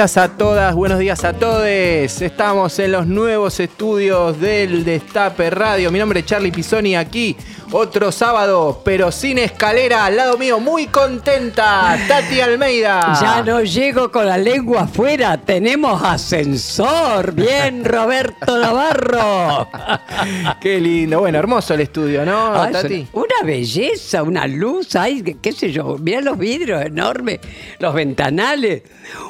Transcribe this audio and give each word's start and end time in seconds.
Días 0.00 0.16
a 0.16 0.28
todas, 0.30 0.74
buenos 0.74 0.98
días 0.98 1.24
a 1.24 1.34
todos. 1.34 1.66
Estamos 1.66 2.78
en 2.78 2.92
los 2.92 3.06
nuevos 3.06 3.60
estudios 3.60 4.40
del 4.40 4.82
Destape 4.82 5.50
Radio. 5.50 5.92
Mi 5.92 5.98
nombre 5.98 6.20
es 6.20 6.24
Charlie 6.24 6.50
Pisoni 6.50 6.96
aquí. 6.96 7.36
Otro 7.72 8.10
sábado, 8.10 8.80
pero 8.84 9.12
sin 9.12 9.38
escalera, 9.38 10.04
al 10.06 10.16
lado 10.16 10.36
mío, 10.36 10.58
muy 10.58 10.88
contenta, 10.88 11.96
Tati 12.08 12.40
Almeida. 12.40 13.16
Ya 13.20 13.42
no 13.44 13.60
llego 13.62 14.10
con 14.10 14.26
la 14.26 14.36
lengua 14.36 14.82
afuera, 14.82 15.36
tenemos 15.36 16.02
ascensor. 16.02 17.32
Bien, 17.32 17.84
Roberto 17.84 18.58
Navarro. 18.58 19.68
Qué 20.60 20.80
lindo, 20.80 21.20
bueno, 21.20 21.38
hermoso 21.38 21.74
el 21.74 21.82
estudio, 21.82 22.26
¿no, 22.26 22.54
Tati? 22.72 23.06
Una 23.12 23.36
belleza, 23.44 24.24
una 24.24 24.48
luz, 24.48 24.96
ay, 24.96 25.22
qué- 25.22 25.36
qué 25.40 25.52
sé 25.52 25.70
yo, 25.70 25.96
mirá 25.98 26.20
los 26.22 26.36
vidrios 26.38 26.84
enormes, 26.84 27.38
los 27.78 27.94
ventanales, 27.94 28.82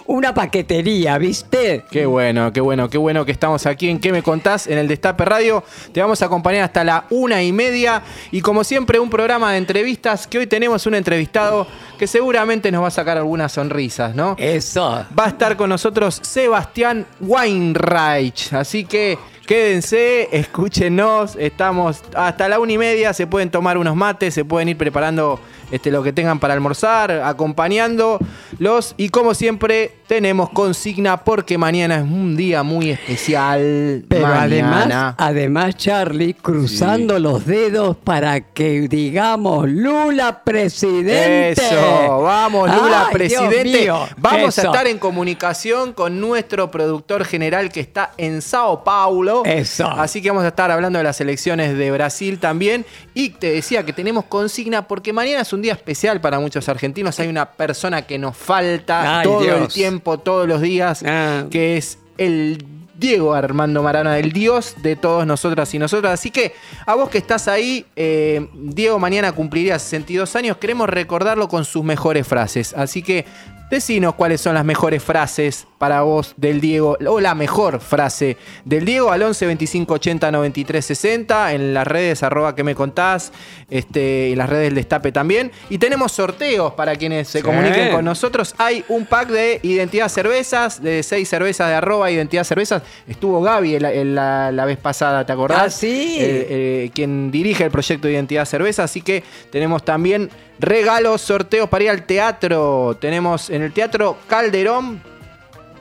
una 0.07 0.33
paquetería, 0.33 1.19
¿viste? 1.19 1.85
Qué 1.91 2.07
bueno, 2.07 2.55
qué 2.55 2.63
bueno, 2.63 2.89
qué 2.89 2.97
bueno 2.97 3.27
que 3.27 3.33
estamos 3.33 3.67
aquí 3.67 3.91
en 3.91 4.01
¿Qué 4.01 4.13
me 4.13 4.23
contás? 4.23 4.67
En 4.67 4.79
el 4.79 4.89
Destape 4.89 5.27
Radio. 5.27 5.63
Te 5.93 6.01
vamos 6.01 6.23
a 6.23 6.25
acompañar 6.25 6.65
hasta 6.65 6.85
la 6.85 7.05
una 7.11 7.43
y 7.43 7.53
media. 7.53 8.03
Y 8.33 8.41
como 8.41 8.65
siempre, 8.65 8.99
un 8.99 9.11
programa 9.11 9.53
de 9.53 9.59
entrevistas 9.59 10.27
que 10.27 10.39
hoy 10.39 10.47
tenemos 10.47 10.87
un 10.87 10.95
entrevistado 10.95 11.67
que 11.99 12.07
seguramente 12.07 12.71
nos 12.71 12.83
va 12.83 12.89
a 12.89 12.93
sacar 12.93 13.19
algunas 13.19 13.53
sonrisas, 13.53 14.15
¿no? 14.15 14.37
Eso. 14.39 15.05
Va 15.19 15.25
a 15.25 15.29
estar 15.29 15.57
con 15.57 15.69
nosotros 15.69 16.21
Sebastián 16.23 17.07
Weinreich. 17.21 18.53
Así 18.53 18.85
que 18.85 19.19
quédense, 19.47 20.29
escúchenos. 20.31 21.35
Estamos 21.37 22.03
hasta 22.15 22.49
la 22.49 22.61
una 22.61 22.73
y 22.73 22.79
media. 22.79 23.13
Se 23.13 23.27
pueden 23.27 23.51
tomar 23.51 23.77
unos 23.77 23.97
mates, 23.97 24.33
se 24.35 24.45
pueden 24.45 24.69
ir 24.69 24.79
preparando 24.79 25.41
este, 25.71 25.91
lo 25.91 26.03
que 26.03 26.13
tengan 26.13 26.39
para 26.39 26.55
almorzar, 26.55 27.11
acompañándolos. 27.11 28.95
Y 28.97 29.09
como 29.11 29.35
siempre, 29.35 29.93
tenemos 30.07 30.51
consigna 30.51 31.19
porque 31.19 31.57
mañana 31.59 31.97
es 31.97 32.03
un 32.03 32.37
día 32.37 32.63
muy 32.63 32.91
especial. 32.91 34.05
Pero 34.09 34.27
mañana. 34.27 34.43
además, 34.43 35.15
además, 35.19 35.77
Charlie, 35.77 36.35
cruzando 36.35 37.19
los 37.19 37.47
dedos 37.47 37.97
para 37.97 38.41
que 38.41 38.89
digamos 38.89 39.69
Lula 39.69 40.43
presidente. 40.43 41.51
Eso, 41.53 42.23
vamos, 42.23 42.69
Lula, 42.69 43.07
Ay, 43.07 43.13
presidente. 43.13 43.83
Mío, 43.83 44.09
vamos 44.17 44.59
a 44.59 44.63
estar 44.63 44.87
en 44.87 44.99
comunicación 44.99 45.93
con 45.93 46.21
nuestro 46.21 46.71
productor 46.71 47.25
general 47.25 47.71
que 47.71 47.81
está 47.81 48.13
en 48.17 48.43
Sao 48.43 48.83
Paulo. 48.85 49.43
Eso. 49.45 49.87
Así 49.89 50.21
que 50.21 50.31
vamos 50.31 50.45
a 50.45 50.49
estar 50.49 50.71
hablando 50.71 50.99
de 50.99 51.05
las 51.05 51.21
elecciones 51.21 51.77
de 51.77 51.91
Brasil 51.91 52.39
también. 52.39 52.85
Y 53.15 53.31
te 53.31 53.53
decía 53.53 53.85
que 53.85 53.93
tenemos 53.93 54.25
consigna 54.25 54.89
porque 54.89 55.13
mañana 55.13 55.43
es 55.43 55.53
un 55.53 55.60
día 55.63 55.73
especial 55.73 56.21
para 56.21 56.39
muchos 56.41 56.69
argentinos. 56.69 57.19
Hay 57.21 57.29
una 57.29 57.51
persona 57.53 58.03
que 58.03 58.19
nos 58.19 58.37
falta 58.37 59.21
Ay, 59.21 59.25
todo 59.25 59.57
el 59.57 59.69
tiempo, 59.69 60.19
todos 60.19 60.47
los 60.49 60.61
días, 60.61 61.03
Ah. 61.07 61.45
que 61.51 61.77
es 61.77 61.99
el 62.19 62.65
Diego 62.97 63.33
Armando 63.33 63.83
Marana, 63.83 64.19
el 64.19 64.31
dios 64.33 64.75
de 64.83 64.95
todos 64.95 65.27
nosotras 65.27 65.73
y 65.73 65.79
nosotras. 65.79 66.13
Así 66.13 66.31
que 66.31 66.53
a 66.85 66.95
vos 66.95 67.09
que 67.09 67.17
estás 67.17 67.49
ahí, 67.49 67.87
eh, 67.97 68.47
Diego 68.53 68.99
mañana 68.99 69.33
cumpliría 69.33 69.79
62 69.79 70.37
años, 70.37 70.59
queremos 70.59 70.87
recordarlo 70.89 71.49
con 71.49 71.65
sus 71.65 71.83
mejores 71.83 72.27
frases. 72.29 72.75
Así 72.75 73.03
que 73.03 73.25
decinos 73.71 74.15
cuáles 74.15 74.41
son 74.41 74.55
las 74.55 74.65
mejores 74.65 75.03
frases 75.03 75.67
para 75.79 76.03
vos 76.03 76.35
del 76.37 76.61
Diego, 76.61 76.99
o 77.07 77.21
la 77.21 77.35
mejor 77.35 77.81
frase 77.81 78.37
del 78.65 78.85
Diego 78.85 79.11
al 79.13 79.23
11 79.23 79.47
25 79.47 79.95
80 79.95 80.31
93 80.31 80.85
60, 80.85 81.55
en 81.55 81.73
las 81.73 81.87
redes 81.87 82.23
arroba 82.23 82.55
que 82.55 82.65
me 82.65 82.75
contás, 82.75 83.33
este, 83.71 84.33
en 84.33 84.39
las 84.39 84.49
redes 84.51 84.75
Destape 84.75 85.13
también. 85.13 85.53
Y 85.71 85.79
tenemos 85.79 86.13
sorteos 86.13 86.75
para 86.75 86.97
quienes 86.97 87.29
se 87.29 87.39
Sí. 87.39 87.45
comuniquen 87.45 87.93
con 87.93 88.05
nosotros. 88.05 88.55
Hay 88.59 88.85
un 88.89 89.07
pack 89.07 89.29
de 89.29 89.61
Identidad 89.63 90.09
Cervezas, 90.09 90.83
de 90.83 91.03
seis 91.03 91.29
cervezas 91.29 91.69
de 91.69 91.75
arroba 91.75 92.11
Identidad 92.11 92.45
Cervezas. 92.45 92.83
Estuvo 93.09 93.41
Gaby 93.41 93.77
el- 93.77 94.15
la, 94.15 94.51
la 94.53 94.65
vez 94.65 94.79
pasada, 94.79 95.25
¿te 95.25 95.33
acordás? 95.33 95.63
Ah, 95.63 95.71
sí. 95.71 96.17
Eh, 96.19 96.47
eh, 96.51 96.91
quien 96.95 97.31
dirige 97.31 97.65
el 97.65 97.71
proyecto 97.71 98.09
de 98.09 98.15
Identidad 98.15 98.45
Cerveza. 98.45 98.85
Así 98.85 99.01
que 99.01 99.23
tenemos 99.51 99.85
también 99.85 100.29
regalos, 100.61 101.23
sorteos 101.23 101.69
para 101.69 101.85
ir 101.85 101.91
al 101.91 102.03
teatro. 102.05 102.97
Tenemos 103.01 103.51
en 103.51 103.63
el 103.63 103.73
Teatro 103.73 104.19
Calderón, 104.29 105.03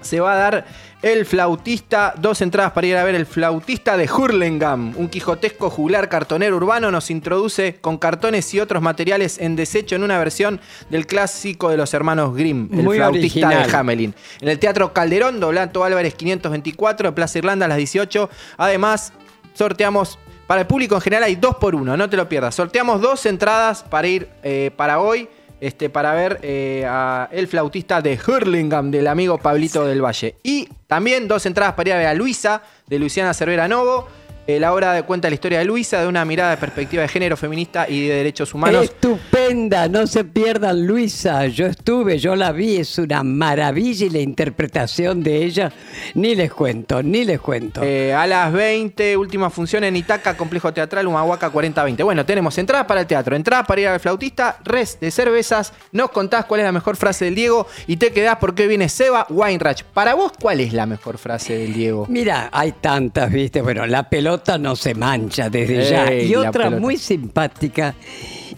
se 0.02 0.20
va 0.20 0.34
a 0.34 0.38
dar 0.38 0.66
el 1.02 1.26
flautista, 1.26 2.14
dos 2.18 2.42
entradas 2.42 2.74
para 2.74 2.88
ir 2.88 2.98
a 2.98 3.04
ver 3.04 3.16
el 3.16 3.26
flautista 3.26 3.96
de 3.96 4.10
Hurlingham, 4.12 4.94
un 4.98 5.08
quijotesco 5.08 5.70
juglar 5.70 6.10
cartonero 6.10 6.58
urbano, 6.58 6.92
nos 6.92 7.10
introduce 7.10 7.78
con 7.80 7.98
cartones 7.98 8.54
y 8.54 8.60
otros 8.60 8.82
materiales 8.82 9.38
en 9.38 9.56
desecho 9.56 9.96
en 9.96 10.04
una 10.04 10.18
versión 10.18 10.60
del 10.90 11.08
clásico 11.08 11.70
de 11.70 11.78
los 11.78 11.94
hermanos 11.94 12.36
Grimm, 12.36 12.70
el 12.74 12.84
Muy 12.84 12.98
flautista 12.98 13.48
original. 13.48 13.72
de 13.72 13.78
Hamelin. 13.78 14.16
En 14.42 14.50
el 14.50 14.60
Teatro 14.60 14.92
Calderón, 14.92 15.40
Doblato 15.40 15.84
Álvarez 15.86 16.16
524, 16.16 17.10
en 17.10 17.16
Plaza 17.16 17.38
Irlanda 17.38 17.66
a 17.66 17.70
las 17.70 17.78
18. 17.78 18.30
Además, 18.58 19.14
sorteamos 19.54 20.20
para 20.50 20.62
el 20.62 20.68
público 20.68 20.96
en 20.96 21.02
general 21.02 21.26
hay 21.26 21.36
dos 21.36 21.58
por 21.58 21.76
uno, 21.76 21.96
no 21.96 22.10
te 22.10 22.18
lo 22.18 22.28
pierdas. 22.28 22.56
Sorteamos 22.56 23.02
dos 23.02 23.24
entradas 23.28 23.84
para 23.84 24.08
ir 24.08 24.28
eh, 24.42 24.72
para 24.76 25.00
hoy. 25.00 25.30
Este, 25.62 25.92
para 25.92 26.16
ver 26.16 26.40
eh, 26.42 26.86
a 26.88 27.28
el 27.32 27.48
flautista 27.48 28.02
de 28.02 28.18
Hurlingham 28.18 28.90
del 28.90 29.06
amigo 29.06 29.38
Pablito 29.38 29.86
del 29.86 30.04
Valle. 30.04 30.38
Y 30.42 30.68
también 30.88 31.28
dos 31.28 31.46
entradas 31.46 31.76
para 31.76 31.90
ir 31.90 31.94
a 31.94 31.98
ver 32.00 32.08
a 32.08 32.14
Luisa, 32.16 32.64
de 32.88 32.98
Luciana 32.98 33.36
Cervera 33.36 33.68
Novo. 33.68 34.08
Eh, 34.50 34.60
la 34.60 34.74
obra 34.74 34.94
de 34.94 35.04
cuenta 35.04 35.30
la 35.30 35.36
historia 35.36 35.60
de 35.60 35.66
Luisa, 35.66 36.02
de 36.02 36.08
una 36.08 36.26
mirada 36.26 36.50
de 36.50 36.58
perspectiva 36.58 37.04
de 37.04 37.08
género 37.08 37.38
feminista 37.38 37.88
y 37.88 38.08
de 38.08 38.16
derechos 38.16 38.52
humanos. 38.52 38.86
Estupenda, 38.86 39.88
no 39.88 40.08
se 40.08 40.24
pierdan 40.24 40.88
Luisa. 40.88 41.46
Yo 41.46 41.68
estuve, 41.68 42.18
yo 42.18 42.36
la 42.36 42.52
vi, 42.52 42.78
es 42.78 42.98
una 42.98 43.22
maravilla 43.22 44.08
y 44.08 44.10
la 44.10 44.18
interpretación 44.18 45.22
de 45.22 45.46
ella, 45.46 45.72
ni 46.16 46.34
les 46.34 46.52
cuento, 46.52 47.04
ni 47.04 47.26
les 47.26 47.40
cuento. 47.40 47.84
Eh, 47.84 48.12
a 48.12 48.26
las 48.26 48.52
20, 48.52 49.18
última 49.18 49.52
función 49.52 49.84
en 49.84 49.96
Itaca, 49.96 50.36
Complejo 50.36 50.74
Teatral, 50.74 51.06
Humahuaca 51.06 51.52
4020. 51.52 52.02
Bueno, 52.02 52.26
tenemos 52.26 52.58
entradas 52.58 52.88
para 52.88 53.02
el 53.02 53.06
teatro, 53.06 53.36
entradas 53.36 53.68
para 53.68 53.82
ir 53.82 53.88
al 53.88 54.00
flautista, 54.00 54.58
res 54.64 55.00
de 55.00 55.12
cervezas. 55.12 55.74
Nos 55.92 56.10
contás 56.10 56.46
cuál 56.46 56.62
es 56.62 56.66
la 56.66 56.72
mejor 56.72 56.96
frase 56.96 57.26
del 57.26 57.36
Diego 57.36 57.68
y 57.86 57.98
te 57.98 58.12
quedás 58.12 58.38
porque 58.38 58.66
viene 58.66 58.90
Seba 58.90 59.28
Weinreich. 59.30 59.84
Para 59.84 60.16
vos, 60.16 60.32
¿cuál 60.42 60.60
es 60.60 60.74
la 60.74 60.88
mejor 60.88 61.20
frase 61.20 61.56
del 61.56 61.72
Diego? 61.72 62.08
Mira, 62.10 62.50
hay 62.52 62.72
tantas, 62.72 63.32
viste, 63.32 63.62
bueno, 63.62 63.86
la 63.86 64.10
pelota 64.10 64.39
no 64.58 64.76
se 64.76 64.96
mancha 64.96 65.50
desde 65.50 65.90
ya. 65.90 66.14
Y 66.14 66.36
otra 66.36 66.64
pelota. 66.66 66.80
muy 66.80 66.98
simpática 66.98 67.96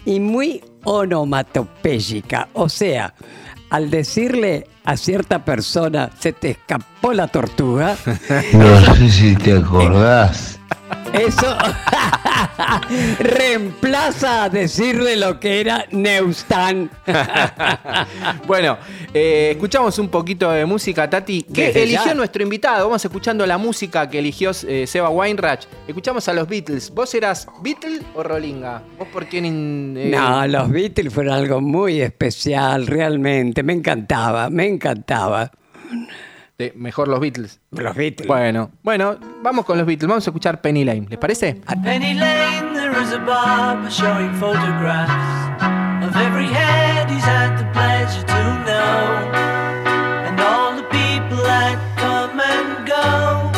y 0.06 0.20
muy 0.20 0.64
onomatopéyica. 0.84 2.50
O 2.54 2.70
sea, 2.70 3.14
al 3.70 3.90
decirle 3.90 4.68
a 4.84 4.98
cierta 4.98 5.46
persona, 5.46 6.10
se 6.20 6.34
te 6.34 6.52
escapó 6.52 7.14
la 7.14 7.28
tortuga, 7.28 7.96
No 8.54 8.96
sé 8.96 9.10
si 9.10 9.36
te 9.36 9.58
acordás. 9.58 10.61
Eso 11.14 11.58
reemplaza 13.20 14.46
a 14.46 14.50
decirle 14.50 15.16
lo 15.18 15.40
que 15.40 15.60
era 15.60 15.86
Neustán. 15.92 16.90
bueno, 18.48 18.78
eh, 19.14 19.50
escuchamos 19.52 20.00
un 20.00 20.10
poquito 20.10 20.50
de 20.52 20.66
música, 20.66 21.10
Tati. 21.10 21.44
¿Qué 21.54 21.68
Desde 21.68 21.84
eligió 21.84 22.06
ya. 22.06 22.14
nuestro 22.14 22.44
invitado? 22.44 22.86
Vamos 22.86 23.04
escuchando 23.04 23.46
la 23.46 23.58
música 23.58 24.10
que 24.10 24.20
eligió 24.20 24.52
eh, 24.68 24.86
Seba 24.88 25.10
Weinrach. 25.10 25.66
Escuchamos 25.88 26.28
a 26.30 26.34
los 26.34 26.48
Beatles. 26.48 26.92
¿Vos 26.94 27.14
eras 27.14 27.48
Beatle 27.62 28.02
o 28.16 28.24
Rolinga? 28.24 28.82
¿Vos 28.98 29.08
por 29.10 29.26
quién? 29.28 29.96
eh, 29.98 30.12
No, 30.16 30.48
los 30.48 30.70
Beatles 30.70 31.14
fueron 31.14 31.34
algo 31.34 31.60
muy 31.62 32.02
especial, 32.02 32.88
realmente. 32.88 33.64
Me 33.64 33.74
encantaba, 33.74 34.50
me 34.50 34.66
encantaba. 34.68 35.52
De- 36.62 36.74
mejor 36.76 37.08
los 37.08 37.20
Beatles. 37.20 37.60
Los 37.72 37.96
Beatles. 37.96 38.28
Bueno, 38.28 38.72
bueno, 38.84 39.18
vamos 39.42 39.66
con 39.66 39.78
los 39.78 39.86
Beatles. 39.86 40.08
Vamos 40.08 40.28
a 40.28 40.30
escuchar 40.30 40.62
Penny 40.62 40.84
Lane. 40.86 41.06
¿Les 41.10 41.20
parece? 41.20 41.62
At 41.68 41.78
Penny 41.84 42.14
Lane 42.14 42.74
there 42.74 42.92
is 43.02 43.12
a 43.14 43.20
barber 43.20 43.90
showing 43.92 44.34
photographs 44.40 45.12
of 46.06 46.16
every 46.16 46.48
head 46.48 47.10
he's 47.10 47.24
had 47.24 47.58
the 47.58 47.66
pleasure 47.74 48.24
to 48.26 48.44
know, 48.66 49.32
and 50.28 50.40
all 50.40 50.76
the 50.76 50.84
people 50.90 51.38
that 51.44 51.78
come 51.98 52.40
and 52.40 52.88
go 52.88 53.52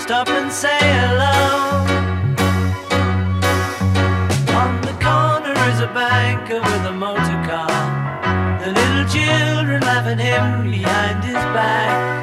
stop 0.00 0.28
and 0.28 0.50
say 0.52 0.78
hello. 0.80 1.84
On 4.56 4.80
the 4.82 4.94
corner 5.04 5.54
is 5.72 5.80
a 5.80 5.90
banker 5.94 6.60
with 6.60 6.86
a 6.86 6.92
motor 6.92 7.38
car. 7.46 7.68
The 8.64 8.72
little 8.72 9.04
children 9.08 9.80
laugh 9.82 10.06
at 10.06 10.18
him 10.18 10.70
behind 10.70 11.24
his 11.24 11.34
back, 11.54 12.17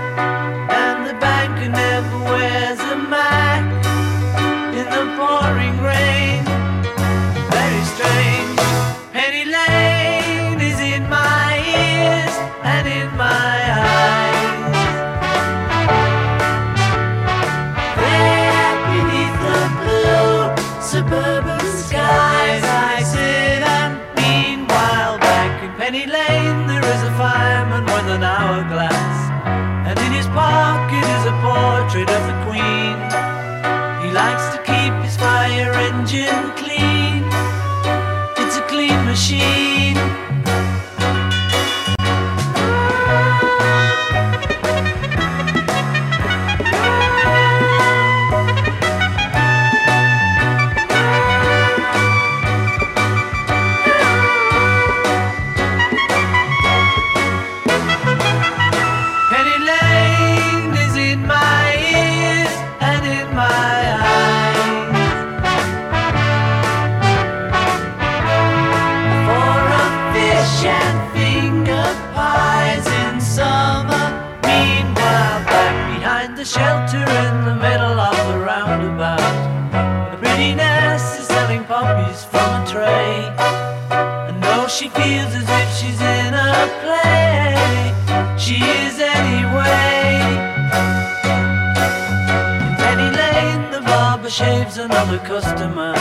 customer. 95.26 95.94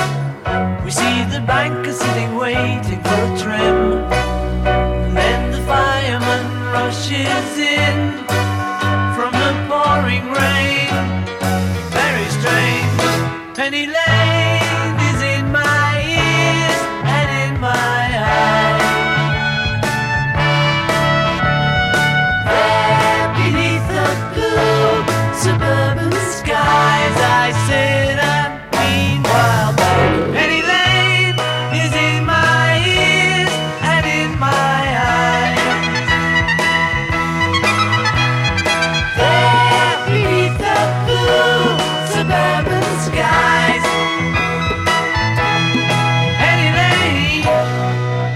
We 0.85 0.91
see 0.91 1.25
the 1.25 1.43
banker 1.47 1.93
sitting 1.93 2.37
waiting 2.37 3.04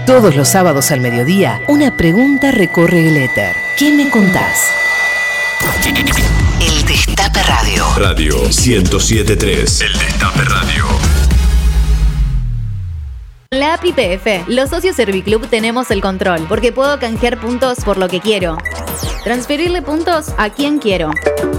Todos 0.09 0.35
los 0.35 0.49
sábados 0.49 0.89
al 0.89 1.01
mediodía, 1.01 1.61
una 1.67 1.95
pregunta 1.95 2.49
recorre 2.49 3.09
el 3.09 3.15
éter. 3.15 3.55
¿Qué 3.77 3.91
me 3.91 4.09
contás? 4.09 4.71
El 6.59 6.83
Destape 6.83 7.43
Radio. 7.43 7.85
Radio 7.95 8.35
1073. 8.41 9.81
El 9.81 9.93
Destape 9.93 10.43
Radio. 10.45 10.85
La 13.51 13.75
API 13.75 13.93
PF, 13.93 14.45
los 14.47 14.71
socios 14.71 14.95
Serviclub 14.95 15.45
tenemos 15.45 15.91
el 15.91 16.01
control, 16.01 16.43
porque 16.49 16.71
puedo 16.71 16.97
canjear 16.97 17.39
puntos 17.39 17.77
por 17.85 17.99
lo 17.99 18.07
que 18.07 18.19
quiero. 18.19 18.57
Transferirle 19.23 19.83
puntos 19.83 20.33
a 20.39 20.49
quien 20.49 20.79
quiero. 20.79 21.11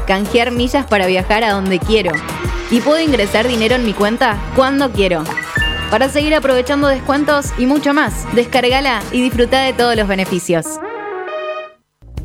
Canjear 0.09 0.51
millas 0.51 0.87
para 0.87 1.07
viajar 1.07 1.45
a 1.45 1.53
donde 1.53 1.79
quiero. 1.79 2.11
Y 2.73 2.81
puedo 2.81 3.01
ingresar 3.01 3.47
dinero 3.47 3.77
en 3.77 3.87
mi 3.87 3.93
cuenta 3.93 4.43
cuando 4.57 4.91
quiero. 4.91 5.23
Para 5.91 6.09
seguir 6.09 6.35
aprovechando 6.37 6.87
descuentos 6.87 7.47
y 7.59 7.67
mucho 7.67 7.93
más, 7.93 8.25
descargala 8.35 9.03
y 9.11 9.23
disfruta 9.23 9.61
de 9.63 9.73
todos 9.73 9.97
los 9.97 10.07
beneficios. 10.07 10.67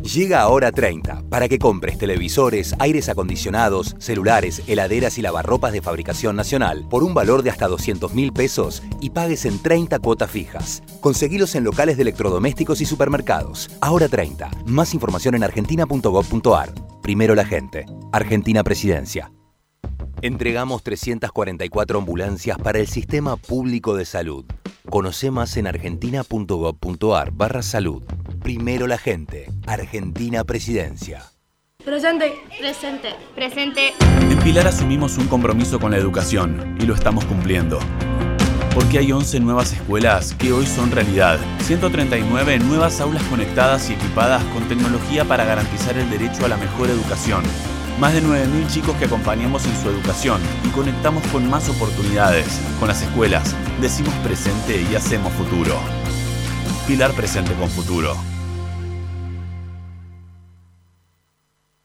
Llega 0.04 0.42
ahora 0.42 0.72
30 0.72 1.24
para 1.32 1.50
que 1.50 1.58
compres 1.58 1.98
televisores, 1.98 2.76
aires 2.78 3.10
acondicionados, 3.10 3.96
celulares, 3.98 4.62
heladeras 4.68 5.18
y 5.18 5.24
lavarropas 5.24 5.74
de 5.74 5.82
fabricación 5.82 6.36
nacional 6.36 6.86
por 6.88 7.04
un 7.04 7.16
valor 7.16 7.42
de 7.42 7.50
hasta 7.50 7.68
200 7.68 8.14
mil 8.14 8.32
pesos 8.32 8.84
y 9.02 9.10
pagues 9.10 9.46
en 9.46 9.58
30 9.58 9.98
cuotas 9.98 10.30
fijas. 10.30 10.84
Conseguilos 11.02 11.56
en 11.56 11.64
locales 11.64 11.98
de 11.98 12.04
electrodomésticos 12.04 12.82
y 12.82 12.86
supermercados. 12.86 13.72
Ahora 13.82 14.08
30. 14.08 14.52
Más 14.68 14.94
información 14.94 15.34
en 15.34 15.44
argentina.gov.ar. 15.44 16.72
Primero 17.02 17.34
la 17.34 17.46
gente. 17.46 17.88
Argentina 18.12 18.64
Presidencia. 18.64 19.32
Entregamos 20.26 20.82
344 20.82 22.00
ambulancias 22.00 22.58
para 22.58 22.80
el 22.80 22.88
Sistema 22.88 23.38
Público 23.38 23.96
de 23.96 24.06
Salud. 24.06 24.44
Conoce 24.90 25.30
más 25.30 25.56
en 25.56 25.68
argentina.gov.ar 25.68 27.30
barra 27.32 27.62
salud. 27.62 28.02
Primero 28.42 28.88
la 28.88 28.98
gente. 28.98 29.52
Argentina 29.68 30.44
Presidencia. 30.44 31.22
Presente. 31.86 32.34
Presente. 32.60 33.10
Presente. 33.36 33.94
En 34.32 34.40
Pilar 34.40 34.66
asumimos 34.66 35.20
un 35.20 35.28
compromiso 35.28 35.80
con 35.80 35.92
la 35.92 35.98
educación 35.98 36.76
y 36.82 36.88
lo 36.88 36.96
estamos 36.96 37.24
cumpliendo. 37.26 37.78
Porque 38.74 38.98
hay 38.98 39.12
11 39.12 39.42
nuevas 39.42 39.74
escuelas 39.74 40.34
que 40.34 40.52
hoy 40.54 40.66
son 40.66 40.90
realidad. 40.90 41.40
139 41.60 42.58
nuevas 42.62 43.00
aulas 43.00 43.22
conectadas 43.26 43.92
y 43.92 43.94
equipadas 43.94 44.44
con 44.46 44.68
tecnología 44.68 45.24
para 45.24 45.46
garantizar 45.46 45.96
el 46.00 46.10
derecho 46.10 46.46
a 46.46 46.48
la 46.48 46.58
mejor 46.58 46.90
educación. 46.90 47.44
Más 48.00 48.14
de 48.14 48.22
9.000 48.22 48.68
chicos 48.68 48.96
que 48.98 49.06
acompañamos 49.06 49.66
en 49.66 49.82
su 49.82 49.90
educación 49.90 50.42
y 50.66 50.70
conectamos 50.70 51.26
con 51.28 51.50
más 51.50 51.70
oportunidades. 51.70 52.60
Con 52.78 52.90
las 52.90 53.02
escuelas, 53.02 53.56
decimos 53.80 54.14
presente 54.16 54.82
y 54.82 54.96
hacemos 54.96 55.32
futuro. 55.32 55.80
Pilar 56.88 57.14
presente 57.14 57.54
con 57.54 57.70
futuro. 57.70 58.35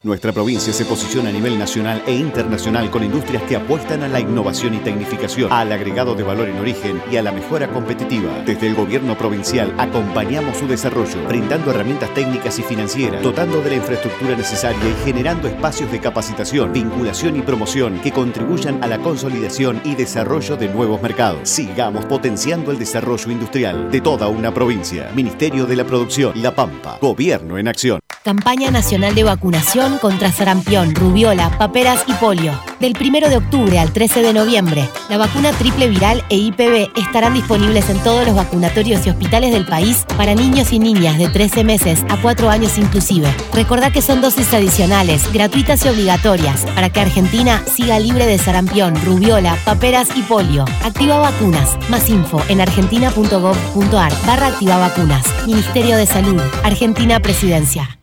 Nuestra 0.02 0.32
provincia 0.32 0.72
se 0.72 0.86
posiciona 0.86 1.28
a 1.28 1.32
nivel 1.32 1.58
nacional 1.58 2.02
e 2.06 2.14
internacional 2.14 2.90
con 2.90 3.04
industrias 3.04 3.42
que 3.42 3.54
apuestan 3.54 4.02
a 4.02 4.08
la 4.08 4.18
innovación 4.18 4.72
y 4.72 4.78
tecnificación, 4.78 5.52
al 5.52 5.70
agregado 5.72 6.14
de 6.14 6.22
valor 6.22 6.48
en 6.48 6.58
origen 6.58 7.02
y 7.12 7.18
a 7.18 7.22
la 7.22 7.32
mejora 7.32 7.68
competitiva. 7.68 8.40
Desde 8.46 8.68
el 8.68 8.74
gobierno 8.74 9.18
provincial 9.18 9.74
acompañamos 9.76 10.56
su 10.56 10.66
desarrollo, 10.66 11.22
brindando 11.28 11.70
herramientas 11.70 12.14
técnicas 12.14 12.58
y 12.58 12.62
financieras, 12.62 13.22
dotando 13.22 13.60
de 13.60 13.68
la 13.68 13.76
infraestructura 13.76 14.34
necesaria 14.34 14.88
y 14.88 15.04
generando 15.04 15.48
espacios 15.48 15.92
de 15.92 16.00
capacitación, 16.00 16.72
vinculación 16.72 17.36
y 17.36 17.42
promoción 17.42 18.00
que 18.00 18.10
contribuyan 18.10 18.82
a 18.82 18.86
la 18.86 19.00
consolidación 19.00 19.82
y 19.84 19.96
desarrollo 19.96 20.56
de 20.56 20.68
nuevos 20.68 21.02
mercados. 21.02 21.46
Sigamos 21.46 22.06
potenciando 22.06 22.70
el 22.70 22.78
desarrollo 22.78 23.30
industrial 23.30 23.90
de 23.90 24.00
toda 24.00 24.28
una 24.28 24.54
provincia. 24.54 25.10
Ministerio 25.14 25.66
de 25.66 25.76
la 25.76 25.84
Producción, 25.84 26.40
La 26.40 26.54
Pampa, 26.54 26.96
Gobierno 27.02 27.58
en 27.58 27.68
Acción. 27.68 28.00
Campaña 28.22 28.70
Nacional 28.70 29.14
de 29.14 29.24
Vacunación 29.24 29.89
contra 29.98 30.32
sarampión, 30.32 30.94
rubiola, 30.94 31.50
paperas 31.58 32.04
y 32.06 32.12
polio. 32.14 32.52
Del 32.80 32.96
1 32.98 33.28
de 33.28 33.36
octubre 33.36 33.78
al 33.78 33.92
13 33.92 34.22
de 34.22 34.32
noviembre, 34.32 34.88
la 35.08 35.18
vacuna 35.18 35.52
triple 35.52 35.88
viral 35.88 36.24
e 36.30 36.36
IPV 36.36 36.90
estarán 36.96 37.34
disponibles 37.34 37.90
en 37.90 37.98
todos 37.98 38.26
los 38.26 38.34
vacunatorios 38.34 39.06
y 39.06 39.10
hospitales 39.10 39.52
del 39.52 39.66
país 39.66 40.06
para 40.16 40.34
niños 40.34 40.72
y 40.72 40.78
niñas 40.78 41.18
de 41.18 41.28
13 41.28 41.64
meses 41.64 42.04
a 42.08 42.16
4 42.16 42.48
años 42.48 42.78
inclusive. 42.78 43.28
Recordá 43.52 43.90
que 43.90 44.02
son 44.02 44.20
dosis 44.20 44.52
adicionales, 44.54 45.30
gratuitas 45.32 45.84
y 45.84 45.88
obligatorias, 45.88 46.64
para 46.74 46.90
que 46.90 47.00
Argentina 47.00 47.62
siga 47.66 47.98
libre 47.98 48.26
de 48.26 48.38
sarampión, 48.38 48.94
rubiola, 49.04 49.56
paperas 49.64 50.08
y 50.16 50.22
polio. 50.22 50.64
Activa 50.84 51.18
vacunas. 51.18 51.78
Más 51.88 52.08
info 52.08 52.42
en 52.48 52.60
argentina.gov.ar 52.60 54.12
barra 54.26 54.46
activa 54.48 54.78
vacunas. 54.78 55.26
Ministerio 55.46 55.96
de 55.96 56.06
Salud. 56.06 56.40
Argentina 56.64 57.20
Presidencia. 57.20 57.99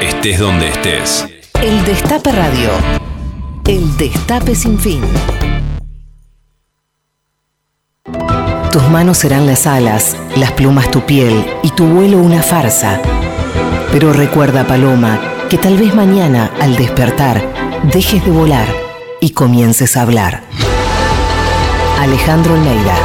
Estés 0.00 0.38
donde 0.38 0.68
estés. 0.68 1.26
El 1.62 1.84
Destape 1.86 2.30
Radio. 2.30 2.68
El 3.66 3.96
Destape 3.96 4.54
sin 4.54 4.78
fin. 4.78 5.00
Tus 8.70 8.82
manos 8.90 9.16
serán 9.16 9.46
las 9.46 9.66
alas, 9.66 10.14
las 10.36 10.52
plumas 10.52 10.90
tu 10.90 11.00
piel 11.06 11.46
y 11.62 11.70
tu 11.70 11.86
vuelo 11.86 12.18
una 12.18 12.42
farsa. 12.42 13.00
Pero 13.90 14.12
recuerda, 14.12 14.66
Paloma, 14.66 15.18
que 15.48 15.56
tal 15.56 15.78
vez 15.78 15.94
mañana, 15.94 16.50
al 16.60 16.76
despertar, 16.76 17.42
dejes 17.84 18.22
de 18.22 18.30
volar 18.30 18.68
y 19.20 19.30
comiences 19.30 19.96
a 19.96 20.02
hablar. 20.02 20.42
Alejandro 21.98 22.52
Almeida. 22.52 22.96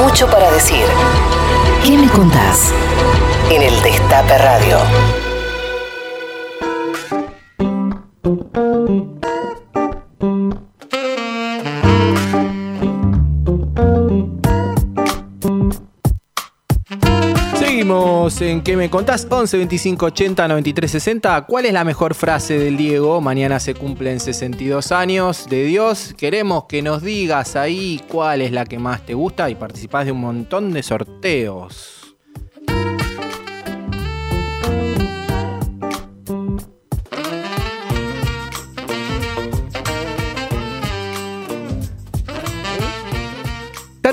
Mucho 0.00 0.30
para 0.30 0.50
decir. 0.52 0.84
¿Qué 1.84 1.98
me 1.98 2.08
contás? 2.08 2.72
En 3.50 3.62
el 3.62 3.82
Destape 3.82 4.38
Radio. 4.38 5.27
En 18.28 18.60
¿Qué 18.60 18.76
me 18.76 18.90
contás? 18.90 19.26
11 19.28 19.56
25 19.56 20.04
80 20.04 20.48
93 20.48 20.90
60. 20.90 21.46
¿Cuál 21.46 21.64
es 21.64 21.72
la 21.72 21.82
mejor 21.82 22.14
frase 22.14 22.58
del 22.58 22.76
Diego? 22.76 23.22
Mañana 23.22 23.58
se 23.58 23.72
cumplen 23.72 24.20
62 24.20 24.92
años 24.92 25.46
de 25.48 25.64
Dios. 25.64 26.14
Queremos 26.14 26.64
que 26.64 26.82
nos 26.82 27.02
digas 27.02 27.56
ahí 27.56 28.02
cuál 28.06 28.42
es 28.42 28.52
la 28.52 28.66
que 28.66 28.78
más 28.78 29.00
te 29.06 29.14
gusta 29.14 29.48
y 29.48 29.54
participás 29.54 30.04
de 30.04 30.12
un 30.12 30.20
montón 30.20 30.74
de 30.74 30.82
sorteos. 30.82 31.97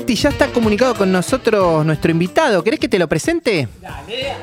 Tati, 0.06 0.14
ya 0.14 0.28
está 0.28 0.46
comunicado 0.52 0.94
con 0.94 1.10
nosotros 1.10 1.84
nuestro 1.84 2.12
invitado. 2.12 2.62
¿Querés 2.62 2.78
que 2.78 2.88
te 2.88 2.96
lo 2.96 3.08
presente? 3.08 3.66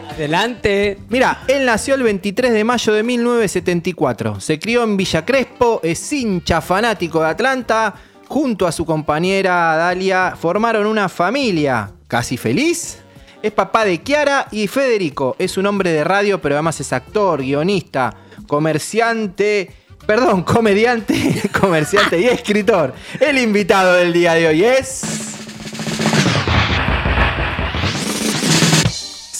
Adelante. 0.09 0.97
Mira, 1.07 1.45
él 1.47 1.65
nació 1.65 1.95
el 1.95 2.03
23 2.03 2.51
de 2.51 2.65
mayo 2.65 2.91
de 2.91 3.01
1974. 3.01 4.41
Se 4.41 4.59
crió 4.59 4.83
en 4.83 4.97
Villa 4.97 5.23
Crespo, 5.23 5.79
es 5.81 6.11
hincha 6.11 6.59
fanático 6.59 7.21
de 7.21 7.27
Atlanta. 7.29 7.95
Junto 8.27 8.67
a 8.67 8.73
su 8.73 8.85
compañera 8.85 9.77
Dalia 9.77 10.35
formaron 10.37 10.85
una 10.85 11.07
familia 11.07 11.91
casi 12.09 12.35
feliz. 12.35 12.97
Es 13.41 13.53
papá 13.53 13.85
de 13.85 14.01
Kiara 14.01 14.49
y 14.51 14.67
Federico. 14.67 15.37
Es 15.39 15.55
un 15.55 15.65
hombre 15.65 15.93
de 15.93 16.03
radio, 16.03 16.41
pero 16.41 16.55
además 16.55 16.81
es 16.81 16.91
actor, 16.91 17.41
guionista, 17.41 18.13
comerciante. 18.47 19.71
Perdón, 20.05 20.43
comediante, 20.43 21.49
comerciante 21.57 22.19
y 22.19 22.25
escritor. 22.25 22.93
El 23.17 23.37
invitado 23.37 23.93
del 23.93 24.11
día 24.11 24.33
de 24.33 24.47
hoy 24.47 24.65
es. 24.65 25.32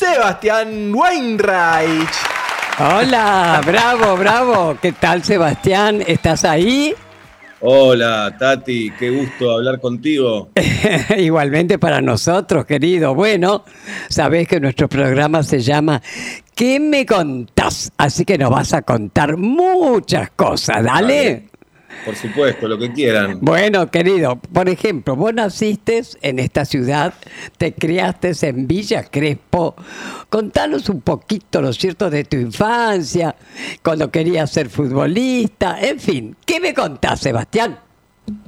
Sebastián 0.04 0.94
Weinreich. 0.94 2.10
Hola, 2.78 3.62
bravo, 3.66 4.18
bravo. 4.18 4.78
¿Qué 4.82 4.92
tal, 4.92 5.24
Sebastián? 5.24 6.04
¿Estás 6.06 6.44
ahí? 6.44 6.94
Hola, 7.62 8.36
Tati, 8.38 8.92
qué 9.00 9.10
gusto 9.10 9.52
hablar 9.52 9.80
contigo. 9.80 10.50
Igualmente 11.18 11.80
para 11.80 12.02
nosotros, 12.02 12.66
querido. 12.66 13.16
Bueno, 13.16 13.64
sabés 14.10 14.50
que 14.50 14.60
nuestro 14.60 14.90
programa 14.90 15.42
se 15.42 15.62
llama 15.62 16.02
¿Qué 16.54 16.82
me 16.82 17.06
contás? 17.06 17.90
Así 17.98 18.26
que 18.26 18.38
nos 18.38 18.50
vas 18.52 18.74
a 18.74 18.82
contar 18.82 19.38
muchas 19.38 20.32
cosas, 20.32 20.84
dale. 20.84 21.48
Por 22.06 22.16
supuesto, 22.16 22.68
lo 22.68 22.78
que 22.78 22.92
quieran. 22.92 23.40
Bueno, 23.42 23.90
querido, 23.90 24.36
por 24.36 24.68
ejemplo, 24.68 25.16
vos 25.16 25.34
naciste 25.34 26.02
en 26.22 26.40
esta 26.40 26.66
ciudad, 26.66 27.14
te 27.58 27.74
criaste 27.74 28.34
en 28.42 28.68
Villa 28.68 29.04
Crespo. 29.04 29.76
Contanos 30.30 30.90
un 30.90 31.02
poquito, 31.02 31.62
¿no 31.62 31.70
es 31.70 31.78
cierto?, 31.78 32.10
de 32.10 32.26
tu 32.26 32.36
infancia, 32.36 33.36
cuando 33.82 34.12
querías 34.12 34.52
ser 34.52 34.70
futbolista, 34.70 35.80
en 35.82 36.00
fin. 36.00 36.36
¿Qué 36.46 36.60
me 36.60 36.74
contás, 36.74 37.22
Sebastián? 37.22 37.80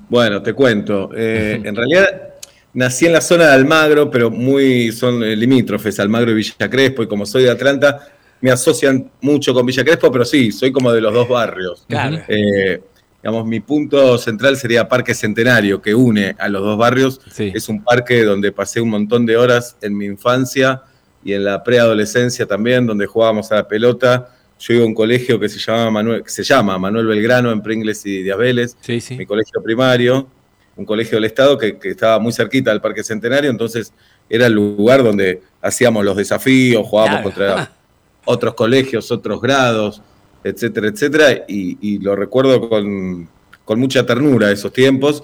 Bueno, 0.09 0.41
te 0.41 0.53
cuento. 0.53 1.11
Eh, 1.15 1.61
en 1.63 1.75
realidad 1.75 2.33
nací 2.73 3.05
en 3.05 3.13
la 3.13 3.21
zona 3.21 3.47
de 3.47 3.53
Almagro, 3.53 4.11
pero 4.11 4.29
muy 4.29 4.91
son 4.91 5.23
eh, 5.23 5.35
limítrofes, 5.35 5.99
Almagro 5.99 6.31
y 6.31 6.35
Villa 6.35 6.69
Crespo, 6.69 7.03
y 7.03 7.07
como 7.07 7.25
soy 7.25 7.43
de 7.43 7.51
Atlanta, 7.51 8.07
me 8.41 8.51
asocian 8.51 9.09
mucho 9.21 9.53
con 9.53 9.65
Villa 9.65 9.83
Crespo, 9.83 10.11
pero 10.11 10.25
sí, 10.25 10.51
soy 10.51 10.71
como 10.71 10.91
de 10.91 11.01
los 11.01 11.13
dos 11.13 11.27
barrios. 11.27 11.85
Claro. 11.87 12.19
Eh, 12.27 12.81
digamos, 13.25 13.47
mi 13.47 13.59
punto 13.59 14.19
central 14.19 14.55
sería 14.55 14.87
Parque 14.87 15.15
Centenario, 15.15 15.81
que 15.81 15.95
une 15.95 16.35
a 16.37 16.47
los 16.47 16.61
dos 16.61 16.77
barrios. 16.77 17.19
Es 17.39 17.69
un 17.69 17.83
parque 17.83 18.23
donde 18.23 18.51
pasé 18.51 18.81
un 18.81 18.89
montón 18.89 19.25
de 19.25 19.35
horas 19.35 19.77
en 19.81 19.97
mi 19.97 20.05
infancia 20.05 20.83
y 21.23 21.33
en 21.33 21.43
la 21.43 21.63
preadolescencia 21.63 22.45
también, 22.45 22.85
donde 22.85 23.07
jugábamos 23.07 23.51
a 23.51 23.55
la 23.55 23.67
pelota. 23.67 24.29
Yo 24.59 24.75
iba 24.75 24.83
a 24.83 24.85
un 24.85 24.93
colegio 24.93 25.39
que 25.39 25.49
se, 25.49 25.57
llama 25.57 25.89
Manuel, 25.89 26.21
que 26.21 26.29
se 26.29 26.43
llama 26.43 26.77
Manuel 26.77 27.07
Belgrano 27.07 27.51
en 27.51 27.63
Pringles 27.63 28.05
y 28.05 28.21
Díaz 28.21 28.37
Vélez, 28.37 28.77
mi 29.17 29.25
colegio 29.25 29.59
primario, 29.63 30.27
un 30.75 30.85
colegio 30.85 31.17
del 31.17 31.25
Estado 31.25 31.57
que, 31.57 31.79
que 31.79 31.89
estaba 31.89 32.19
muy 32.19 32.31
cerquita 32.31 32.69
del 32.69 32.79
Parque 32.79 33.03
Centenario, 33.03 33.49
entonces 33.49 33.91
era 34.29 34.45
el 34.45 34.53
lugar 34.53 35.03
donde 35.03 35.41
hacíamos 35.63 36.05
los 36.05 36.15
desafíos, 36.15 36.85
jugábamos 36.87 37.23
contra 37.23 37.71
otros 38.25 38.53
colegios, 38.53 39.11
otros 39.11 39.41
grados, 39.41 40.03
etcétera, 40.49 40.87
etcétera, 40.87 41.31
y, 41.47 41.77
y 41.81 41.99
lo 41.99 42.15
recuerdo 42.15 42.69
con, 42.69 43.27
con 43.65 43.79
mucha 43.79 44.05
ternura 44.05 44.51
esos 44.51 44.71
tiempos, 44.71 45.23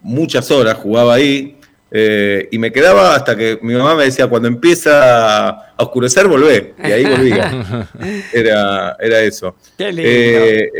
muchas 0.00 0.50
horas 0.50 0.74
jugaba 0.78 1.14
ahí, 1.14 1.58
eh, 1.90 2.48
y 2.50 2.58
me 2.58 2.72
quedaba 2.72 3.14
hasta 3.14 3.36
que 3.36 3.58
mi 3.62 3.74
mamá 3.74 3.94
me 3.94 4.04
decía, 4.04 4.26
cuando 4.26 4.48
empieza 4.48 5.48
a 5.50 5.74
oscurecer, 5.78 6.26
volvé, 6.26 6.74
y 6.82 6.90
ahí 6.90 7.04
volvía. 7.04 7.88
Era, 8.32 8.96
era 8.98 9.20
eso. 9.20 9.54
Qué 9.78 9.92
lindo. 9.92 10.02
Eh, 10.12 10.70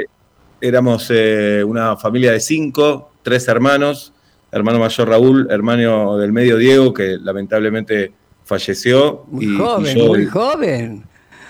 éramos 0.60 1.06
eh, 1.10 1.62
una 1.64 1.96
familia 1.96 2.32
de 2.32 2.40
cinco, 2.40 3.12
tres 3.22 3.46
hermanos, 3.48 4.12
hermano 4.50 4.78
mayor 4.78 5.08
Raúl, 5.08 5.46
hermano 5.50 6.16
del 6.16 6.32
medio 6.32 6.56
Diego, 6.56 6.92
que 6.92 7.16
lamentablemente 7.20 8.12
falleció. 8.44 9.24
Muy 9.28 9.44
y- 9.44 9.54
y 9.54 9.56
joven, 9.58 9.96
yo- 9.96 10.06
muy 10.06 10.26
joven. 10.26 11.04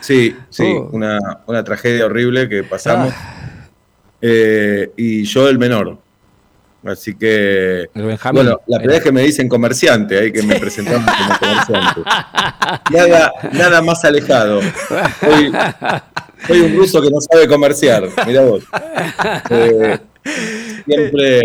Sí, 0.04 0.36
sí, 0.50 0.64
Oh. 0.64 0.90
una, 0.92 1.18
una 1.46 1.64
tragedia 1.64 2.04
horrible 2.04 2.46
que 2.46 2.62
pasamos. 2.62 3.14
Eh, 4.20 4.90
y 4.98 5.24
yo 5.24 5.48
el 5.48 5.58
menor. 5.58 5.98
Así 6.84 7.14
que. 7.14 7.88
Bueno, 7.94 8.60
la 8.66 8.76
primera 8.76 8.98
vez 8.98 9.02
que 9.02 9.12
me 9.12 9.22
dicen 9.22 9.48
comerciante, 9.48 10.18
ahí 10.18 10.30
que 10.30 10.42
me 10.42 10.60
presentaron 10.60 11.02
como 11.02 11.38
comerciante. 11.38 12.00
Nada, 12.90 13.32
nada 13.52 13.80
más 13.80 14.04
alejado. 14.04 14.60
Soy, 15.20 15.50
soy 16.46 16.60
un 16.60 16.76
ruso 16.76 17.00
que 17.00 17.08
no 17.08 17.18
sabe 17.22 17.48
comerciar, 17.48 18.08
mira 18.26 18.42
vos. 18.42 18.64
Eh, 19.48 19.98
siempre, 20.86 21.40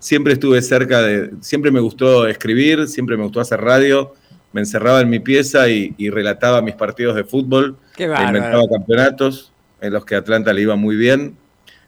siempre 0.00 0.32
estuve 0.32 0.60
cerca 0.62 1.00
de. 1.02 1.30
Siempre 1.40 1.70
me 1.70 1.78
gustó 1.78 2.26
escribir, 2.26 2.88
siempre 2.88 3.16
me 3.16 3.22
gustó 3.22 3.40
hacer 3.40 3.60
radio. 3.60 4.14
Me 4.52 4.60
encerraba 4.60 5.00
en 5.00 5.08
mi 5.10 5.18
pieza 5.20 5.68
y, 5.68 5.94
y 5.96 6.10
relataba 6.10 6.60
mis 6.62 6.74
partidos 6.74 7.16
de 7.16 7.24
fútbol. 7.24 7.76
Qué 7.96 8.04
e 8.04 8.06
inventaba 8.06 8.62
campeonatos. 8.70 9.52
en 9.80 9.92
los 9.92 10.04
que 10.04 10.14
a 10.14 10.18
Atlanta 10.18 10.52
le 10.52 10.62
iba 10.62 10.76
muy 10.76 10.94
bien. 10.96 11.36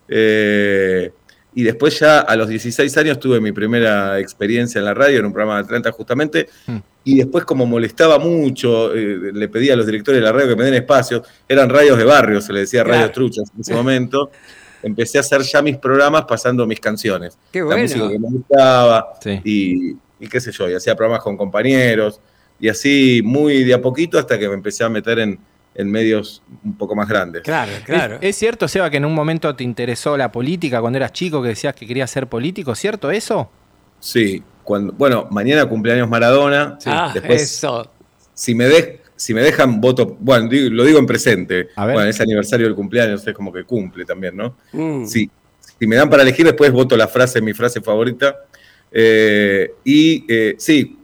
Eh, 0.08 1.10
y 1.54 1.62
después 1.62 1.98
ya 2.00 2.18
a 2.20 2.34
los 2.36 2.48
16 2.48 2.96
años 2.98 3.20
tuve 3.20 3.40
mi 3.40 3.52
primera 3.52 4.18
experiencia 4.18 4.80
en 4.80 4.84
la 4.86 4.94
radio, 4.94 5.20
en 5.20 5.26
un 5.26 5.32
programa 5.32 5.56
de 5.58 5.64
Atlanta 5.64 5.92
justamente, 5.92 6.48
Mm. 6.66 6.76
y 7.04 7.18
después 7.18 7.44
como 7.44 7.64
molestaba 7.66 8.18
mucho, 8.18 8.92
eh, 8.94 9.30
le 9.32 9.48
pedía 9.48 9.74
a 9.74 9.76
los 9.76 9.86
directores 9.86 10.20
de 10.20 10.24
la 10.24 10.32
radio 10.32 10.48
que 10.48 10.56
me 10.56 10.64
den 10.64 10.74
espacio, 10.74 11.22
eran 11.48 11.68
radios 11.70 11.96
de 11.96 12.04
barrio, 12.04 12.40
se 12.40 12.52
le 12.52 12.60
decía 12.60 12.82
Claro. 12.82 12.98
radios 12.98 13.12
truchas 13.12 13.44
en 13.54 13.60
ese 13.60 13.72
momento, 13.82 14.30
empecé 14.82 15.18
a 15.18 15.20
hacer 15.20 15.42
ya 15.42 15.62
mis 15.62 15.76
programas 15.78 16.24
pasando 16.24 16.66
mis 16.66 16.80
canciones. 16.80 17.38
Qué 17.52 17.60
La 17.60 17.66
bueno. 17.66 17.82
música 17.82 18.08
que 18.08 18.18
me 18.18 18.28
gustaba, 18.30 19.12
Sí. 19.22 19.40
y, 19.44 20.24
y 20.24 20.28
qué 20.28 20.40
sé 20.40 20.50
yo, 20.50 20.68
y 20.68 20.74
hacía 20.74 20.96
programas 20.96 21.22
con 21.22 21.36
compañeros, 21.36 22.20
y 22.64 22.68
así 22.70 23.20
muy 23.22 23.62
de 23.62 23.74
a 23.74 23.82
poquito 23.82 24.18
hasta 24.18 24.38
que 24.38 24.48
me 24.48 24.54
empecé 24.54 24.84
a 24.84 24.88
meter 24.88 25.18
en, 25.18 25.38
en 25.74 25.90
medios 25.90 26.42
un 26.64 26.74
poco 26.78 26.96
más 26.96 27.06
grandes. 27.06 27.42
Claro, 27.42 27.70
claro. 27.84 28.14
¿Es, 28.16 28.30
es 28.30 28.36
cierto, 28.36 28.68
Seba, 28.68 28.88
que 28.88 28.96
en 28.96 29.04
un 29.04 29.12
momento 29.14 29.54
te 29.54 29.64
interesó 29.64 30.16
la 30.16 30.32
política 30.32 30.80
cuando 30.80 30.96
eras 30.96 31.12
chico, 31.12 31.42
que 31.42 31.48
decías 31.48 31.74
que 31.74 31.86
querías 31.86 32.10
ser 32.10 32.26
político? 32.26 32.74
¿Cierto 32.74 33.10
eso? 33.10 33.50
Sí, 34.00 34.42
cuando, 34.62 34.94
bueno, 34.94 35.28
mañana 35.30 35.66
cumpleaños 35.66 36.08
Maradona. 36.08 36.78
ah, 36.86 37.10
después, 37.12 37.42
eso. 37.42 37.90
Si 38.32 38.54
me, 38.54 38.64
de- 38.64 39.02
si 39.14 39.34
me 39.34 39.42
dejan 39.42 39.78
voto, 39.78 40.16
bueno, 40.18 40.48
digo- 40.48 40.70
lo 40.70 40.84
digo 40.84 40.98
en 40.98 41.06
presente. 41.06 41.68
A 41.76 41.84
ver. 41.84 41.94
Bueno, 41.96 42.08
es 42.08 42.18
aniversario 42.18 42.64
del 42.66 42.74
cumpleaños, 42.74 43.26
es 43.26 43.34
como 43.34 43.52
que 43.52 43.64
cumple 43.64 44.06
también, 44.06 44.36
¿no? 44.38 44.56
Mm. 44.72 45.04
Sí, 45.04 45.30
si 45.78 45.86
me 45.86 45.96
dan 45.96 46.08
para 46.08 46.22
elegir, 46.22 46.46
después 46.46 46.72
voto 46.72 46.96
la 46.96 47.08
frase, 47.08 47.42
mi 47.42 47.52
frase 47.52 47.82
favorita. 47.82 48.34
Eh, 48.90 49.70
y 49.84 50.24
eh, 50.28 50.54
sí, 50.56 50.98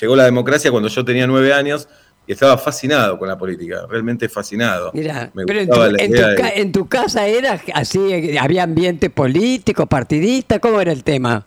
llegó 0.00 0.16
la 0.16 0.24
democracia 0.24 0.70
cuando 0.70 0.88
yo 0.88 1.04
tenía 1.04 1.26
nueve 1.26 1.52
años 1.52 1.88
y 2.26 2.32
estaba 2.32 2.58
fascinado 2.58 3.18
con 3.18 3.28
la 3.28 3.38
política, 3.38 3.86
realmente 3.88 4.28
fascinado. 4.28 4.90
Mira, 4.94 5.30
Me 5.34 5.44
pero 5.44 5.60
en 5.60 5.68
tu, 5.68 5.82
en 5.82 5.96
tu 5.96 6.04
idea 6.16 6.28
de- 6.28 6.34
ca- 6.36 6.50
en 6.50 6.72
tu 6.72 6.88
casa 6.88 7.26
era 7.26 7.60
así, 7.74 8.36
había 8.38 8.64
ambiente 8.64 9.10
político, 9.10 9.86
partidista, 9.86 10.58
¿cómo 10.58 10.80
era 10.80 10.90
el 10.92 11.04
tema? 11.04 11.46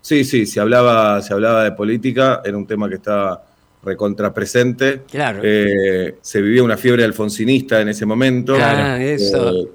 Sí, 0.00 0.22
sí, 0.24 0.46
se 0.46 0.60
hablaba, 0.60 1.20
se 1.22 1.32
hablaba 1.32 1.64
de 1.64 1.72
política, 1.72 2.42
era 2.44 2.56
un 2.56 2.66
tema 2.66 2.88
que 2.88 2.96
estaba 2.96 3.42
recontrapresente. 3.82 5.02
Claro. 5.10 5.40
Eh, 5.42 6.16
se 6.20 6.40
vivía 6.42 6.62
una 6.62 6.76
fiebre 6.76 7.04
alfonsinista 7.04 7.80
en 7.80 7.88
ese 7.88 8.06
momento. 8.06 8.54
Ah, 8.58 9.02
eso. 9.02 9.50
Eh, 9.64 9.68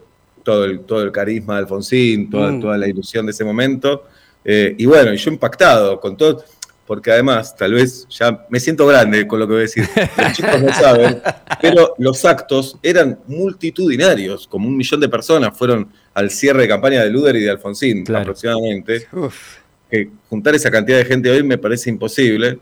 todo, 0.43 0.65
el, 0.65 0.81
todo 0.81 1.03
el 1.03 1.11
carisma 1.11 1.55
de 1.55 1.59
Alfonsín, 1.61 2.29
toda, 2.29 2.51
Mm. 2.51 2.61
toda 2.61 2.77
la 2.77 2.87
ilusión 2.87 3.25
de 3.25 3.31
ese 3.31 3.43
momento. 3.43 4.05
Eh, 4.45 4.73
y 4.77 4.85
bueno, 4.85 5.13
y 5.13 5.17
yo 5.17 5.31
impactado 5.31 5.99
con 5.99 6.15
todo, 6.15 6.43
porque 6.89 7.11
además, 7.11 7.55
tal 7.55 7.73
vez 7.75 8.07
ya 8.09 8.47
me 8.49 8.59
siento 8.59 8.87
grande 8.87 9.27
con 9.27 9.37
lo 9.39 9.45
que 9.45 9.51
voy 9.53 9.59
a 9.59 9.61
decir. 9.61 9.87
Los 10.17 10.33
chicos 10.33 10.59
no 10.59 10.73
saben, 10.73 11.21
pero 11.61 11.93
los 11.99 12.25
actos 12.25 12.79
eran 12.81 13.19
multitudinarios, 13.27 14.47
como 14.47 14.67
un 14.67 14.75
millón 14.75 14.99
de 14.99 15.07
personas 15.07 15.55
fueron 15.55 15.87
al 16.15 16.31
cierre 16.31 16.63
de 16.63 16.67
campaña 16.67 17.03
de 17.03 17.11
Luder 17.11 17.35
y 17.35 17.41
de 17.41 17.51
Alfonsín 17.51 18.03
Claro. 18.05 18.23
aproximadamente 18.23 19.07
Uf. 19.13 19.57
que 19.91 20.09
juntar 20.31 20.55
esa 20.55 20.71
cantidad 20.71 20.97
de 20.97 21.05
gente 21.05 21.29
hoy 21.29 21.43
me 21.43 21.59
parece 21.59 21.91
imposible. 21.91 22.57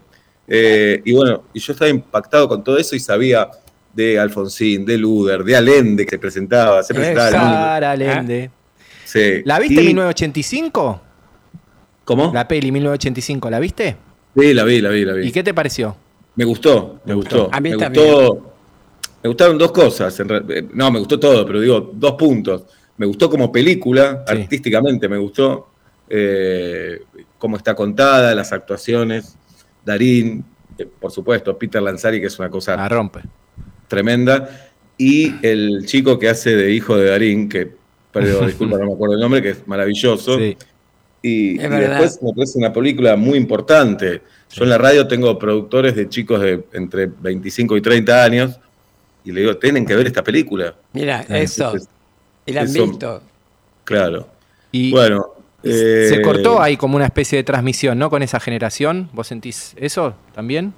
Eh, 0.46 1.02
y 1.06 1.14
bueno, 1.14 1.44
y 1.54 1.60
yo 1.62 1.72
estaba 1.72 1.88
impactado 1.90 2.50
con 2.50 2.62
todo 2.66 2.78
eso 2.78 2.98
y 2.98 3.00
sabía 3.00 3.50
de 3.94 4.20
Alfonsín, 4.20 4.86
de 4.86 4.98
Luder, 4.98 5.42
de 5.46 5.56
Allende 5.56 6.04
que 6.06 6.12
se 6.12 6.20
presentaba, 6.20 6.84
se 6.84 6.94
presentaba 6.94 7.28
Allende. 7.28 7.46
Sara 7.48 7.92
Allende. 7.92 8.52
Sí. 9.06 9.42
¿La 9.46 9.58
viste 9.58 9.76
en 9.80 9.84
Y- 9.84 9.88
1985? 9.94 11.02
¿Cómo? 12.04 12.32
La 12.34 12.46
peli 12.46 12.74
1985, 12.74 13.50
¿la 13.50 13.60
viste? 13.60 13.96
Sí, 14.38 14.54
la 14.54 14.64
vi, 14.64 14.82
la 14.82 14.90
vi, 14.90 15.04
la 15.06 15.14
vi. 15.14 15.28
¿Y 15.28 15.32
qué 15.32 15.44
te 15.44 15.54
pareció? 15.54 15.96
Me 16.36 16.46
gustó, 16.46 17.00
me 17.06 17.14
gustó. 17.16 17.50
A 17.52 17.60
mí 17.60 17.72
me 17.72 17.78
también. 17.78 18.06
gustó. 18.06 18.54
Me 19.24 19.28
gustaron 19.30 19.58
dos 19.58 19.72
cosas. 19.72 20.20
en 20.20 20.28
eh, 20.50 20.68
no, 20.74 20.92
me 20.92 21.00
gustó 21.00 21.20
todo, 21.20 21.46
pero 21.46 21.60
digo, 21.60 21.92
dos 21.94 22.14
puntos. 22.14 22.64
Me 22.98 23.06
gustó 23.06 23.30
como 23.30 23.52
película, 23.52 24.24
Sí. 24.28 24.34
artísticamente 24.42 25.08
me 25.10 25.18
gustó. 25.18 25.70
eh, 26.10 27.02
cómo 27.38 27.58
está 27.58 27.76
contada, 27.76 28.34
las 28.34 28.54
actuaciones. 28.54 29.36
Darín, 29.84 30.46
eh, 30.78 30.86
por 31.00 31.12
supuesto, 31.12 31.58
Peter 31.58 31.82
Lanzari, 31.82 32.22
que 32.22 32.28
es 32.28 32.40
una 32.40 32.50
cosa 32.50 32.78
La 32.78 32.88
rompe. 32.88 33.20
tremenda. 33.90 34.70
Y 34.98 35.34
el 35.46 35.86
chico 35.86 36.18
que 36.18 36.30
hace 36.30 36.56
de 36.56 36.72
hijo 36.72 36.96
de 36.96 37.10
Darín, 37.10 37.50
que, 37.50 37.72
perdón, 38.12 38.46
disculpa, 38.48 38.78
no 38.78 38.86
me 38.86 38.94
acuerdo 38.94 39.16
el 39.16 39.20
nombre, 39.22 39.42
que 39.42 39.50
es 39.50 39.68
maravilloso. 39.68 40.38
Sí. 40.38 40.56
Y, 41.22 41.58
después 41.58 42.22
me 42.22 42.32
parece 42.34 42.58
una 42.60 42.72
película 42.72 43.16
muy 43.16 43.38
importante. 43.38 44.22
Yo 44.52 44.64
en 44.64 44.70
la 44.70 44.78
radio 44.78 45.08
tengo 45.08 45.38
productores 45.38 45.96
de 45.96 46.08
chicos 46.08 46.40
de 46.42 46.64
entre 46.74 47.08
25 47.08 47.76
y 47.76 47.82
30 47.82 48.24
años 48.24 48.60
y 49.26 49.32
le 49.32 49.42
digo, 49.42 49.58
tienen 49.58 49.86
que 49.86 49.96
ver 49.96 50.08
esta 50.08 50.24
película. 50.24 50.74
Mira, 50.94 51.26
Ah, 51.30 51.38
eso. 51.40 51.74
Y 52.46 52.54
la 52.54 52.62
han 52.62 52.68
eso- 52.68 52.88
visto. 52.88 53.22
Claro. 53.84 54.28
Y 54.72 54.92
Bueno. 54.92 55.26
se 55.64 56.16
eh, 56.16 56.22
cortó 56.22 56.62
ahí 56.62 56.78
como 56.78 56.96
una 56.96 57.06
especie 57.06 57.38
de 57.38 57.44
transmisión, 57.44 57.98
¿no? 58.00 58.10
Con 58.10 58.22
esa 58.24 58.40
generación. 58.40 59.10
¿Vos 59.12 59.28
sentís 59.28 59.74
eso 59.78 60.14
también? 60.34 60.74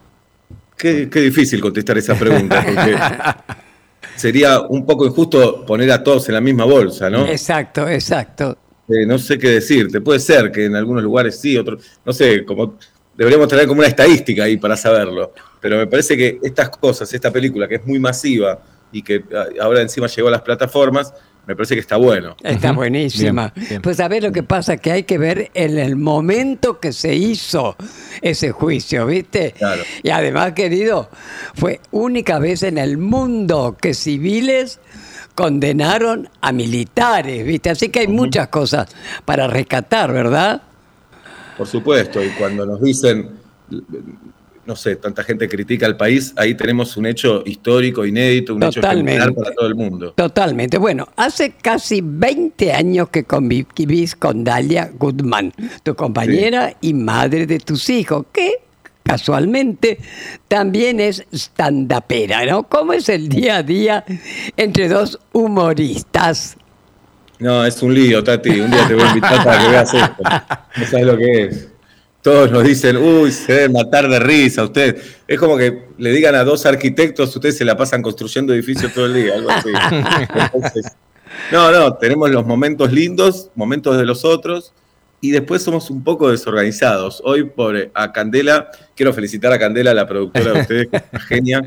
Qué, 0.78 1.10
qué 1.10 1.20
difícil 1.20 1.60
contestar 1.60 1.98
esa 1.98 2.16
pregunta, 2.16 2.64
porque 2.66 2.96
sería 4.16 4.62
un 4.62 4.86
poco 4.86 5.06
injusto 5.06 5.66
poner 5.66 5.92
a 5.92 6.02
todos 6.04 6.28
en 6.30 6.36
la 6.36 6.42
misma 6.42 6.64
bolsa, 6.66 7.10
¿no? 7.10 7.28
Exacto, 7.28 7.88
exacto. 7.88 8.58
Eh, 8.90 9.06
no 9.06 9.20
sé 9.20 9.38
qué 9.38 9.50
decirte. 9.50 10.02
Puede 10.02 10.20
ser 10.20 10.52
que 10.52 10.66
en 10.66 10.76
algunos 10.76 11.04
lugares 11.04 11.40
sí, 11.40 11.58
otros. 11.58 11.84
No 12.06 12.12
sé, 12.12 12.44
como 12.44 12.78
deberíamos 13.16 13.48
tener 13.48 13.68
como 13.68 13.80
una 13.80 13.88
estadística 13.88 14.44
ahí 14.44 14.58
para 14.58 14.76
saberlo. 14.76 15.34
Pero 15.62 15.78
me 15.78 15.88
parece 15.88 16.18
que 16.18 16.40
estas 16.42 16.70
cosas, 16.70 17.14
esta 17.14 17.32
película 17.32 17.68
que 17.68 17.76
es 17.76 17.86
muy 17.86 18.00
masiva 18.00 18.60
y 18.92 19.02
que 19.02 19.24
ah, 19.36 19.46
ahora 19.62 19.82
encima 19.82 20.08
llegó 20.08 20.30
a 20.30 20.32
las 20.32 20.42
plataformas, 20.42 21.14
me 21.46 21.56
parece 21.56 21.74
que 21.74 21.82
está 21.82 21.98
bueno. 21.98 22.36
Está 22.44 22.72
buenísima. 22.72 23.52
Bien, 23.56 23.68
bien. 23.68 23.82
Pues 23.82 24.00
a 24.00 24.08
ver 24.08 24.24
lo 24.24 24.32
que 24.32 24.44
pasa, 24.44 24.78
que 24.78 24.92
hay 24.92 25.04
que 25.04 25.18
ver 25.18 25.50
en 25.54 25.78
el 25.80 25.96
momento 25.96 26.80
que 26.80 26.94
se 26.94 27.16
hizo 27.16 27.76
ese 28.22 28.52
juicio, 28.52 29.06
¿viste? 29.08 29.54
Claro. 29.58 29.82
Y 30.04 30.12
además, 30.12 30.54
querido, 30.54 31.10
fue 31.56 31.80
única 31.92 32.40
vez 32.40 32.64
en 32.64 32.78
el 32.78 32.98
mundo 32.98 33.76
que 33.82 33.94
civiles 33.94 34.80
condenaron 35.40 36.28
a 36.42 36.52
militares, 36.52 37.46
¿viste? 37.46 37.70
Así 37.70 37.88
que 37.88 38.00
hay 38.00 38.10
muchas 38.10 38.50
cosas 38.50 38.94
para 39.24 39.48
rescatar, 39.48 40.12
¿verdad? 40.12 40.62
Por 41.58 41.66
supuesto. 41.66 42.22
Y 42.22 42.28
cuando 42.32 42.66
nos 42.66 42.82
dicen, 42.82 43.30
no 44.66 44.76
sé, 44.76 44.98
tanta 44.98 45.24
gente 45.24 45.48
critica 45.48 45.86
al 45.86 45.96
país, 45.96 46.34
ahí 46.36 46.56
tenemos 46.56 46.98
un 46.98 47.06
hecho 47.06 47.42
histórico, 47.46 48.06
inédito, 48.06 48.54
un 48.54 48.64
hecho 48.64 48.82
Totalmente. 48.82 49.16
ejemplar 49.16 49.46
para 49.46 49.56
todo 49.56 49.68
el 49.70 49.76
mundo. 49.76 50.12
Totalmente. 50.12 50.78
Bueno, 50.78 51.08
hace 51.16 51.52
casi 51.52 52.02
20 52.04 52.74
años 52.74 53.08
que 53.08 53.24
convivís 53.24 54.18
con 54.18 54.44
Dalia 54.44 54.92
Goodman, 54.94 55.54
tu 55.84 55.96
compañera 55.96 56.76
y 56.82 56.94
madre 56.94 57.48
de 57.48 57.60
tus 57.60 57.90
hijos, 57.90 58.26
que 58.34 58.56
casualmente 59.10 59.98
también 60.48 61.00
es 61.00 61.26
standupera, 61.34 62.46
¿no? 62.46 62.62
¿Cómo 62.70 62.94
es 62.94 63.10
el 63.10 63.28
día 63.28 63.58
a 63.58 63.64
día 63.64 64.06
entre 64.56 64.88
dos 64.88 65.18
humoristas? 65.32 66.56
No, 67.40 67.66
es 67.66 67.82
un 67.82 67.96
lío, 67.96 68.24
Tati. 68.24 68.60
Un 68.60 68.70
día 68.70 68.88
te 68.88 68.94
voy 68.94 69.04
a 69.04 69.08
invitar 69.08 69.44
para 69.44 69.64
que 69.64 69.68
veas 69.70 69.94
esto. 69.96 70.24
No 70.78 70.86
sabes 70.86 71.06
lo 71.08 71.18
que 71.18 71.44
es. 71.46 71.70
Todos 72.22 72.52
nos 72.52 72.64
dicen, 72.64 72.98
uy, 72.98 73.32
se 73.32 73.54
deben 73.54 73.72
matar 73.72 74.08
de 74.08 74.20
risa 74.20 74.64
ustedes. 74.64 75.18
Es 75.28 75.40
como 75.40 75.58
que 75.58 75.86
le 75.98 76.12
digan 76.12 76.36
a 76.36 76.44
dos 76.44 76.68
arquitectos, 76.68 77.36
ustedes 77.36 77.58
se 77.58 77.66
la 77.66 77.76
pasan 77.76 78.04
construyendo 78.04 78.54
edificios 78.54 78.94
todo 78.94 79.08
el 79.08 79.16
día, 79.16 79.34
algo 79.34 79.50
así. 79.50 79.70
Entonces, 80.54 80.86
no, 81.52 81.72
no, 81.72 81.96
tenemos 81.96 82.30
los 82.30 82.46
momentos 82.46 82.92
lindos, 82.92 83.50
momentos 83.56 83.98
de 83.98 84.06
los 84.06 84.24
otros, 84.24 84.72
y 85.22 85.32
después 85.32 85.62
somos 85.62 85.90
un 85.90 86.04
poco 86.04 86.30
desorganizados. 86.30 87.22
Hoy, 87.26 87.44
por 87.44 87.92
a 87.94 88.12
Candela, 88.12 88.70
quiero 88.96 89.14
felicitar 89.14 89.52
a 89.52 89.60
Candela, 89.60 89.94
la 89.94 90.08
productora 90.08 90.54
de 90.54 90.62
ustedes, 90.62 90.88
que 90.88 90.98
es 90.98 91.04
una 91.12 91.22
genia, 91.22 91.62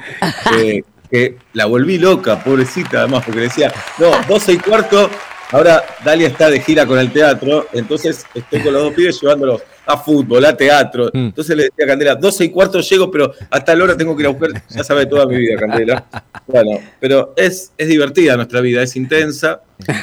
eh, 0.59 0.83
que 1.11 1.37
la 1.53 1.67
volví 1.67 1.99
loca, 1.99 2.43
pobrecita, 2.43 3.01
además, 3.01 3.25
porque 3.25 3.41
decía, 3.41 3.73
no, 3.99 4.11
12 4.27 4.53
y 4.53 4.59
cuarto, 4.59 5.11
ahora 5.51 5.83
Dalia 6.05 6.29
está 6.29 6.49
de 6.51 6.61
gira 6.61 6.87
con 6.87 6.99
el 6.99 7.13
teatro, 7.13 7.67
entonces 7.73 8.25
estoy 8.35 8.61
con 8.61 8.73
los 8.73 8.83
dos 8.83 8.95
pibes 8.95 9.21
llevándolos 9.21 9.63
a 9.85 9.99
fútbol, 9.99 10.45
a 10.45 10.57
teatro. 10.57 11.11
Mm. 11.13 11.27
Entonces 11.27 11.57
le 11.57 11.65
decía 11.65 11.85
a 11.85 11.89
Candela, 11.89 12.15
12 12.15 12.45
y 12.45 12.49
cuarto 12.51 12.81
llego, 12.81 13.11
pero 13.11 13.33
a 13.51 13.63
tal 13.63 13.83
hora 13.83 13.97
tengo 13.97 14.17
que 14.17 14.23
ir 14.23 14.27
a 14.29 14.31
buscar, 14.31 14.51
ya 14.69 14.85
sabe 14.85 15.05
toda 15.07 15.27
mi 15.27 15.37
vida, 15.37 15.57
Candela. 15.59 16.07
Bueno, 16.47 16.81
pero 16.99 17.35
es, 17.37 17.73
es 17.77 17.89
divertida 17.89 18.37
nuestra 18.37 18.61
vida, 18.61 18.83
es 18.83 18.97
intensa, 18.97 19.61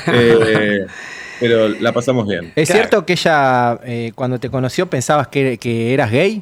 eh, 0.07 0.85
pero 1.39 1.69
la 1.69 1.91
pasamos 1.93 2.28
bien. 2.28 2.52
¿Es 2.56 2.67
Claro. 2.69 2.82
cierto 2.82 3.06
que 3.06 3.13
ella, 3.13 3.80
eh, 3.86 4.12
cuando 4.15 4.39
te 4.39 4.49
conoció, 4.49 4.88
pensabas 4.89 5.28
que, 5.28 5.58
que 5.58 5.93
eras 5.93 6.12
gay? 6.12 6.41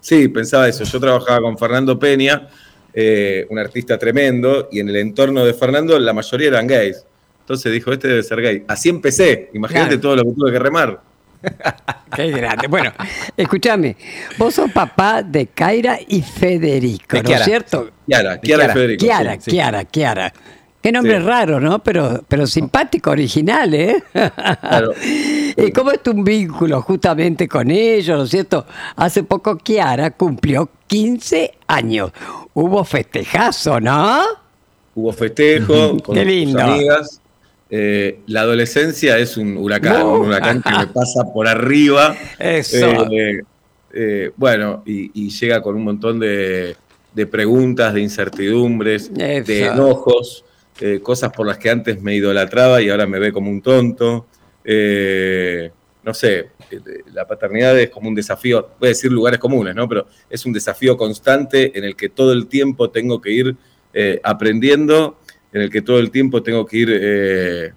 Sí, 0.00 0.28
pensaba 0.28 0.68
eso. 0.68 0.84
Yo 0.84 0.98
trabajaba 1.00 1.40
con 1.40 1.56
Fernando 1.58 1.98
Peña, 1.98 2.48
eh, 2.94 3.46
un 3.50 3.58
artista 3.58 3.98
tremendo, 3.98 4.68
y 4.72 4.80
en 4.80 4.88
el 4.88 4.96
entorno 4.96 5.44
de 5.44 5.54
Fernando 5.54 5.98
la 5.98 6.12
mayoría 6.12 6.48
eran 6.48 6.66
gays. 6.66 7.04
Entonces 7.40 7.72
dijo, 7.72 7.92
este 7.92 8.08
debe 8.08 8.22
ser 8.22 8.40
gay. 8.40 8.64
Así 8.68 8.88
empecé. 8.88 9.50
Imagínate 9.54 9.88
Claro. 9.98 10.00
todo 10.00 10.16
lo 10.16 10.22
que 10.24 10.30
tuve 10.32 10.52
que 10.52 10.58
remar. 10.58 11.00
Qué 12.14 12.30
grande. 12.30 12.68
Bueno, 12.68 12.92
escúchame, 13.36 13.96
vos 14.38 14.54
sos 14.54 14.70
papá 14.70 15.22
de 15.24 15.46
Kaira 15.48 15.98
y 16.06 16.22
Federico, 16.22 17.16
De 17.16 17.22
¿no 17.24 17.30
es 17.30 17.44
cierto? 17.44 17.90
Kiara, 18.06 18.38
Kiara, 18.38 18.40
Kiara. 18.40 18.64
y 18.64 18.74
Federico. 18.74 19.04
Kiara, 19.04 19.34
sí, 19.34 19.40
sí. 19.42 19.50
Kiara, 19.50 19.84
Kiara. 19.84 20.32
Qué 20.82 20.90
nombre 20.90 21.18
Sí. 21.18 21.24
raro, 21.24 21.60
¿no? 21.60 21.78
Pero, 21.78 22.24
pero 22.26 22.46
simpático, 22.46 23.10
original, 23.10 23.72
¿eh? 23.72 24.02
Claro. 24.12 24.92
¿Y 25.56 25.70
cómo 25.70 25.92
es 25.92 26.02
tu 26.02 26.12
vínculo 26.24 26.82
justamente 26.82 27.46
con 27.46 27.70
ellos, 27.70 28.18
¿no 28.18 28.24
es 28.24 28.30
cierto? 28.30 28.66
Hace 28.96 29.22
poco 29.22 29.56
Kiara 29.58 30.10
cumplió 30.10 30.68
15 30.88 31.52
años. 31.68 32.10
Hubo 32.54 32.84
festejazo, 32.84 33.78
¿no? 33.80 34.22
Hubo 34.94 35.12
festejo 35.12 35.96
con 36.02 36.14
Qué 36.16 36.44
sus 36.46 36.60
amigas. 36.60 37.20
Eh, 37.70 38.18
la 38.26 38.40
adolescencia 38.42 39.16
es 39.18 39.36
un 39.36 39.56
huracán, 39.56 40.02
Uh. 40.02 40.14
un 40.16 40.28
huracán 40.28 40.62
que 40.62 40.70
me 40.70 40.86
pasa 40.88 41.24
por 41.32 41.46
arriba. 41.48 42.14
Eso. 42.38 43.06
Eh, 43.10 43.40
eh, 43.94 44.30
bueno, 44.36 44.82
y, 44.84 45.10
y 45.14 45.30
llega 45.30 45.62
con 45.62 45.76
un 45.76 45.84
montón 45.84 46.18
de, 46.18 46.76
de 47.14 47.26
preguntas, 47.26 47.94
de 47.94 48.00
incertidumbres, 48.00 49.12
de 49.14 49.66
enojos, 49.66 50.44
eh, 50.80 51.00
cosas 51.02 51.32
por 51.32 51.46
las 51.46 51.58
que 51.58 51.70
antes 51.70 52.00
me 52.02 52.14
idolatraba 52.14 52.80
y 52.82 52.90
ahora 52.90 53.06
me 53.06 53.18
ve 53.18 53.32
como 53.32 53.50
un 53.50 53.60
tonto. 53.62 54.26
Eh, 54.64 55.70
no 56.04 56.14
sé, 56.14 56.50
eh, 56.70 56.80
la 57.12 57.26
paternidad 57.26 57.78
es 57.78 57.90
como 57.90 58.08
un 58.08 58.14
desafío, 58.14 58.70
voy 58.80 58.88
a 58.88 58.90
decir 58.90 59.12
lugares 59.12 59.38
comunes, 59.38 59.74
¿no? 59.74 59.88
Pero 59.88 60.06
es 60.28 60.44
un 60.46 60.52
desafío 60.52 60.96
constante 60.96 61.76
en 61.78 61.84
el 61.84 61.94
que 61.96 62.08
todo 62.08 62.32
el 62.32 62.46
tiempo 62.46 62.90
tengo 62.90 63.20
que 63.20 63.30
ir 63.30 63.56
aprendiendo, 64.24 65.18
en 65.52 65.60
el 65.62 65.70
que 65.70 65.82
todo 65.82 65.98
el 65.98 66.10
tiempo 66.10 66.42
tengo 66.42 66.64
que 66.64 66.76
ir 66.78 67.74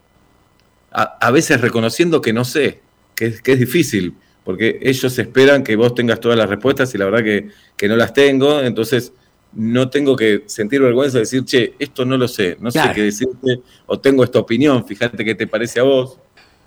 a, 0.91 1.17
a 1.19 1.31
veces 1.31 1.59
reconociendo 1.61 2.21
que 2.21 2.33
no 2.33 2.45
sé, 2.45 2.79
que, 3.15 3.25
es- 3.27 3.41
que 3.41 3.53
es 3.53 3.59
difícil, 3.59 4.13
porque 4.43 4.79
ellos 4.81 5.17
esperan 5.17 5.63
que 5.63 5.75
vos 5.75 5.93
tengas 5.95 6.19
todas 6.19 6.37
las 6.37 6.49
respuestas 6.49 6.93
y 6.93 6.97
la 6.97 7.05
verdad 7.05 7.23
que, 7.23 7.49
que 7.75 7.87
no 7.87 7.95
las 7.95 8.13
tengo, 8.13 8.61
entonces 8.61 9.11
no 9.55 9.89
tengo 9.89 10.15
que 10.15 10.43
sentir 10.47 10.81
vergüenza 10.81 11.17
de 11.17 11.21
decir, 11.21 11.43
che, 11.45 11.73
esto 11.79 12.05
no 12.05 12.17
lo 12.17 12.27
sé, 12.27 12.57
no 12.59 12.69
Claro. 12.71 12.89
sé 12.89 12.95
qué 12.95 13.01
decirte, 13.03 13.61
o 13.87 13.99
tengo 13.99 14.23
esta 14.23 14.39
opinión, 14.39 14.85
fíjate 14.85 15.23
qué 15.23 15.33
te 15.35 15.47
parece 15.47 15.79
a 15.79 15.83
vos. 15.83 16.19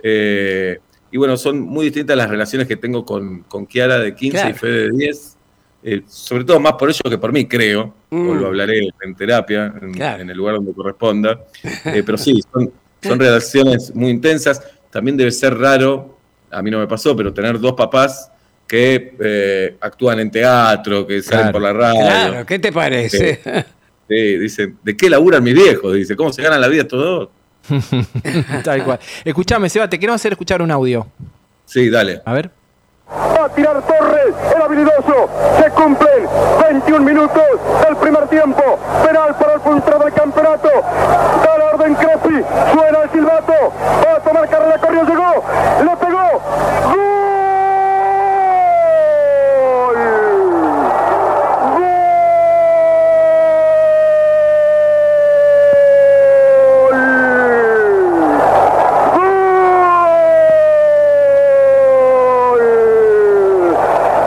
Eh, 0.03 0.79
y 1.11 1.17
bueno, 1.17 1.37
son 1.37 1.61
muy 1.61 1.87
distintas 1.87 2.17
las 2.17 2.29
relaciones 2.31 2.67
que 2.69 2.77
tengo 2.77 3.05
con, 3.05 3.43
con 3.45 3.67
Kiara 3.67 3.99
de 3.99 4.15
15 4.15 4.37
Claro. 4.39 4.51
y 4.51 4.59
Fede 4.59 4.83
de 4.91 4.91
10. 4.97 5.35
eh, 5.85 6.03
sobre 6.09 6.45
todo 6.45 6.59
más 6.59 6.73
por 6.75 6.89
ellos 6.89 7.01
que 7.09 7.19
por 7.19 7.33
mí, 7.33 7.47
creo, 7.47 7.95
o 8.11 8.17
Mm. 8.17 8.41
lo 8.41 8.47
hablaré 8.49 8.89
en 9.01 9.15
terapia, 9.15 9.73
en, 9.81 9.93
Claro. 9.93 10.23
en 10.23 10.31
el 10.31 10.37
lugar 10.37 10.57
donde 10.57 10.73
corresponda. 10.73 11.41
Eh, 12.01 12.03
pero 12.05 12.19
sí, 12.19 12.41
son, 12.53 12.71
son 13.03 13.19
relaciones 13.19 13.95
muy 13.95 14.11
intensas. 14.11 14.61
También 14.91 15.17
debe 15.17 15.31
ser 15.31 15.57
raro, 15.57 16.19
a 16.51 16.63
mí 16.63 16.71
no 16.71 16.79
me 16.81 16.87
pasó, 16.89 17.15
pero 17.17 17.33
tener 17.33 17.61
dos 17.61 17.75
papás 17.75 18.31
que 18.69 19.15
eh, 19.19 19.77
actúan 19.81 20.21
en 20.21 20.31
teatro, 20.31 21.07
que 21.07 21.23
salen 21.23 21.41
Claro. 21.41 21.53
por 21.53 21.63
la 21.63 21.73
radio. 21.73 22.01
Claro, 22.03 22.47
¿qué 22.47 22.59
te 22.59 22.71
parece? 22.73 23.41
Sí, 24.09 24.39
dicen, 24.39 24.79
¿de 24.83 24.97
qué 24.97 25.11
laburan 25.11 25.43
mis 25.43 25.55
viejos? 25.55 25.95
Dice, 25.95 26.15
¿cómo 26.17 26.33
se 26.33 26.43
ganan 26.43 26.61
la 26.61 26.69
vida 26.69 26.83
estos 26.83 27.03
dos? 27.03 27.29
Tal 28.65 28.85
cual. 28.85 28.99
Escuchame, 29.25 29.69
Seba, 29.69 29.89
te 29.89 29.99
queremos 29.99 30.21
hacer 30.21 30.33
escuchar 30.33 30.63
un 30.63 30.71
audio. 30.71 31.07
Sí, 31.67 31.91
dale. 31.91 32.23
A 32.25 32.33
ver. 32.35 32.51
Va 33.11 33.45
a 33.47 33.49
tirar 33.55 33.83
Torres, 33.87 34.35
el 34.55 34.63
habilidoso. 34.63 35.29
Se 35.63 35.71
cumplen 35.71 36.27
21 36.71 37.01
minutos 37.05 37.43
del 37.87 37.97
primer 37.97 38.29
tiempo. 38.29 38.79
Penal 39.07 39.35
para 39.39 39.55
el 39.55 39.61
puntero 39.61 39.99
del 39.99 40.13
campeonato. 40.13 40.69
Da 41.45 41.59
la 41.59 41.65
orden 41.75 41.95
Crespi. 41.95 42.43
Suena 42.75 43.03
el 43.05 43.11
silbato. 43.11 43.53
Va 44.07 44.17
a 44.17 44.21
tomar 44.21 44.49
carrera, 44.49 44.79
corrió, 44.79 45.05
llegó. 45.05 45.45
Le 45.85 45.97
pegó. 46.07 47.39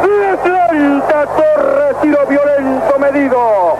Atlanta 0.02 1.26
Torres, 1.38 1.96
tiro 2.02 2.26
violento 2.28 3.00
medido. 3.00 3.78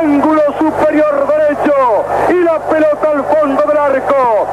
Ángulo 0.00 0.42
superior 0.58 1.26
derecho. 1.28 2.04
Y 2.30 2.34
la 2.44 2.58
pelota 2.68 3.10
al 3.10 3.24
fondo 3.24 3.62
del 3.62 3.76
arco. 3.78 4.46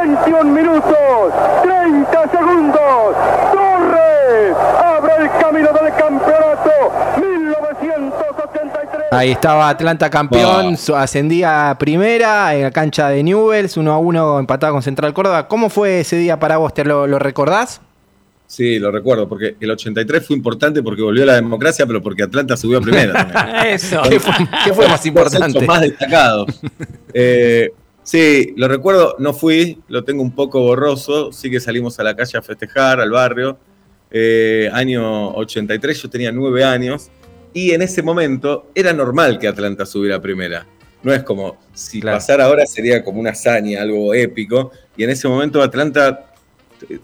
21 0.00 0.44
minutos, 0.44 1.32
30 1.62 2.28
segundos. 2.30 3.16
Torres 3.52 4.56
abre 4.84 5.14
el 5.24 5.30
camino 5.42 5.72
del 5.72 5.92
campeonato. 5.94 6.70
1983. 7.16 9.07
Ahí 9.18 9.32
estaba 9.32 9.68
Atlanta 9.68 10.08
campeón, 10.10 10.76
ascendía 10.94 11.70
a 11.70 11.78
primera 11.78 12.54
en 12.54 12.62
la 12.62 12.70
cancha 12.70 13.08
de 13.08 13.24
Newells, 13.24 13.76
1 13.76 13.92
a 13.92 13.98
1 13.98 14.38
empatado 14.38 14.74
con 14.74 14.80
Central 14.80 15.12
Córdoba. 15.12 15.48
¿Cómo 15.48 15.70
fue 15.70 15.98
ese 15.98 16.14
día 16.18 16.38
para 16.38 16.58
vos? 16.58 16.72
¿Te 16.72 16.84
lo, 16.84 17.08
lo 17.08 17.18
recordás? 17.18 17.80
Sí, 18.46 18.78
lo 18.78 18.92
recuerdo, 18.92 19.28
porque 19.28 19.56
el 19.58 19.72
83 19.72 20.24
fue 20.24 20.36
importante 20.36 20.84
porque 20.84 21.02
volvió 21.02 21.26
la 21.26 21.34
democracia, 21.34 21.84
pero 21.84 22.00
porque 22.00 22.22
Atlanta 22.22 22.56
subió 22.56 22.78
a 22.78 22.80
primera. 22.80 23.12
también. 23.12 23.66
Eso. 23.74 24.02
¿Qué 24.08 24.20
fue, 24.20 24.34
qué 24.64 24.72
fue 24.72 24.86
más 24.86 25.04
importante? 25.04 25.66
más 25.66 25.80
destacados. 25.80 26.60
Eh, 27.12 27.72
sí, 28.04 28.52
lo 28.56 28.68
recuerdo, 28.68 29.16
no 29.18 29.32
fui, 29.32 29.80
lo 29.88 30.04
tengo 30.04 30.22
un 30.22 30.30
poco 30.30 30.60
borroso, 30.60 31.32
sí 31.32 31.50
que 31.50 31.58
salimos 31.58 31.98
a 31.98 32.04
la 32.04 32.14
calle 32.14 32.38
a 32.38 32.42
festejar, 32.42 33.00
al 33.00 33.10
barrio. 33.10 33.58
Eh, 34.10 34.70
año 34.72 35.30
83, 35.30 36.02
yo 36.02 36.10
tenía 36.10 36.30
nueve 36.30 36.62
años, 36.62 37.10
y 37.58 37.72
en 37.72 37.82
ese 37.82 38.02
momento 38.02 38.70
era 38.74 38.92
normal 38.92 39.38
que 39.38 39.48
Atlanta 39.48 39.84
subiera 39.84 40.16
a 40.16 40.20
primera. 40.20 40.64
No 41.02 41.12
es 41.12 41.22
como, 41.24 41.58
si 41.74 42.00
Claro. 42.00 42.18
pasara 42.18 42.44
ahora 42.44 42.66
sería 42.66 43.02
como 43.02 43.18
una 43.20 43.30
hazaña, 43.30 43.82
algo 43.82 44.14
épico, 44.14 44.70
y 44.96 45.02
en 45.04 45.10
ese 45.10 45.26
momento 45.28 45.60
Atlanta 45.62 46.30
eh, 46.88 46.98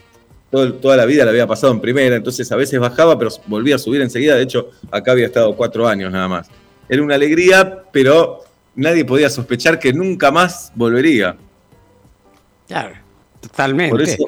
todo- 0.51 0.75
toda 0.75 0.97
la 0.97 1.07
vida 1.07 1.25
la 1.25 1.31
había 1.33 1.47
pasado 1.49 1.73
en 1.73 1.81
primera, 1.81 2.15
entonces 2.15 2.51
a 2.53 2.57
veces 2.57 2.79
bajaba, 2.79 3.19
pero 3.19 3.31
volvía 3.47 3.75
a 3.75 3.79
subir 3.79 4.01
enseguida. 4.01 4.37
De 4.37 4.43
hecho, 4.43 4.71
acá 4.93 5.11
había 5.13 5.27
estado 5.27 5.57
cuatro 5.57 5.89
años 5.89 6.13
nada 6.13 6.29
más. 6.29 6.49
Era 6.89 7.03
una 7.03 7.15
alegría, 7.17 7.83
pero 7.93 8.41
nadie 8.77 9.05
podía 9.05 9.29
sospechar 9.31 9.79
que 9.81 9.93
nunca 9.93 10.31
más 10.31 10.71
volvería. 10.77 11.37
Claro, 12.69 12.95
totalmente. 13.49 13.91
Por 13.91 14.03
eso, 14.03 14.25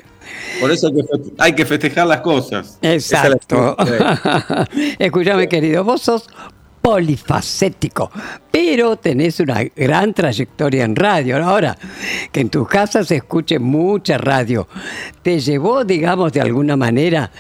por 0.60 0.70
eso 0.70 0.86
hay 0.88 0.94
que 0.94 1.02
feste- 1.04 1.32
hay 1.38 1.52
que 1.54 1.64
festejar 1.66 2.06
las 2.06 2.20
cosas. 2.20 2.78
Esa 2.80 3.22
es 3.24 3.28
la 3.30 3.36
Exacto. 3.36 3.76
Escúchame, 4.98 5.48
querido, 5.48 5.84
vos 5.84 6.02
sos 6.02 6.28
polifacético, 6.82 8.10
pero 8.50 8.96
tenés 8.96 9.40
una 9.40 9.62
gran 9.74 10.14
trayectoria 10.14 10.84
en 10.84 10.94
radio. 10.94 11.44
Ahora, 11.44 11.76
que 12.30 12.40
en 12.40 12.48
tus 12.48 12.68
casas 12.68 13.08
se 13.08 13.16
escuche 13.16 13.58
mucha 13.58 14.18
radio, 14.18 14.68
¿te 15.22 15.40
llevó, 15.40 15.84
digamos, 15.84 16.32
de 16.32 16.40
alguna 16.40 16.76
manera 16.76 17.30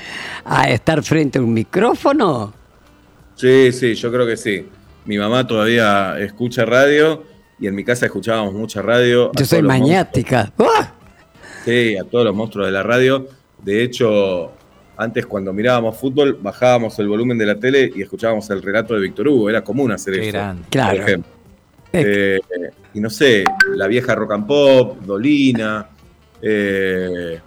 a 0.44 0.68
estar 0.68 1.02
frente 1.02 1.38
a 1.38 1.42
un 1.42 1.54
micrófono? 1.54 2.52
Sí, 3.36 3.70
sí, 3.72 3.94
yo 3.94 4.10
creo 4.10 4.26
que 4.26 4.36
sí. 4.36 4.66
Mi 5.04 5.16
mamá 5.16 5.46
todavía 5.46 6.18
escucha 6.18 6.64
radio 6.64 7.22
y 7.60 7.68
en 7.68 7.74
mi 7.76 7.84
casa 7.84 8.06
escuchábamos 8.06 8.52
mucha 8.52 8.82
radio. 8.82 9.30
Yo 9.36 9.44
soy 9.44 9.62
maniática. 9.62 10.52
¡Ah! 10.58 10.92
Sí, 11.66 11.96
a 11.98 12.04
todos 12.04 12.24
los 12.24 12.34
monstruos 12.34 12.68
de 12.68 12.72
la 12.72 12.82
radio. 12.82 13.26
De 13.62 13.82
hecho, 13.82 14.52
antes 14.96 15.26
cuando 15.26 15.52
mirábamos 15.52 15.98
fútbol, 15.98 16.38
bajábamos 16.40 16.98
el 17.00 17.08
volumen 17.08 17.36
de 17.36 17.44
la 17.46 17.56
tele 17.58 17.92
y 17.94 18.00
escuchábamos 18.02 18.48
el 18.50 18.62
relato 18.62 18.94
de 18.94 19.00
Víctor 19.00 19.28
Hugo. 19.28 19.50
Era 19.50 19.62
común 19.62 19.92
hacer 19.92 20.14
Qué 20.14 20.28
eso. 20.28 20.38
grande. 20.38 20.62
Claro. 20.70 20.96
Por 20.96 21.00
ejemplo. 21.08 21.32
Eh, 21.92 22.38
y 22.94 23.00
no 23.00 23.10
sé, 23.10 23.44
la 23.74 23.86
vieja 23.86 24.14
rock 24.14 24.32
and 24.32 24.46
pop, 24.46 24.98
Dolina. 25.04 25.86
eh, 26.42 27.40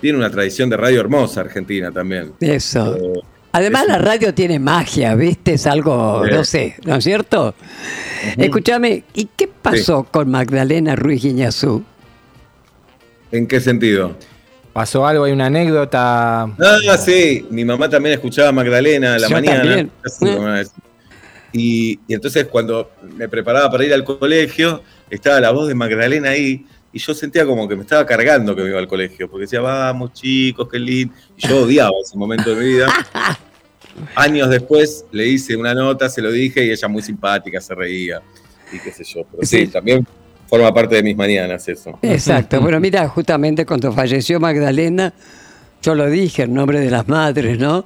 tiene 0.00 0.18
una 0.18 0.28
tradición 0.30 0.68
de 0.68 0.76
radio 0.76 1.00
hermosa 1.00 1.40
Argentina 1.40 1.90
también. 1.90 2.32
Eso. 2.40 2.96
Eh, 2.96 3.20
Además, 3.52 3.82
es 3.82 3.88
la 3.88 3.98
radio 3.98 4.34
tiene 4.34 4.58
magia, 4.58 5.14
¿viste? 5.14 5.54
Es 5.54 5.66
algo, 5.68 6.24
no 6.28 6.44
sé, 6.44 6.74
¿no 6.84 6.96
es 6.96 7.04
cierto? 7.04 7.54
Escúchame, 8.36 9.04
¿y 9.14 9.28
qué 9.36 9.46
pasó 9.48 10.02
con 10.10 10.28
Magdalena 10.28 10.96
Ruiz 10.96 11.22
Guiñazú? 11.22 11.84
¿En 13.34 13.48
qué 13.48 13.60
sentido? 13.60 14.16
¿Pasó 14.72 15.04
algo? 15.04 15.24
¿Hay 15.24 15.32
una 15.32 15.46
anécdota? 15.46 16.42
Ah, 16.44 16.96
sí, 17.04 17.44
mi 17.50 17.64
mamá 17.64 17.88
también 17.88 18.14
escuchaba 18.14 18.50
a 18.50 18.52
Magdalena 18.52 19.14
a 19.14 19.18
la 19.18 19.26
Yo 19.28 19.34
mañana. 19.34 19.58
también. 19.58 19.90
Y, 21.52 21.98
y 22.06 22.14
entonces 22.14 22.46
cuando 22.46 22.92
me 23.16 23.28
preparaba 23.28 23.68
para 23.70 23.84
ir 23.84 23.92
al 23.92 24.04
colegio, 24.04 24.82
estaba 25.10 25.40
la 25.40 25.50
voz 25.50 25.66
de 25.66 25.74
Magdalena 25.74 26.30
ahí 26.30 26.64
y 26.92 26.98
yo 27.00 27.12
sentía 27.12 27.44
como 27.44 27.68
que 27.68 27.74
me 27.74 27.82
estaba 27.82 28.06
cargando 28.06 28.54
que 28.54 28.62
me 28.62 28.68
iba 28.70 28.78
al 28.78 28.86
colegio, 28.86 29.28
porque 29.28 29.42
decía, 29.46 29.60
vamos 29.60 30.12
chicos, 30.12 30.68
qué 30.70 30.78
lindo. 30.78 31.12
Y 31.36 31.48
yo 31.48 31.62
odiaba 31.62 31.90
ese 32.04 32.16
momento 32.16 32.50
de 32.54 32.56
mi 32.56 32.66
vida. 32.74 32.86
Años 34.14 34.48
después 34.48 35.06
le 35.10 35.26
hice 35.26 35.56
una 35.56 35.74
nota, 35.74 36.08
se 36.08 36.22
lo 36.22 36.30
dije 36.30 36.64
y 36.64 36.70
ella 36.70 36.86
muy 36.86 37.02
simpática, 37.02 37.60
se 37.60 37.74
reía 37.74 38.22
y 38.72 38.78
qué 38.78 38.92
sé 38.92 39.02
yo. 39.04 39.22
Pero 39.28 39.42
sí, 39.44 39.66
Sí. 39.66 39.66
también 39.68 40.06
forma 40.54 40.72
parte 40.72 40.96
de 40.96 41.02
mis 41.02 41.16
mañanas 41.16 41.68
eso. 41.68 41.98
Exacto. 42.02 42.60
Bueno, 42.60 42.78
mira, 42.80 43.08
justamente 43.08 43.66
cuando 43.66 43.92
falleció 43.92 44.38
Magdalena, 44.38 45.12
yo 45.82 45.94
lo 45.94 46.08
dije 46.08 46.42
en 46.42 46.54
nombre 46.54 46.80
de 46.80 46.90
las 46.90 47.08
madres, 47.08 47.58
¿no? 47.58 47.84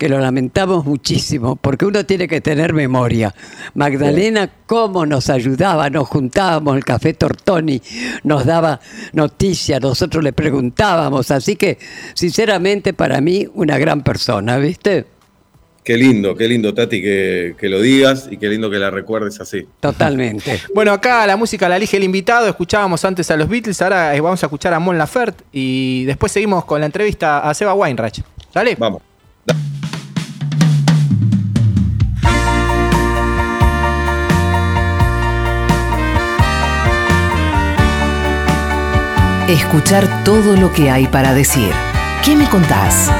que 0.00 0.08
lo 0.08 0.18
lamentamos 0.18 0.86
muchísimo, 0.86 1.56
porque 1.56 1.84
uno 1.84 2.06
tiene 2.06 2.26
que 2.26 2.40
tener 2.40 2.72
memoria. 2.72 3.34
Magdalena, 3.74 4.50
cómo 4.64 5.04
nos 5.04 5.28
ayudaba, 5.28 5.90
nos 5.90 6.08
juntábamos, 6.08 6.74
el 6.74 6.86
café 6.86 7.12
Tortoni 7.12 7.82
nos 8.24 8.46
daba 8.46 8.80
noticias, 9.12 9.78
nosotros 9.78 10.24
le 10.24 10.32
preguntábamos, 10.32 11.30
así 11.30 11.54
que 11.54 11.76
sinceramente 12.14 12.94
para 12.94 13.20
mí 13.20 13.46
una 13.52 13.76
gran 13.76 14.02
persona, 14.02 14.56
¿viste? 14.56 15.04
Qué 15.82 15.96
lindo, 15.96 16.36
qué 16.36 16.46
lindo, 16.46 16.74
Tati, 16.74 17.00
que, 17.00 17.54
que, 17.58 17.68
lo 17.70 17.80
digas 17.80 18.28
y 18.30 18.36
qué 18.36 18.48
lindo 18.48 18.70
que 18.70 18.78
la 18.78 18.90
recuerdes 18.90 19.40
así. 19.40 19.66
Totalmente. 19.80 20.60
bueno, 20.74 20.92
acá 20.92 21.26
la 21.26 21.36
música 21.38 21.68
la 21.70 21.76
elige 21.76 21.96
el 21.96 22.04
invitado. 22.04 22.46
Escuchábamos 22.46 23.02
antes 23.04 23.30
a 23.30 23.36
los 23.36 23.48
Beatles, 23.48 23.80
ahora 23.80 24.14
eh, 24.14 24.20
vamos 24.20 24.42
a 24.42 24.46
escuchar 24.46 24.74
a 24.74 24.78
Mon 24.78 24.98
Laferte 24.98 25.42
y 25.52 26.04
después 26.04 26.32
seguimos 26.32 26.66
con 26.66 26.80
la 26.80 26.86
entrevista 26.86 27.48
a 27.48 27.54
Seba 27.54 27.72
Weinreich. 27.72 28.22
¿Dale? 28.52 28.76
Vamos. 28.78 29.02
Escuchar 39.48 40.24
todo 40.24 40.54
lo 40.56 40.72
que 40.72 40.90
hay 40.90 41.06
para 41.06 41.34
decir. 41.34 41.72
¿Qué 42.24 42.36
me 42.36 42.48
contás? 42.48 43.10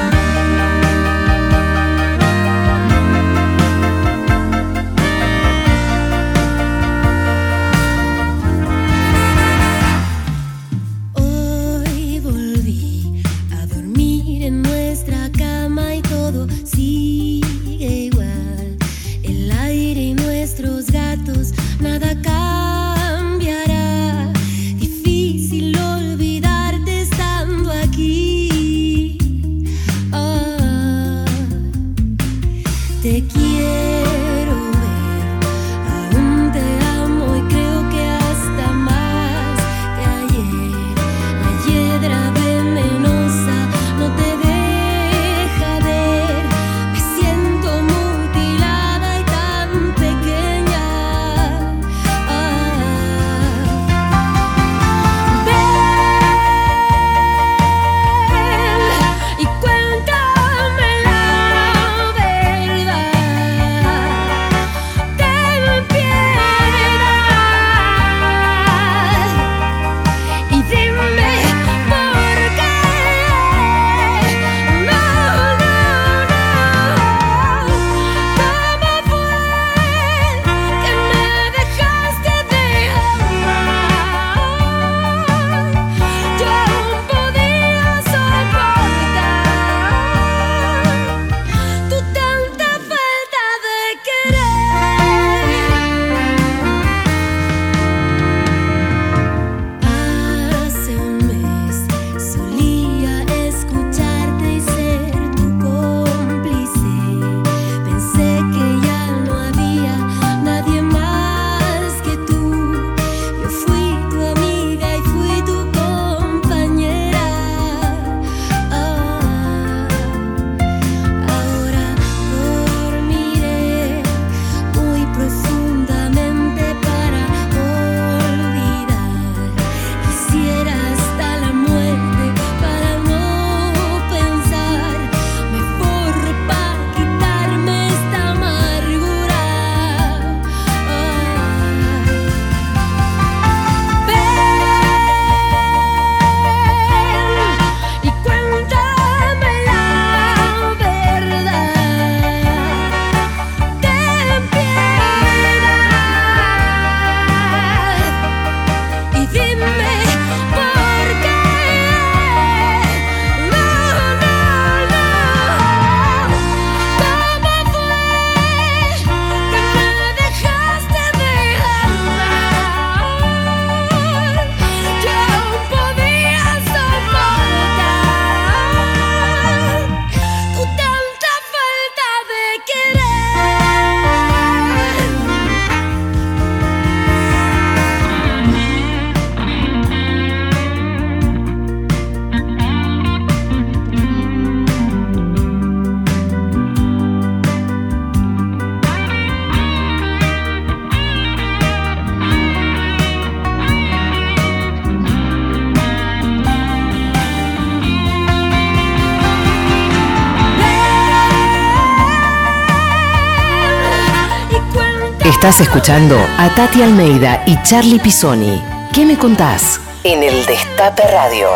Estás 215.51 215.67
escuchando 215.67 216.17
a 216.39 216.49
Tati 216.55 216.81
Almeida 216.81 217.43
y 217.45 217.61
Charlie 217.65 217.99
Pisoni. 217.99 218.63
¿Qué 218.95 219.05
me 219.05 219.19
contás? 219.19 219.81
En 220.05 220.23
el 220.23 220.47
Destape 220.47 221.03
Radio. 221.11 221.49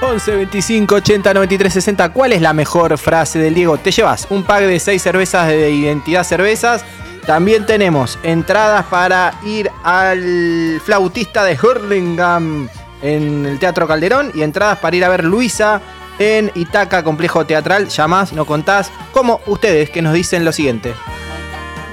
11 0.00 0.36
25 0.36 0.94
80 0.94 1.34
93 1.34 1.70
60. 1.70 2.08
¿Cuál 2.14 2.32
es 2.32 2.40
la 2.40 2.54
mejor 2.54 2.96
frase 2.96 3.38
del 3.38 3.52
Diego? 3.52 3.76
Te 3.76 3.90
llevas 3.90 4.26
un 4.30 4.42
pack 4.44 4.62
de 4.62 4.80
6 4.80 5.02
cervezas 5.02 5.48
de 5.48 5.70
Identidad 5.70 6.24
Cervezas. 6.24 6.82
También 7.26 7.66
tenemos 7.66 8.18
entradas 8.22 8.86
para 8.86 9.34
ir 9.44 9.70
al 9.84 10.80
flautista 10.82 11.44
de 11.44 11.58
Hurlingham 11.62 12.70
en 13.02 13.44
el 13.44 13.58
Teatro 13.58 13.86
Calderón 13.86 14.32
y 14.34 14.40
entradas 14.40 14.78
para 14.78 14.96
ir 14.96 15.04
a 15.04 15.10
ver 15.10 15.24
Luisa 15.24 15.82
en 16.18 16.50
Itaca 16.54 17.04
Complejo 17.04 17.44
Teatral. 17.44 17.88
Llamás, 17.88 18.32
no 18.32 18.46
contás. 18.46 18.90
Como 19.12 19.42
ustedes 19.44 19.90
que 19.90 20.00
nos 20.00 20.14
dicen 20.14 20.46
lo 20.46 20.52
siguiente. 20.52 20.94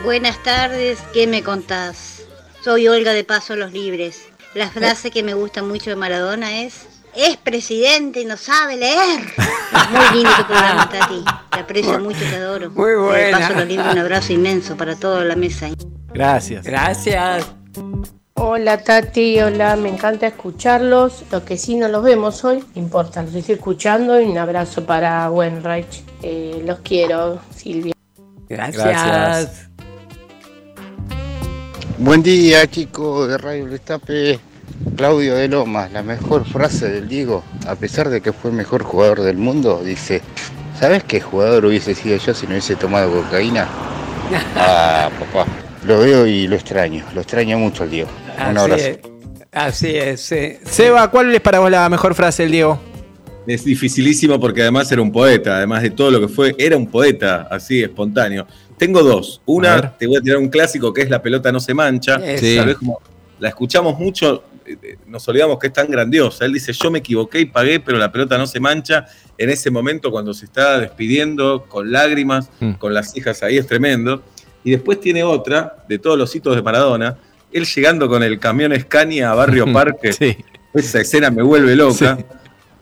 Buenas 0.09 0.41
tardes, 0.41 0.97
¿qué 1.13 1.27
me 1.27 1.43
contás? 1.43 2.23
Soy 2.63 2.87
Olga 2.87 3.13
de 3.13 3.23
Paso 3.23 3.53
a 3.53 3.55
los 3.55 3.71
Libres. 3.71 4.27
La 4.55 4.67
frase 4.71 5.11
que 5.11 5.21
me 5.21 5.35
gusta 5.35 5.61
mucho 5.61 5.91
de 5.91 5.95
Maradona 5.95 6.63
es, 6.63 6.87
es 7.15 7.37
presidente 7.37 8.21
y 8.21 8.25
no 8.25 8.35
sabe 8.35 8.77
leer. 8.77 9.19
Muy 9.91 10.15
lindo 10.15 10.31
tu 10.35 10.47
programa, 10.47 10.89
Tati. 10.89 11.23
Te 11.51 11.59
aprecio 11.59 11.99
mucho, 11.99 12.17
te 12.21 12.37
adoro. 12.37 12.71
Muy 12.71 12.89
De 12.89 12.97
buena. 12.97 13.37
paso, 13.39 13.53
lo 13.53 13.65
lindo, 13.65 13.91
un 13.91 13.99
abrazo 13.99 14.33
inmenso 14.33 14.75
para 14.75 14.95
toda 14.95 15.23
la 15.25 15.35
mesa. 15.35 15.69
Gracias. 16.11 16.65
Gracias. 16.65 17.45
Hola 18.33 18.83
Tati, 18.83 19.39
hola, 19.41 19.75
me 19.75 19.89
encanta 19.89 20.25
escucharlos. 20.25 21.23
Lo 21.31 21.45
que 21.45 21.55
sí 21.55 21.75
no 21.75 21.87
los 21.87 22.03
vemos 22.03 22.43
hoy, 22.43 22.65
no 22.73 22.81
importa, 22.81 23.21
los 23.21 23.35
estoy 23.35 23.53
escuchando 23.53 24.19
y 24.19 24.25
un 24.25 24.39
abrazo 24.39 24.87
para 24.87 25.29
Wenreich. 25.29 26.03
Eh, 26.23 26.63
los 26.65 26.79
quiero, 26.79 27.39
Silvia. 27.55 27.93
Gracias. 28.47 28.83
Gracias. 28.83 29.68
Buen 31.99 32.23
día, 32.23 32.65
chicos 32.65 33.27
de 33.27 33.37
Radio 33.37 33.65
Destape. 33.65 34.39
Claudio 34.95 35.35
de 35.35 35.49
Lomas, 35.49 35.91
la 35.91 36.01
mejor 36.01 36.45
frase 36.45 36.87
del 36.87 37.09
Diego, 37.09 37.43
a 37.67 37.75
pesar 37.75 38.07
de 38.07 38.21
que 38.21 38.31
fue 38.31 38.51
el 38.51 38.55
mejor 38.55 38.83
jugador 38.83 39.21
del 39.21 39.35
mundo, 39.35 39.81
dice: 39.83 40.21
¿Sabes 40.79 41.03
qué 41.03 41.19
jugador 41.19 41.65
hubiese 41.65 41.93
sido 41.95 42.15
yo 42.15 42.33
si 42.33 42.45
no 42.45 42.53
hubiese 42.53 42.75
tomado 42.77 43.11
cocaína? 43.11 43.67
Ah, 44.55 45.09
papá, 45.19 45.45
lo 45.85 45.99
veo 45.99 46.25
y 46.25 46.47
lo 46.47 46.55
extraño, 46.55 47.03
lo 47.13 47.21
extraño 47.21 47.57
mucho 47.59 47.83
al 47.83 47.89
Diego. 47.89 48.09
Un 48.37 48.57
Así 48.57 48.59
abrazo. 48.59 48.85
es. 48.85 48.99
Así 49.51 49.95
es. 49.97 50.21
sí. 50.21 50.53
Seba, 50.63 51.09
¿cuál 51.11 51.33
es 51.35 51.41
para 51.41 51.59
vos 51.59 51.69
la 51.69 51.89
mejor 51.89 52.15
frase 52.15 52.43
del 52.43 52.51
Diego? 52.53 52.79
Es 53.47 53.65
dificilísimo 53.65 54.39
porque 54.39 54.61
además 54.61 54.91
era 54.91 55.01
un 55.01 55.11
poeta, 55.11 55.57
además 55.57 55.81
de 55.81 55.89
todo 55.89 56.11
lo 56.11 56.21
que 56.21 56.27
fue, 56.27 56.55
era 56.59 56.77
un 56.77 56.85
poeta, 56.87 57.47
así, 57.49 57.81
espontáneo. 57.81 58.45
Tengo 58.79 59.03
dos. 59.03 59.41
Una, 59.45 59.95
te 59.97 60.07
voy 60.07 60.17
a 60.17 60.21
tirar 60.21 60.39
un 60.39 60.49
clásico 60.49 60.91
que 60.93 61.01
es 61.01 61.09
La 61.09 61.21
pelota 61.21 61.51
no 61.51 61.59
se 61.59 61.73
mancha. 61.75 62.19
Sí. 62.37 62.55
Tal 62.55 62.65
vez 62.65 62.77
como 62.77 62.99
la 63.39 63.49
escuchamos 63.49 63.99
mucho, 63.99 64.43
eh, 64.65 64.75
eh, 64.81 64.97
nos 65.05 65.27
olvidamos 65.27 65.59
que 65.59 65.67
es 65.67 65.73
tan 65.73 65.89
grandiosa. 65.91 66.45
Él 66.45 66.53
dice, 66.53 66.73
yo 66.73 66.89
me 66.89 66.99
equivoqué 66.99 67.41
y 67.41 67.45
pagué, 67.45 67.79
pero 67.79 67.97
la 67.97 68.11
pelota 68.11 68.37
no 68.37 68.47
se 68.47 68.59
mancha. 68.59 69.05
En 69.37 69.49
ese 69.49 69.69
momento 69.69 70.09
cuando 70.11 70.33
se 70.33 70.45
está 70.45 70.79
despidiendo, 70.79 71.65
con 71.67 71.91
lágrimas, 71.91 72.49
Mm. 72.59 72.71
con 72.73 72.93
las 72.93 73.15
hijas 73.15 73.43
ahí, 73.43 73.57
es 73.57 73.67
tremendo. 73.67 74.23
Y 74.63 74.71
después 74.71 74.99
tiene 74.99 75.23
otra, 75.23 75.83
de 75.87 75.99
todos 75.99 76.17
los 76.17 76.35
hitos 76.35 76.55
de 76.55 76.61
Maradona, 76.61 77.17
él 77.51 77.65
llegando 77.65 78.07
con 78.09 78.23
el 78.23 78.39
camión 78.39 78.73
Scania 78.79 79.31
a 79.31 79.35
Barrio 79.35 79.65
Parque. 79.73 80.13
Sí. 80.13 80.37
Esa 80.73 81.01
escena 81.01 81.31
me 81.31 81.41
vuelve 81.43 81.75
loca. 81.75 82.17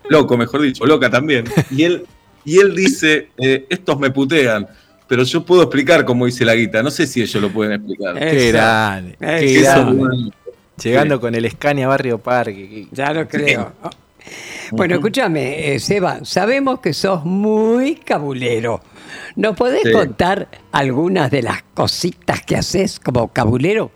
Loco, 0.10 0.38
mejor 0.38 0.62
dicho, 0.62 0.86
loca 0.86 1.10
también. 1.10 1.46
Y 1.72 1.84
él, 1.84 2.06
y 2.46 2.60
él 2.60 2.76
dice, 2.76 3.30
eh, 3.38 3.66
estos 3.70 4.00
me 4.00 4.10
putean, 4.10 4.68
pero 5.08 5.24
yo 5.24 5.44
puedo 5.46 5.64
explicar 5.64 6.06
cómo 6.06 6.26
dice 6.26 6.44
la 6.46 6.56
guita. 6.56 6.84
No 6.84 6.92
sé 6.92 7.08
si 7.08 7.22
ellos 7.22 7.42
lo 7.42 7.50
pueden 7.50 7.74
explicar. 7.74 8.20
Qué 8.20 8.52
grande. 8.52 9.16
Grande. 9.20 10.32
Llegando 10.82 11.20
con 11.20 11.34
el 11.36 11.50
Scania 11.50 11.88
Barrio 11.88 12.18
Parque. 12.20 12.88
Ya 12.92 13.12
lo 13.14 13.28
creo. 13.28 13.74
Bueno, 14.72 14.96
escúchame, 14.96 15.74
eh, 15.74 15.80
Seba, 15.80 16.20
sabemos 16.24 16.80
que 16.82 16.94
sos 16.94 17.24
muy 17.24 17.96
cabulero. 17.96 18.82
¿Nos 19.38 19.56
podés 19.56 19.84
Sí. 19.84 19.92
contar 19.94 20.50
algunas 20.72 21.32
de 21.32 21.42
las 21.44 21.64
cositas 21.74 22.42
que 22.42 22.58
haces 22.58 23.00
como 23.00 23.30
cabulero? 23.30 23.90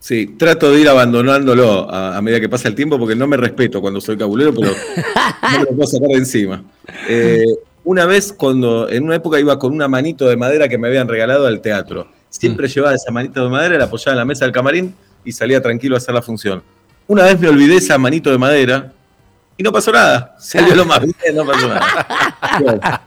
Sí, 0.00 0.34
trato 0.38 0.70
de 0.72 0.80
ir 0.80 0.88
abandonándolo 0.88 1.88
a, 1.90 2.16
a 2.16 2.22
medida 2.22 2.40
que 2.40 2.48
pasa 2.48 2.68
el 2.68 2.74
tiempo 2.74 2.98
porque 2.98 3.14
no 3.16 3.26
me 3.26 3.36
respeto 3.36 3.80
cuando 3.80 4.00
soy 4.00 4.16
cabulero, 4.16 4.52
pero 4.54 4.68
no 5.42 5.50
me 5.58 5.64
lo 5.64 5.70
puedo 5.76 5.86
sacar 5.86 6.08
de 6.08 6.14
encima. 6.14 6.62
Eh, 7.08 7.44
una 7.86 8.04
vez, 8.04 8.32
cuando 8.32 8.88
en 8.90 9.04
una 9.04 9.14
época 9.14 9.38
iba 9.38 9.56
con 9.60 9.72
una 9.72 9.86
manito 9.86 10.26
de 10.28 10.36
madera 10.36 10.68
que 10.68 10.76
me 10.76 10.88
habían 10.88 11.06
regalado 11.06 11.46
al 11.46 11.60
teatro, 11.60 12.08
siempre 12.28 12.66
llevaba 12.66 12.96
esa 12.96 13.12
manito 13.12 13.44
de 13.44 13.48
madera, 13.48 13.78
la 13.78 13.84
apoyaba 13.84 14.10
en 14.10 14.18
la 14.18 14.24
mesa 14.24 14.44
del 14.44 14.50
camarín 14.50 14.92
y 15.24 15.30
salía 15.30 15.62
tranquilo 15.62 15.94
a 15.94 15.98
hacer 15.98 16.12
la 16.12 16.20
función. 16.20 16.64
Una 17.06 17.22
vez 17.22 17.38
me 17.38 17.48
olvidé 17.48 17.76
esa 17.76 17.96
manito 17.96 18.28
de 18.32 18.38
madera 18.38 18.92
y 19.56 19.62
no 19.62 19.70
pasó 19.70 19.92
nada. 19.92 20.34
Salió 20.40 20.74
lo 20.74 20.84
más 20.84 21.00
bien, 21.00 21.36
no 21.36 21.46
pasó 21.46 21.68
nada. 21.68 23.02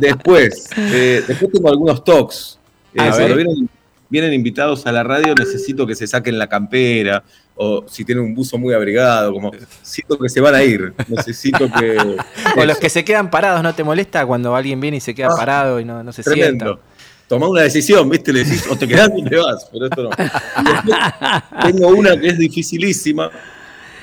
Después, 0.00 0.70
eh, 0.78 1.22
después 1.28 1.52
tengo 1.52 1.68
algunos 1.68 2.02
talks. 2.02 2.58
Eh, 2.94 3.10
cuando 3.10 3.36
vienen, 3.36 3.68
vienen 4.08 4.32
invitados 4.32 4.86
a 4.86 4.92
la 4.92 5.02
radio, 5.02 5.34
necesito 5.34 5.86
que 5.86 5.94
se 5.94 6.06
saquen 6.06 6.38
la 6.38 6.46
campera, 6.46 7.22
o 7.56 7.84
si 7.88 8.04
tienen 8.04 8.22
un 8.24 8.34
buzo 8.34 8.58
muy 8.58 8.74
abrigado, 8.74 9.32
como 9.32 9.50
siento 9.82 10.18
que 10.18 10.28
se 10.28 10.40
van 10.40 10.54
a 10.54 10.62
ir. 10.62 10.92
Necesito 11.08 11.70
que. 11.72 11.96
O 12.56 12.64
los 12.64 12.78
que 12.78 12.88
se 12.90 13.04
quedan 13.04 13.30
parados, 13.30 13.62
¿no 13.62 13.74
te 13.74 13.82
molesta 13.84 14.24
cuando 14.26 14.54
alguien 14.54 14.80
viene 14.80 14.98
y 14.98 15.00
se 15.00 15.14
queda 15.14 15.28
Ah, 15.32 15.36
parado 15.36 15.80
y 15.80 15.84
no, 15.84 16.02
no 16.02 16.12
se 16.12 16.22
Tremendo. 16.22 16.64
sienta? 16.64 16.82
Tomá 17.28 17.48
una 17.48 17.62
decisión, 17.62 18.08
¿viste? 18.08 18.32
Le 18.32 18.44
decís, 18.44 18.64
o 18.70 18.76
te 18.76 18.86
quedás 18.86 19.10
o 19.10 19.24
te 19.28 19.36
vas, 19.36 19.68
pero 19.72 19.86
esto 19.86 20.02
no. 20.04 20.10
Tengo 21.62 21.88
una 21.88 22.18
que 22.20 22.28
es 22.28 22.38
dificilísima. 22.38 23.30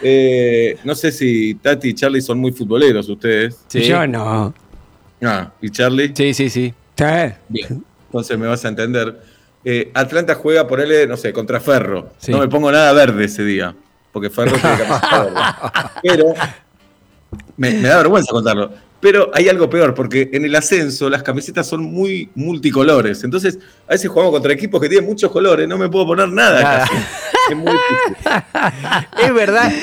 Eh, 0.01 0.77
no 0.83 0.93
sé 0.95 1.11
si 1.11 1.55
Tati 1.55 1.89
y 1.89 1.93
Charlie 1.93 2.21
son 2.21 2.37
muy 2.39 2.51
futboleros 2.51 3.07
ustedes. 3.07 3.57
Sí. 3.67 3.83
Yo 3.83 4.05
no. 4.07 4.53
Ah, 5.21 5.51
¿y 5.61 5.69
Charlie? 5.69 6.11
Sí, 6.13 6.33
sí, 6.33 6.49
sí. 6.49 6.73
Sí. 6.97 7.05
Bien, 7.47 7.83
entonces 8.07 8.37
me 8.37 8.47
vas 8.47 8.65
a 8.65 8.67
entender. 8.67 9.17
Eh, 9.65 9.91
Atlanta 9.93 10.35
juega 10.35 10.67
por 10.67 10.79
él, 10.81 11.07
no 11.07 11.17
sé, 11.17 11.31
contra 11.31 11.59
Ferro. 11.59 12.11
Sí. 12.17 12.31
No 12.31 12.39
me 12.39 12.47
pongo 12.47 12.71
nada 12.71 12.91
verde 12.93 13.25
ese 13.25 13.43
día, 13.43 13.75
porque 14.11 14.29
Ferro 14.29 14.57
tiene 14.57 14.77
camiseta 14.77 15.23
verde. 15.23 15.39
Pero 16.03 16.33
me, 17.57 17.71
me 17.71 17.87
da 17.87 17.97
vergüenza 17.97 18.31
contarlo. 18.31 18.71
Pero 18.99 19.31
hay 19.33 19.49
algo 19.49 19.69
peor, 19.69 19.93
porque 19.93 20.29
en 20.31 20.45
el 20.45 20.55
ascenso 20.55 21.09
las 21.09 21.23
camisetas 21.23 21.67
son 21.67 21.83
muy 21.83 22.29
multicolores. 22.35 23.23
Entonces, 23.25 23.59
a 23.87 23.91
veces 23.91 24.09
jugamos 24.09 24.31
contra 24.31 24.53
equipos 24.53 24.79
que 24.79 24.87
tienen 24.87 25.09
muchos 25.09 25.29
colores, 25.29 25.67
no 25.67 25.77
me 25.77 25.89
puedo 25.89 26.07
poner 26.07 26.29
nada. 26.29 26.61
Nada. 26.61 26.87
casi. 26.87 26.95
Es 27.49 27.57
muy. 27.57 27.73
Es 29.21 29.33
verdad 29.33 29.73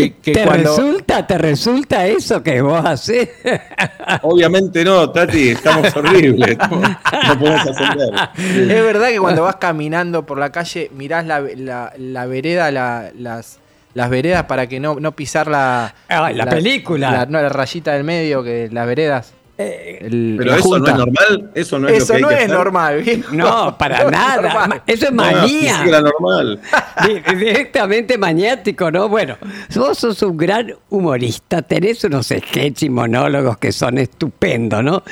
que, 0.00 0.14
que 0.14 0.32
¿Te 0.32 0.44
cuando. 0.44 0.76
resulta, 0.76 1.26
te 1.26 1.38
resulta 1.38 2.06
eso 2.06 2.42
que 2.42 2.60
vos 2.60 2.84
haces? 2.84 3.28
Obviamente 4.22 4.84
no, 4.84 5.10
Tati, 5.10 5.50
estamos 5.50 5.94
horribles. 5.96 6.56
No, 6.58 6.80
no 6.80 7.38
podemos 7.38 7.60
ascender. 7.60 8.10
Es 8.74 8.84
verdad 8.84 9.08
que 9.08 9.18
cuando 9.20 9.42
vas 9.42 9.56
caminando 9.56 10.26
por 10.26 10.38
la 10.38 10.50
calle, 10.50 10.90
mirás 10.94 11.24
la, 11.26 11.40
la- 11.56 11.92
la 11.96 12.26
vereda, 12.26 12.70
la- 12.70 13.10
las, 13.16 13.58
las 13.94 14.10
veredas 14.10 14.44
para 14.44 14.66
que 14.66 14.80
no, 14.80 14.96
no 15.00 15.12
pisar 15.12 15.46
la, 15.46 15.94
Ah, 16.08 16.30
la 16.32 16.46
película. 16.46 17.10
La, 17.10 17.26
no, 17.26 17.40
la 17.40 17.48
rayita 17.48 17.92
del 17.92 18.04
medio, 18.04 18.42
que 18.42 18.68
las 18.72 18.86
veredas. 18.86 19.32
El- 19.56 20.34
Pero 20.38 20.54
eso 20.56 20.78
no 20.78 20.86
es 20.86 20.94
normal. 20.96 21.50
Eso 21.54 21.78
no 21.78 21.88
es 21.88 21.98
lo 21.98 22.04
Eso 22.04 22.14
hay 22.14 22.22
no 22.22 22.28
que 22.28 22.34
es 22.34 22.40
hacer. 22.44 22.50
normal, 22.56 23.02
viejo. 23.02 23.32
No, 23.34 23.78
para 23.78 23.98
No 24.00 24.04
es 24.06 24.10
nada. 24.12 24.66
Ma- 24.66 24.82
Eso 24.86 25.04
es 25.06 25.12
No, 25.12 25.22
manía. 25.22 25.82
sí, 25.82 25.88
era 25.88 26.00
normal. 26.00 26.60
Di- 27.06 27.36
Directamente 27.36 28.18
maniático, 28.18 28.90
¿no? 28.90 29.08
Bueno, 29.08 29.36
vos 29.76 29.98
sos 29.98 30.20
un 30.22 30.36
gran 30.36 30.74
humorista, 30.90 31.62
tenés 31.62 32.02
unos 32.04 32.26
sketches 32.26 32.82
y 32.84 32.90
monólogos 32.90 33.58
que 33.58 33.70
son 33.72 33.98
estupendos, 33.98 34.82
¿no? 34.82 35.02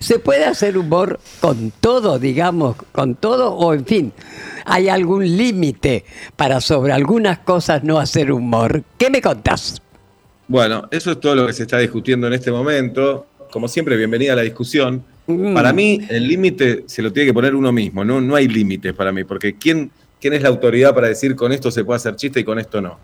¿Se 0.00 0.18
puede 0.18 0.44
hacer 0.46 0.78
humor 0.78 1.20
con 1.40 1.70
todo, 1.80 2.18
digamos, 2.18 2.76
con 2.92 3.14
todo? 3.16 3.52
O 3.54 3.74
en 3.74 3.84
fin, 3.84 4.12
¿hay 4.64 4.88
algún 4.88 5.24
límite 5.36 6.04
para 6.36 6.60
sobre 6.60 6.92
algunas 6.92 7.40
cosas 7.40 7.84
no 7.84 7.98
hacer 7.98 8.32
humor? 8.32 8.82
¿Qué 8.96 9.10
me 9.10 9.20
contás? 9.20 9.80
Bueno, 10.48 10.86
eso 10.90 11.12
es 11.12 11.20
todo 11.20 11.34
lo 11.34 11.46
que 11.46 11.52
se 11.54 11.62
está 11.62 11.78
discutiendo 11.78 12.26
en 12.26 12.34
este 12.34 12.50
momento. 12.50 13.26
Como 13.52 13.68
siempre, 13.68 13.98
bienvenida 13.98 14.32
a 14.32 14.36
la 14.36 14.42
discusión. 14.42 15.04
Mm. 15.26 15.52
Para 15.52 15.74
mí, 15.74 16.00
el 16.08 16.26
límite 16.26 16.84
se 16.86 17.02
lo 17.02 17.12
tiene 17.12 17.26
que 17.28 17.34
poner 17.34 17.54
uno 17.54 17.70
mismo. 17.70 18.02
No, 18.02 18.18
no 18.18 18.34
hay 18.34 18.48
límites 18.48 18.94
para 18.94 19.12
mí, 19.12 19.24
porque 19.24 19.56
¿quién, 19.58 19.90
¿quién 20.18 20.32
es 20.32 20.40
la 20.40 20.48
autoridad 20.48 20.94
para 20.94 21.08
decir 21.08 21.36
con 21.36 21.52
esto 21.52 21.70
se 21.70 21.84
puede 21.84 21.98
hacer 21.98 22.16
chiste 22.16 22.40
y 22.40 22.44
con 22.44 22.58
esto 22.58 22.80
no? 22.80 22.98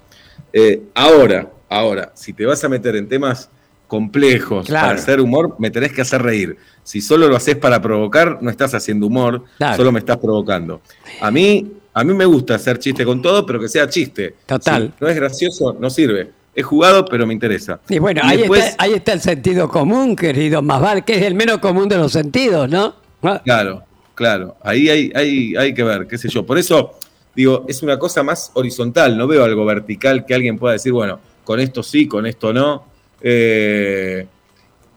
Eh, 0.51 0.85
ahora, 0.95 1.51
ahora, 1.69 2.13
si 2.15 2.33
te 2.33 2.47
vas 2.47 2.65
a 2.65 2.69
meter 2.71 2.97
en 2.97 3.07
temas 3.09 3.51
complejos 3.87 4.67
Claro. 4.67 4.87
para 4.89 4.99
hacer 4.99 5.21
humor, 5.21 5.55
me 5.59 5.71
tenés 5.71 5.93
que 5.93 6.01
hacer 6.01 6.23
reír. 6.23 6.57
Si 6.83 7.03
solo 7.03 7.29
lo 7.29 7.37
haces 7.37 7.57
para 7.57 7.83
provocar, 7.83 8.39
no 8.43 8.49
estás 8.51 8.73
haciendo 8.73 9.07
humor, 9.07 9.45
Claro. 9.59 9.77
solo 9.77 9.93
me 9.93 9.99
estás 9.99 10.17
provocando. 10.17 10.81
A 11.21 11.31
mí, 11.31 11.73
a 11.93 12.05
mí 12.05 12.15
me 12.15 12.25
gusta 12.25 12.55
hacer 12.55 12.79
chiste 12.79 13.05
con 13.05 13.21
todo, 13.21 13.45
pero 13.45 13.61
que 13.61 13.69
sea 13.69 13.87
chiste. 13.87 14.35
Total. 14.47 14.95
Si 14.99 15.05
no 15.05 15.11
es 15.11 15.17
gracioso, 15.17 15.77
no 15.79 15.91
sirve. 15.91 16.38
He 16.59 16.63
jugado, 16.63 17.05
pero 17.05 17.25
me 17.25 17.33
interesa. 17.33 17.79
Y 17.89 18.01
bueno, 18.01 18.21
Y 18.25 18.29
ahí, 18.29 18.37
después- 18.39 18.65
está, 18.71 18.83
ahí 18.83 18.93
está 18.95 19.13
el 19.13 19.21
sentido 19.21 19.69
común, 19.69 20.17
querido 20.17 20.61
Masval, 20.61 21.05
que 21.05 21.15
es 21.15 21.23
el 21.23 21.37
menos 21.37 21.59
común 21.59 21.89
de 21.89 21.97
los 21.99 22.11
sentidos, 22.11 22.69
¿no? 22.69 22.97
Ah, 23.23 23.41
Claro, 23.45 23.85
claro. 24.17 24.57
Ahí 24.65 24.89
hay, 24.89 25.13
hay, 25.15 25.55
hay 25.55 25.73
que 25.73 25.85
ver, 25.85 26.09
qué 26.09 26.19
sé 26.19 26.29
yo. 26.29 26.45
Por 26.45 26.59
eso, 26.59 26.99
digo, 27.37 27.65
es 27.69 27.81
una 27.85 27.97
cosa 27.97 28.25
más 28.25 28.51
horizontal. 28.55 29.17
No 29.17 29.29
veo 29.29 29.45
algo 29.45 29.65
vertical 29.65 30.27
que 30.27 30.35
alguien 30.35 30.59
pueda 30.59 30.73
decir, 30.73 30.91
bueno, 30.93 31.21
con 31.45 31.61
esto 31.61 31.81
sí, 31.85 32.09
con 32.09 32.27
esto 32.27 32.53
no. 32.53 32.85
Eh, 33.21 34.27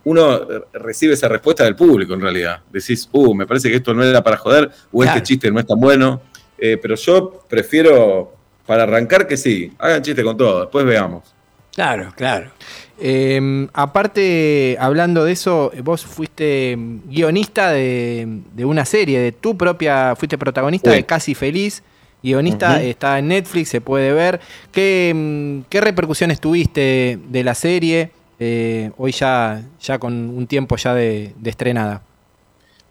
uno 0.06 0.40
recibe 0.74 1.14
esa 1.14 1.28
respuesta 1.28 1.64
del 1.64 1.76
público, 1.76 2.16
en 2.16 2.22
realidad. 2.22 2.62
Decís, 2.72 3.08
uh, 3.12 3.36
me 3.36 3.46
parece 3.46 3.70
que 3.70 3.76
esto 3.76 3.94
no 3.94 4.04
era 4.04 4.24
para 4.24 4.38
joder, 4.38 4.72
o 4.92 5.00
Claro. 5.02 5.18
este 5.18 5.28
chiste 5.28 5.52
no 5.52 5.60
es 5.60 5.68
tan 5.68 5.80
bueno. 5.80 6.22
Eh, 6.58 6.80
pero 6.82 6.96
yo 6.96 7.44
prefiero, 7.48 8.34
para 8.66 8.82
arrancar, 8.84 9.28
que 9.28 9.38
sí. 9.38 9.72
Hagan 9.78 10.02
chiste 10.02 10.24
con 10.24 10.36
todo, 10.36 10.62
después 10.62 10.86
veamos. 10.86 11.36
Claro, 11.74 12.12
claro. 12.16 12.52
Eh, 13.00 13.68
aparte, 13.74 14.76
hablando 14.80 15.24
de 15.24 15.32
eso, 15.32 15.72
vos 15.84 16.06
fuiste 16.06 16.78
guionista 17.06 17.72
de, 17.72 18.42
de 18.54 18.66
una 18.66 18.86
serie, 18.86 19.20
de 19.20 19.32
tu 19.32 19.58
propia, 19.58 20.16
fuiste 20.16 20.38
protagonista 20.38 20.92
Sí. 20.92 20.98
de 20.98 21.04
Casi 21.06 21.34
Feliz, 21.36 21.82
Guionista 22.24 22.84
está 22.84 23.18
en 23.18 23.30
Netflix, 23.30 23.70
se 23.70 23.82
puede 23.82 24.14
ver. 24.14 24.40
¿Qué, 24.72 25.12
mm, 25.16 25.70
qué 25.70 25.82
repercusiones 25.82 26.40
tuviste 26.40 27.18
de 27.30 27.44
la 27.44 27.56
serie? 27.56 28.12
eh, 28.44 28.90
hoy 28.98 29.12
ya, 29.12 29.62
ya 29.80 30.00
con 30.00 30.14
un 30.14 30.48
tiempo 30.48 30.76
ya 30.76 30.96
de, 30.96 31.32
de 31.38 31.50
estrenada. 31.52 32.02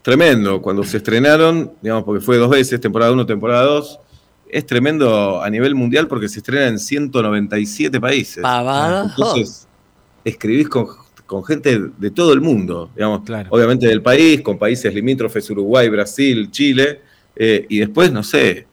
Tremendo, 0.03 0.63
cuando 0.63 0.85
se 0.85 0.99
estrenaron, 0.99 1.73
digamos, 1.83 2.05
porque 2.05 2.25
fue 2.25 2.37
dos 2.37 2.49
veces, 2.51 2.81
temporada 2.81 3.11
1, 3.13 3.27
temporada 3.27 3.65
2, 3.65 3.99
es 4.53 4.67
tremendo 4.67 5.43
a 5.43 5.49
nivel 5.51 5.75
mundial 5.75 6.07
porque 6.09 6.29
se 6.29 6.39
estrena 6.41 6.67
en 6.69 6.79
197 6.79 8.01
países. 8.01 8.43
Pavada. 8.43 9.07
Entonces, 9.11 9.67
escribís 10.25 10.69
con, 10.69 10.87
con 11.27 11.45
gente 11.45 11.81
de 11.99 12.11
todo 12.11 12.33
el 12.33 12.41
mundo, 12.41 12.91
digamos, 12.95 13.23
Claro. 13.25 13.49
obviamente 13.53 13.87
del 13.87 14.03
país, 14.03 14.41
con 14.43 14.59
países 14.59 14.93
limítrofes, 14.95 15.49
Uruguay, 15.51 15.89
Brasil, 15.89 16.51
Chile, 16.51 17.01
eh, 17.37 17.67
y 17.69 17.79
después, 17.79 18.13
no 18.13 18.23
sé, 18.23 18.67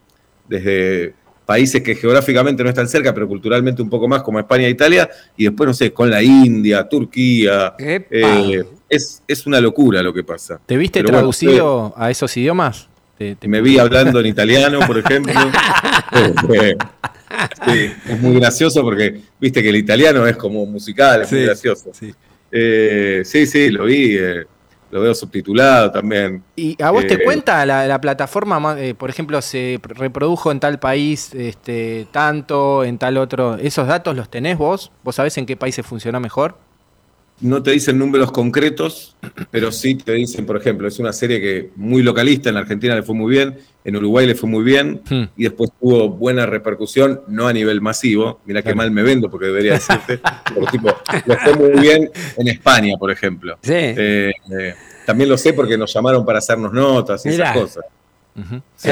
desde 0.47 1.13
países 1.45 1.81
que 1.81 1.95
geográficamente 1.95 2.61
no 2.63 2.69
están 2.69 2.87
cerca, 2.89 3.13
pero 3.13 3.27
culturalmente 3.27 3.81
un 3.81 3.89
poco 3.89 4.07
más, 4.07 4.21
como 4.21 4.37
España 4.39 4.67
e 4.67 4.69
Italia, 4.71 5.09
y 5.37 5.45
después, 5.45 5.67
no 5.67 5.73
sé, 5.73 5.93
con 5.93 6.09
la 6.09 6.21
India, 6.21 6.87
Turquía. 6.89 7.73
eh, 7.79 8.65
es, 8.89 9.21
es 9.27 9.45
una 9.45 9.61
locura 9.61 10.01
lo 10.01 10.13
que 10.13 10.23
pasa. 10.23 10.59
¿Te 10.65 10.75
viste 10.77 10.99
Pero 10.99 11.09
bueno, 11.09 11.19
traducido 11.19 11.93
a 11.95 12.09
esos 12.11 12.35
idiomas? 12.35 12.89
Te- 13.17 13.35
te- 13.35 13.47
me 13.47 13.61
vi 13.61 13.79
hablando 13.79 14.19
en 14.19 14.25
italiano, 14.27 14.79
por 14.85 14.97
ejemplo. 14.97 15.33
Eh, 16.53 16.75
sí, 17.65 17.93
es 18.07 18.19
muy 18.19 18.39
gracioso 18.39 18.81
porque 18.81 19.21
viste 19.39 19.61
que 19.61 19.69
el 19.69 19.75
italiano 19.75 20.25
es 20.25 20.37
como 20.37 20.65
musical, 20.65 21.21
es 21.21 21.31
muy 21.31 21.41
Sí, 21.41 21.45
gracioso. 21.45 21.91
Eh, 22.51 23.21
sí, 23.25 23.45
sí, 23.45 23.69
lo 23.69 23.85
vi, 23.85 24.15
eh, 24.17 24.45
lo 24.91 25.01
veo 25.01 25.13
subtitulado 25.13 25.91
también. 25.91 26.43
¿Y 26.55 26.81
a 26.81 26.91
vos 26.91 27.03
Eh, 27.03 27.07
te 27.07 27.23
cuenta 27.23 27.65
la, 27.65 27.85
la 27.87 27.99
plataforma, 27.99 28.59
ma- 28.59 28.79
eh, 28.79 28.95
por 28.95 29.09
ejemplo, 29.09 29.41
se 29.41 29.79
reprodujo 29.83 30.51
en 30.51 30.59
tal 30.59 30.79
país 30.79 31.33
este, 31.35 32.07
tanto, 32.11 32.83
en 32.83 32.97
tal 32.97 33.17
otro? 33.17 33.55
¿Esos 33.57 33.87
datos 33.87 34.15
los 34.15 34.29
tenés 34.29 34.57
vos? 34.57 34.91
¿Vos 35.03 35.15
sabés 35.15 35.37
en 35.37 35.45
qué 35.45 35.57
países 35.57 35.85
funciona 35.85 36.19
mejor? 36.19 36.57
No 37.39 37.61
te 37.61 37.69
dicen 37.71 37.99
números 37.99 38.31
concretos, 38.31 39.15
pero 39.51 39.71
sí 39.71 39.93
te 39.95 40.13
dicen, 40.13 40.45
por 40.47 40.57
ejemplo, 40.57 40.87
es 40.87 40.97
una 40.97 41.13
serie 41.13 41.39
que 41.39 41.69
muy 41.75 42.01
localista, 42.01 42.49
en 42.49 42.57
Argentina 42.57 42.95
le 42.95 43.03
fue 43.03 43.13
muy 43.13 43.31
bien, 43.31 43.59
en 43.85 43.95
Uruguay 43.95 44.25
le 44.25 44.33
fue 44.33 44.49
muy 44.49 44.63
bien, 44.63 45.01
Hmm. 45.07 45.25
y 45.37 45.43
después 45.43 45.69
tuvo 45.79 46.09
buena 46.09 46.47
repercusión, 46.47 47.21
no 47.27 47.47
a 47.47 47.53
nivel 47.53 47.79
masivo, 47.79 48.39
mira 48.45 48.63
qué 48.63 48.73
mal 48.73 48.89
me 48.89 49.03
vendo 49.03 49.29
porque 49.29 49.45
debería 49.47 49.73
decirte, 49.73 50.19
pero 50.53 50.65
tipo, 50.71 50.89
le 51.27 51.37
fue 51.37 51.55
muy 51.55 51.79
bien 51.79 52.09
en 52.37 52.47
España, 52.47 52.95
por 52.97 53.11
ejemplo. 53.11 53.57
Sí. 53.61 53.71
Eh, 53.73 54.31
eh, 54.59 54.73
también 55.05 55.29
lo 55.29 55.37
sé 55.37 55.53
porque 55.53 55.77
nos 55.77 55.93
llamaron 55.93 56.25
para 56.25 56.39
hacernos 56.39 56.73
notas 56.73 57.23
y 57.25 57.29
Mirá. 57.29 57.51
esas 57.51 57.61
cosas. 57.61 57.85
Sí. 58.75 58.89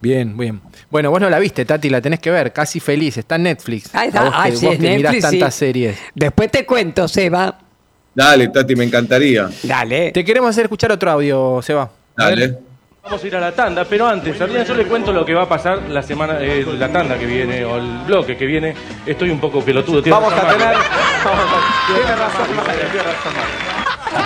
Bien, 0.00 0.36
bien. 0.36 0.60
Bueno, 0.90 1.10
vos 1.10 1.20
no 1.20 1.30
la 1.30 1.38
viste, 1.38 1.64
Tati, 1.64 1.88
la 1.88 2.00
tenés 2.02 2.20
que 2.20 2.30
ver. 2.30 2.52
Casi 2.52 2.78
feliz, 2.80 3.16
está 3.16 3.36
en 3.36 3.44
Netflix. 3.44 3.94
Ahí 3.94 4.08
está. 4.08 4.24
vos 4.24 4.34
que, 4.44 4.56
sí, 4.56 4.66
vos 4.66 4.74
es 4.74 4.80
que 4.80 4.96
mirás 4.96 5.12
Netflix, 5.14 5.30
sí. 5.30 5.38
tantas 5.38 5.54
series. 5.54 5.98
Después 6.14 6.50
te 6.50 6.66
cuento, 6.66 7.08
Seba. 7.08 7.58
Dale, 8.16 8.48
Tati, 8.48 8.74
me 8.74 8.84
encantaría. 8.84 9.46
Dale. 9.62 10.10
Te 10.10 10.24
queremos 10.24 10.48
hacer 10.48 10.64
escuchar 10.64 10.90
otro 10.90 11.10
audio, 11.10 11.60
Seba. 11.60 11.90
Dale. 12.16 12.58
Vamos 13.02 13.22
a 13.22 13.26
ir 13.26 13.36
a 13.36 13.40
la 13.40 13.52
tanda, 13.52 13.84
pero 13.84 14.06
antes, 14.06 14.38
Sardina, 14.38 14.64
yo 14.64 14.74
le 14.74 14.86
cuento 14.86 15.12
lo 15.12 15.22
que 15.22 15.34
va 15.34 15.42
a 15.42 15.48
pasar 15.48 15.82
la 15.90 16.02
semana, 16.02 16.38
eh, 16.40 16.64
la 16.78 16.88
tanda 16.90 17.18
que 17.18 17.26
viene, 17.26 17.62
o 17.66 17.76
el 17.76 17.98
bloque 18.06 18.34
que 18.38 18.46
viene. 18.46 18.74
Estoy 19.04 19.28
un 19.28 19.38
poco 19.38 19.60
pelotudo. 19.62 20.02
Vamos 20.10 20.32
a 20.32 20.48
tener- 20.48 20.58
Vamos 20.58 21.44
a- 21.44 21.92
tiene 21.94 22.16
razón, 22.16 22.46
tiene. 22.46 23.75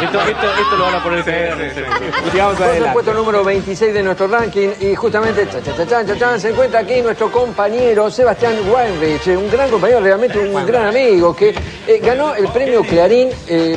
Esto, 0.03 0.21
esto, 0.21 0.47
esto 0.61 0.77
lo 0.77 0.85
van 0.85 0.95
a 0.95 1.03
poner 1.03 1.29
en 1.29 2.39
Vamos 2.39 2.61
a 2.61 2.77
el 2.77 2.85
puesto 2.93 3.13
número 3.13 3.45
26 3.45 3.95
de 3.95 4.03
nuestro 4.03 4.29
ranking 4.29 4.69
y 4.81 4.95
justamente 4.95 5.47
cha, 5.49 5.61
cha, 5.87 6.19
cha, 6.19 6.39
se 6.39 6.51
encuentra 6.51 6.81
aquí 6.81 7.03
nuestro 7.03 7.31
compañero 7.31 8.11
Sebastián 8.11 8.55
Weinrich, 8.71 9.27
un 9.29 9.51
gran 9.51 9.71
compañero, 9.71 10.01
realmente 10.01 10.39
un 10.39 10.67
gran 10.67 10.87
amigo 10.87 11.35
que 11.35 11.55
eh, 11.87 12.01
ganó 12.03 12.35
el 12.35 12.49
premio 12.49 12.83
Clarín 12.83 13.31
eh, 13.47 13.77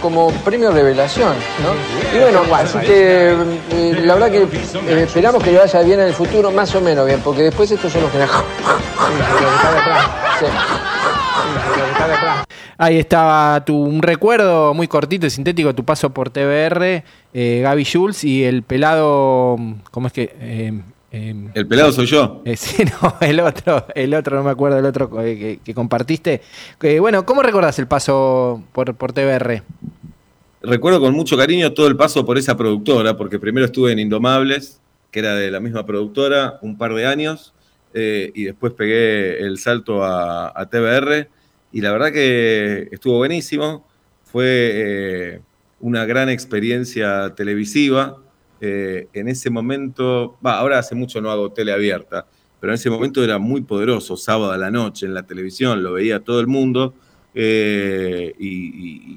como 0.00 0.30
premio 0.44 0.70
revelación, 0.72 1.34
¿no? 1.62 2.16
Y 2.16 2.22
bueno, 2.22 2.42
así 2.54 2.78
que 2.78 3.30
eh, 3.72 4.00
la 4.02 4.14
verdad 4.14 4.30
que 4.30 4.42
eh, 4.42 5.02
esperamos 5.02 5.42
que 5.42 5.52
le 5.52 5.58
vaya 5.58 5.82
bien 5.82 6.00
en 6.00 6.06
el 6.06 6.14
futuro, 6.14 6.50
más 6.50 6.74
o 6.74 6.80
menos 6.80 7.06
bien, 7.06 7.20
porque 7.20 7.42
después 7.42 7.70
estos 7.70 7.92
son 7.92 8.02
los 8.02 8.10
que... 8.10 8.18
Sí. 10.38 10.46
Ahí 12.82 12.96
estaba 12.98 13.62
tu, 13.62 13.76
un 13.76 14.00
recuerdo 14.00 14.72
muy 14.72 14.88
cortito 14.88 15.26
y 15.26 15.30
sintético, 15.30 15.74
tu 15.74 15.84
paso 15.84 16.10
por 16.14 16.30
TBR, 16.30 17.04
eh, 17.34 17.60
Gaby 17.62 17.84
Jules 17.84 18.24
y 18.24 18.42
el 18.42 18.62
pelado, 18.62 19.58
¿cómo 19.90 20.06
es 20.06 20.14
que? 20.14 20.34
Eh, 20.40 20.80
eh, 21.12 21.34
El 21.52 21.66
pelado 21.66 21.92
soy 21.92 22.06
yo. 22.06 22.40
eh, 22.46 22.56
sí, 22.56 22.84
no, 23.02 23.16
el 23.20 23.40
otro, 23.40 23.84
el 23.94 24.14
otro, 24.14 24.38
no 24.38 24.44
me 24.44 24.50
acuerdo, 24.50 24.78
el 24.78 24.86
otro 24.86 25.10
eh, 25.20 25.38
que, 25.38 25.58
que 25.62 25.74
compartiste. 25.74 26.40
Bueno, 27.00 27.26
¿cómo 27.26 27.42
recordás 27.42 27.78
el 27.78 27.86
paso 27.86 28.62
por, 28.72 28.94
por 28.94 29.12
TBR? 29.12 29.62
Recuerdo 30.62 31.00
con 31.00 31.12
mucho 31.12 31.36
cariño 31.36 31.74
todo 31.74 31.86
el 31.86 31.96
paso 31.98 32.24
por 32.24 32.38
esa 32.38 32.56
productora, 32.56 33.14
porque 33.14 33.38
primero 33.38 33.66
estuve 33.66 33.92
en 33.92 33.98
Indomables, 33.98 34.80
que 35.10 35.18
era 35.18 35.34
de 35.34 35.50
la 35.50 35.60
misma 35.60 35.84
productora, 35.84 36.58
un 36.62 36.78
par 36.78 36.94
de 36.94 37.06
años, 37.06 37.52
y 37.92 38.44
después 38.44 38.72
pegué 38.72 39.38
el 39.40 39.58
salto 39.58 40.02
a, 40.04 40.52
a 40.58 40.66
TBR, 40.70 41.28
y 41.72 41.80
la 41.80 41.92
verdad 41.92 42.12
que 42.12 42.88
estuvo 42.90 43.16
buenísimo, 43.18 43.86
fue 44.24 44.44
eh, 44.74 45.40
una 45.80 46.04
gran 46.04 46.28
experiencia 46.28 47.34
televisiva. 47.34 48.16
eh, 48.60 49.08
en 49.14 49.28
ese 49.28 49.48
momento, 49.50 50.36
ahora 50.42 50.78
hace 50.78 50.94
mucho 50.94 51.20
no 51.20 51.30
hago 51.30 51.50
tele 51.50 51.72
abierta, 51.72 52.26
pero 52.60 52.72
en 52.72 52.74
ese 52.74 52.90
momento 52.90 53.24
era 53.24 53.38
muy 53.38 53.62
poderoso, 53.62 54.16
sábado 54.18 54.52
a 54.52 54.58
la 54.58 54.70
noche 54.70 55.06
en 55.06 55.14
la 55.14 55.22
televisión, 55.22 55.82
lo 55.82 55.94
veía 55.94 56.20
todo 56.20 56.40
el 56.40 56.46
mundo 56.46 56.92
eh, 57.34 58.34
y, 58.38 58.48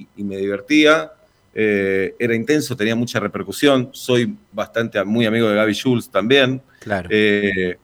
y- 0.01 0.07
y 0.15 0.23
me 0.23 0.37
divertía. 0.37 1.11
era 1.55 2.33
intenso, 2.35 2.75
tenía 2.75 2.95
mucha 2.95 3.19
repercusión. 3.19 3.89
Soy 3.91 4.33
bastante 4.51 5.03
muy 5.03 5.25
amigo 5.25 5.47
de 5.49 5.55
Gaby 5.55 5.75
Jules 5.79 6.09
también. 6.09 6.61
Claro. 6.79 7.09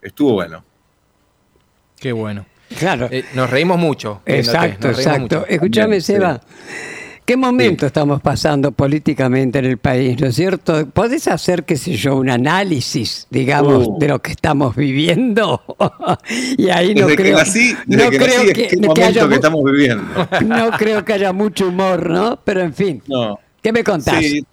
Estuvo 0.01 0.33
bueno. 0.33 0.63
Qué 1.99 2.11
bueno. 2.13 2.45
Claro. 2.77 3.07
Eh, 3.11 3.25
nos 3.33 3.49
reímos 3.49 3.77
mucho. 3.79 4.21
Exacto, 4.25 4.87
nos 4.89 4.97
reímos 4.97 5.15
exacto. 5.17 5.39
mucho. 5.39 5.45
Escúchame, 5.49 5.87
Bien, 5.89 6.01
sí. 6.01 6.13
Seba. 6.13 6.41
¿Qué 7.25 7.37
momento 7.37 7.85
estamos 7.85 8.21
pasando 8.23 8.71
políticamente 8.71 9.59
en 9.59 9.65
el 9.65 9.77
país, 9.77 10.19
no 10.19 10.27
es 10.27 10.35
cierto? 10.35 10.87
¿Podés 10.87 11.27
hacer, 11.27 11.63
qué 11.63 11.77
sé 11.77 11.93
yo, 11.95 12.15
un 12.15 12.27
análisis, 12.29 13.27
digamos, 13.29 13.87
Uh. 13.87 13.99
de 13.99 14.07
lo 14.07 14.19
que 14.19 14.31
estamos 14.31 14.75
viviendo? 14.75 15.61
y 16.57 16.69
ahí 16.69 16.95
no 16.95 17.01
Desde 17.05 17.17
que 17.17 17.23
creo, 17.23 17.37
nací, 17.37 17.75
no 17.85 18.09
que 18.09 18.17
creo 18.17 18.37
nací, 18.43 18.53
que, 18.53 18.67
que 18.69 18.75
momento 18.77 19.03
haya, 19.05 19.21
que 19.21 19.27
mu- 19.27 19.33
estamos 19.35 19.63
viviendo. 19.63 20.03
no 20.45 20.71
creo 20.71 21.05
que 21.05 21.13
haya 21.13 21.31
mucho 21.31 21.67
humor, 21.67 22.09
¿no? 22.09 22.39
Pero 22.43 22.61
en 22.61 22.73
fin, 22.73 23.03
No. 23.07 23.37
¿qué 23.61 23.71
me 23.73 23.83
contás? 23.83 24.17
Sí, 24.25 24.43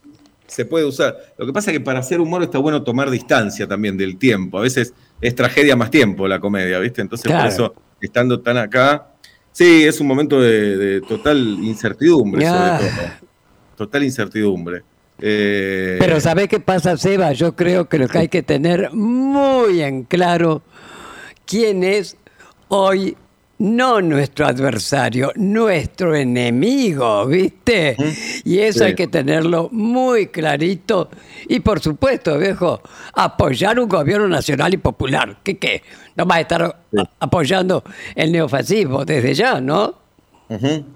se 0.47 0.67
puede 0.67 0.85
usar. 0.85 1.17
Lo 1.39 1.47
que 1.47 1.55
pasa 1.55 1.71
es 1.71 1.79
que 1.79 1.81
para 1.83 2.01
hacer 2.01 2.21
humor 2.21 2.43
está 2.43 2.59
bueno 2.59 2.83
tomar 2.83 3.09
distancia 3.09 3.67
también 3.67 3.97
del 3.97 4.19
tiempo. 4.19 4.59
A 4.59 4.61
veces 4.61 4.93
es 5.23 5.35
tragedia 5.35 5.77
más 5.77 5.91
tiempo 5.91 6.29
la 6.29 6.41
comedia, 6.41 6.79
¿viste? 6.79 7.01
Entonces, 7.01 7.25
Claro. 7.27 7.45
por 7.45 7.53
eso, 7.53 7.75
estando 8.01 8.41
tan 8.41 8.57
acá, 8.59 9.09
sí, 9.53 9.85
es 9.85 10.01
un 10.01 10.07
momento 10.07 10.41
de, 10.41 10.77
de 10.77 11.01
total 11.03 11.39
incertidumbre, 11.63 12.47
Ah. 12.47 12.79
sobre 12.81 12.93
todo. 12.93 13.27
Total 13.77 14.05
incertidumbre. 14.05 14.83
Eh, 15.19 15.97
Pero 15.99 16.21
¿sabés 16.21 16.49
qué 16.49 16.61
pasa, 16.61 16.97
Seba? 16.97 17.33
Yo 17.33 17.55
creo 17.57 17.89
que 17.89 17.99
lo 17.99 18.09
que 18.09 18.19
hay 18.19 18.29
que 18.29 18.43
tener 18.43 18.91
muy 18.93 19.83
en 19.83 20.05
claro 20.05 20.63
quién 21.47 21.85
es 21.85 22.17
hoy 22.69 23.17
no 23.59 24.01
nuestro 24.03 24.47
adversario, 24.47 25.33
nuestro 25.37 26.15
enemigo, 26.15 27.27
¿viste? 27.27 27.97
Y 28.45 28.59
eso 28.59 28.81
Sí. 28.81 28.85
hay 28.87 28.95
que 28.95 29.07
tenerlo 29.09 29.69
muy 29.73 30.27
clarito. 30.27 31.09
Y 31.49 31.61
por 31.61 31.81
supuesto, 31.81 32.39
viejo, 32.39 32.83
apoyar 33.15 33.79
un 33.81 33.89
gobierno 33.89 34.29
nacional 34.29 34.75
y 34.75 34.77
popular. 34.77 35.39
¿Qué 35.43 35.57
qué? 35.57 35.83
No 36.17 36.27
vas 36.27 36.39
a 36.39 36.41
estar 36.43 36.77
apoyando 37.21 37.83
el 38.15 38.33
neofascismo 38.33 39.05
desde 39.05 39.33
ya, 39.35 39.61
¿no? 39.61 39.95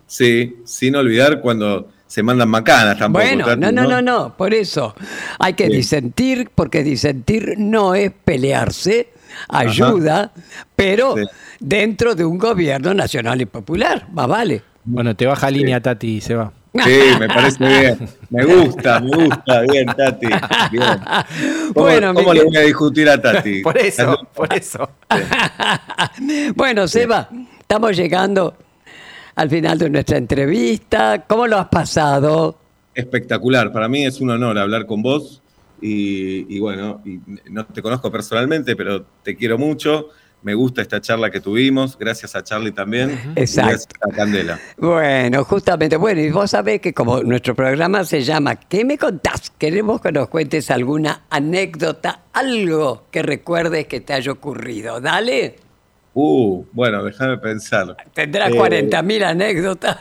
Sí, 0.07 0.57
sin 0.65 0.95
olvidar 0.97 1.41
cuando 1.41 1.89
se 2.07 2.23
mandan 2.23 2.49
macanas 2.49 2.99
tampoco. 2.99 3.25
Bueno, 3.25 3.57
no, 3.57 3.73
no, 3.73 3.87
no, 3.87 4.03
no, 4.03 4.37
por 4.37 4.53
eso 4.53 4.95
hay 5.39 5.55
que 5.55 5.67
Sí. 5.67 5.73
disentir, 5.77 6.51
porque 6.55 6.83
disentir 6.83 7.55
no 7.57 7.95
es 7.95 8.11
pelearse, 8.25 9.09
ayuda, 9.49 10.33
pero 10.76 11.14
dentro 11.59 12.14
de 12.14 12.24
un 12.24 12.39
gobierno 12.39 12.95
nacional 12.95 13.41
y 13.41 13.47
popular, 13.47 14.07
más 14.12 14.28
vale. 14.28 14.62
Bueno, 14.85 15.14
te 15.14 15.26
baja 15.26 15.51
línea, 15.51 15.81
Tati, 15.81 16.20
se 16.20 16.35
va. 16.35 16.53
Sí, 16.72 17.01
me 17.18 17.26
parece 17.26 17.66
bien. 17.66 18.09
Me 18.31 18.45
gusta, 18.45 19.01
me 19.01 19.24
gusta. 19.24 19.61
Bien, 19.62 19.87
Tati. 19.87 20.26
Bien. 20.70 21.01
¿Cómo, 21.74 21.87
Bueno, 21.87 22.14
cómo 22.14 22.33
le 22.33 22.45
voy 22.45 22.57
a 22.57 22.61
discutir 22.61 23.09
a 23.09 23.20
Tati? 23.20 23.61
Por 23.62 23.76
eso, 23.78 24.28
por 24.35 24.53
eso. 24.55 24.89
Bueno, 26.55 26.87
Seba, 26.87 27.28
estamos 27.61 27.97
llegando 27.97 28.57
al 29.35 29.51
final 29.51 29.78
de 29.78 29.91
nuestra 29.91 30.16
entrevista. 30.16 31.24
¿Cómo 31.26 31.47
lo 31.47 31.59
has 31.59 31.68
pasado? 31.68 32.57
Espectacular. 32.95 33.72
Para 33.72 33.89
mí 33.89 34.05
es 34.05 34.20
un 34.20 34.31
honor 34.31 34.59
hablar 34.59 34.87
con 34.87 35.03
vos. 35.03 35.43
Y, 35.81 36.55
y 36.57 36.61
bueno, 36.61 37.03
y 37.05 37.20
no 37.51 37.66
te 37.66 37.83
conozco 37.83 38.11
personalmente, 38.11 38.76
pero 38.76 39.05
te 39.22 39.37
quiero 39.37 39.59
mucho. 39.59 40.09
Me 40.43 40.55
gusta 40.55 40.81
esta 40.81 41.03
charla 41.03 41.31
que 41.31 41.41
tuvimos. 41.41 41.99
Gracias 41.99 42.35
a 42.35 42.43
Charlie 42.43 42.72
también. 42.72 43.11
y 43.37 43.41
Exacto. 43.41 43.70
Gracias 43.70 43.89
a 44.03 44.16
Candela. 44.16 44.59
Bueno, 44.78 45.45
justamente, 45.45 45.97
bueno, 45.97 46.20
y 46.22 46.31
vos 46.31 46.51
sabés 46.51 46.81
que 46.81 46.95
como 46.95 47.22
nuestro 47.22 47.55
programa 47.55 48.05
se 48.05 48.22
llama 48.22 48.57
¿Qué 48.57 48.85
me 48.87 48.97
contás? 48.97 49.51
Queremos 49.59 50.01
que 50.01 50.12
nos 50.12 50.28
cuentes 50.28 50.70
alguna 50.70 51.24
anécdota, 51.28 52.22
algo 52.33 53.05
que 53.11 53.22
recuerdes 53.22 53.87
que 53.87 54.01
te 54.01 54.14
haya 54.14 54.33
ocurrido. 54.33 55.01
Dale, 55.01 55.57
Uh, 56.12 56.64
bueno, 56.72 57.05
déjame 57.05 57.39
pensar. 57.39 57.97
tendrás 58.12 58.51
Eh, 58.51 58.55
40.000 58.59 59.22
anécdotas. 59.24 59.97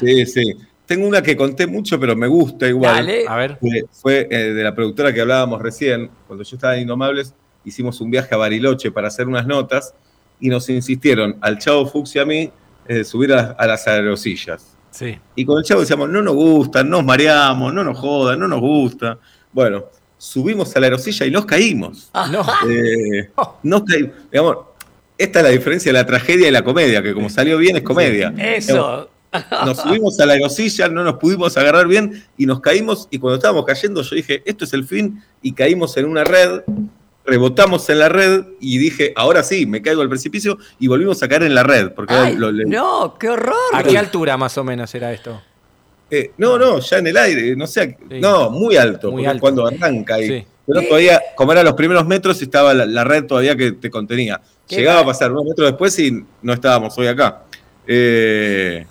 Sí, 0.00 0.26
sí. 0.26 0.52
Tengo 0.86 1.06
una 1.06 1.22
que 1.22 1.36
conté 1.36 1.66
mucho, 1.66 1.98
pero 1.98 2.14
me 2.14 2.26
gusta 2.26 2.68
igual. 2.68 2.94
Dale. 3.06 3.24
A 3.26 3.36
ver. 3.36 3.58
Fue, 3.58 3.84
fue, 3.90 4.28
eh, 4.30 4.52
de 4.52 4.62
la 4.62 4.74
productora 4.74 5.12
que 5.12 5.20
hablábamos 5.20 5.62
recién. 5.62 6.10
Cuando 6.26 6.44
yo 6.44 6.56
estaba 6.56 6.74
en 6.76 6.82
Indomables, 6.82 7.34
hicimos 7.64 8.00
un 8.00 8.10
viaje 8.10 8.34
a 8.34 8.38
Bariloche 8.38 8.90
para 8.90 9.08
hacer 9.08 9.26
unas 9.26 9.46
notas 9.46 9.94
y 10.40 10.48
nos 10.48 10.68
insistieron 10.68 11.36
al 11.40 11.58
Chavo 11.58 11.86
Fuchs 11.86 12.16
y 12.16 12.18
a 12.18 12.26
mí 12.26 12.50
eh, 12.86 13.04
subir 13.04 13.32
a, 13.32 13.52
a 13.52 13.66
las 13.66 13.86
aerosillas. 13.86 14.76
Sí. 14.90 15.18
Y 15.34 15.44
con 15.44 15.58
el 15.58 15.64
Chavo 15.64 15.80
decíamos, 15.80 16.08
no 16.10 16.22
nos 16.22 16.34
gusta, 16.34 16.84
nos 16.84 17.04
mareamos, 17.04 17.72
no 17.72 17.82
nos 17.82 17.98
jodan, 17.98 18.38
no 18.38 18.46
nos 18.46 18.60
gusta. 18.60 19.18
Bueno, 19.52 19.86
subimos 20.18 20.74
a 20.76 20.80
la 20.80 20.86
aerosilla 20.86 21.26
y 21.26 21.30
nos 21.30 21.46
caímos. 21.46 22.10
No. 22.30 22.44
Eh, 22.68 23.30
nos 23.62 23.84
caímos. 23.84 24.12
Digamos, 24.30 24.56
esta 25.16 25.40
es 25.40 25.44
la 25.44 25.50
diferencia 25.50 25.92
de 25.92 25.98
la 25.98 26.06
tragedia 26.06 26.48
y 26.48 26.50
la 26.50 26.62
comedia, 26.62 27.02
que 27.02 27.14
como 27.14 27.28
salió 27.28 27.58
bien 27.58 27.76
es 27.76 27.82
comedia. 27.82 28.30
Digamos, 28.30 28.40
Eso. 28.40 29.10
Nos 29.64 29.78
subimos 29.78 30.18
a 30.20 30.26
la 30.26 30.34
aerosilla, 30.34 30.88
no 30.88 31.02
nos 31.04 31.14
pudimos 31.14 31.56
agarrar 31.56 31.86
bien 31.88 32.24
y 32.36 32.46
nos 32.46 32.60
caímos. 32.60 33.08
Y 33.10 33.18
cuando 33.18 33.36
estábamos 33.36 33.64
cayendo, 33.64 34.02
yo 34.02 34.14
dije, 34.16 34.42
esto 34.44 34.64
es 34.64 34.72
el 34.72 34.84
fin. 34.84 35.22
Y 35.42 35.52
caímos 35.52 35.96
en 35.96 36.06
una 36.06 36.24
red, 36.24 36.60
rebotamos 37.24 37.88
en 37.90 37.98
la 37.98 38.08
red 38.08 38.44
y 38.60 38.78
dije, 38.78 39.12
ahora 39.16 39.42
sí, 39.42 39.66
me 39.66 39.80
caigo 39.82 40.02
al 40.02 40.08
precipicio 40.08 40.58
y 40.78 40.88
volvimos 40.88 41.22
a 41.22 41.28
caer 41.28 41.44
en 41.44 41.54
la 41.54 41.62
red. 41.62 41.90
Porque 41.92 42.14
Ay, 42.14 42.36
lo- 42.36 42.52
le- 42.52 42.64
no, 42.66 43.16
qué 43.18 43.28
horror. 43.30 43.54
¿A 43.72 43.82
qué 43.82 43.96
altura 43.98 44.36
más 44.36 44.56
o 44.58 44.64
menos 44.64 44.94
era 44.94 45.12
esto? 45.12 45.40
eh, 46.10 46.30
no, 46.36 46.58
no, 46.58 46.78
ya 46.78 46.98
en 46.98 47.06
el 47.08 47.16
aire, 47.16 47.56
no 47.56 47.66
sé, 47.66 47.96
no, 48.20 48.48
muy 48.50 48.76
alto, 48.76 49.10
Muy 49.10 49.26
alto. 49.26 49.40
cuando 49.40 49.66
arranca 49.66 50.14
ahí. 50.16 50.28
Sí. 50.28 50.46
Pero 50.66 50.82
todavía, 50.82 51.20
como 51.34 51.50
eran 51.52 51.64
los 51.64 51.74
primeros 51.74 52.06
metros, 52.06 52.40
estaba 52.40 52.72
la, 52.72 52.86
la 52.86 53.02
red 53.04 53.24
todavía 53.24 53.56
que 53.56 53.72
te 53.72 53.90
contenía. 53.90 54.40
Llegaba 54.68 55.00
a 55.00 55.04
pasar 55.04 55.32
unos 55.32 55.44
metros 55.44 55.68
después 55.70 55.98
y 55.98 56.24
no 56.40 56.52
estábamos 56.52 56.96
hoy 56.98 57.06
acá. 57.08 57.42
Eh, 57.86 58.86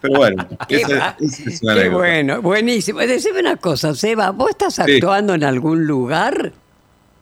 pero 0.00 0.14
bueno, 0.18 0.46
Qué 0.68 0.76
esa, 0.76 0.98
va- 0.98 1.16
esa 1.20 1.50
es 1.50 1.62
una 1.62 1.74
Qué 1.74 1.80
anécdota. 1.80 1.98
bueno, 1.98 2.42
buenísimo. 2.42 2.98
Decime 3.00 3.40
una 3.40 3.56
cosa, 3.56 3.94
Seba, 3.94 4.30
¿vos 4.30 4.50
estás 4.50 4.74
Sí. 4.74 4.82
actuando 4.82 5.34
en 5.34 5.44
algún 5.44 5.86
lugar? 5.86 6.52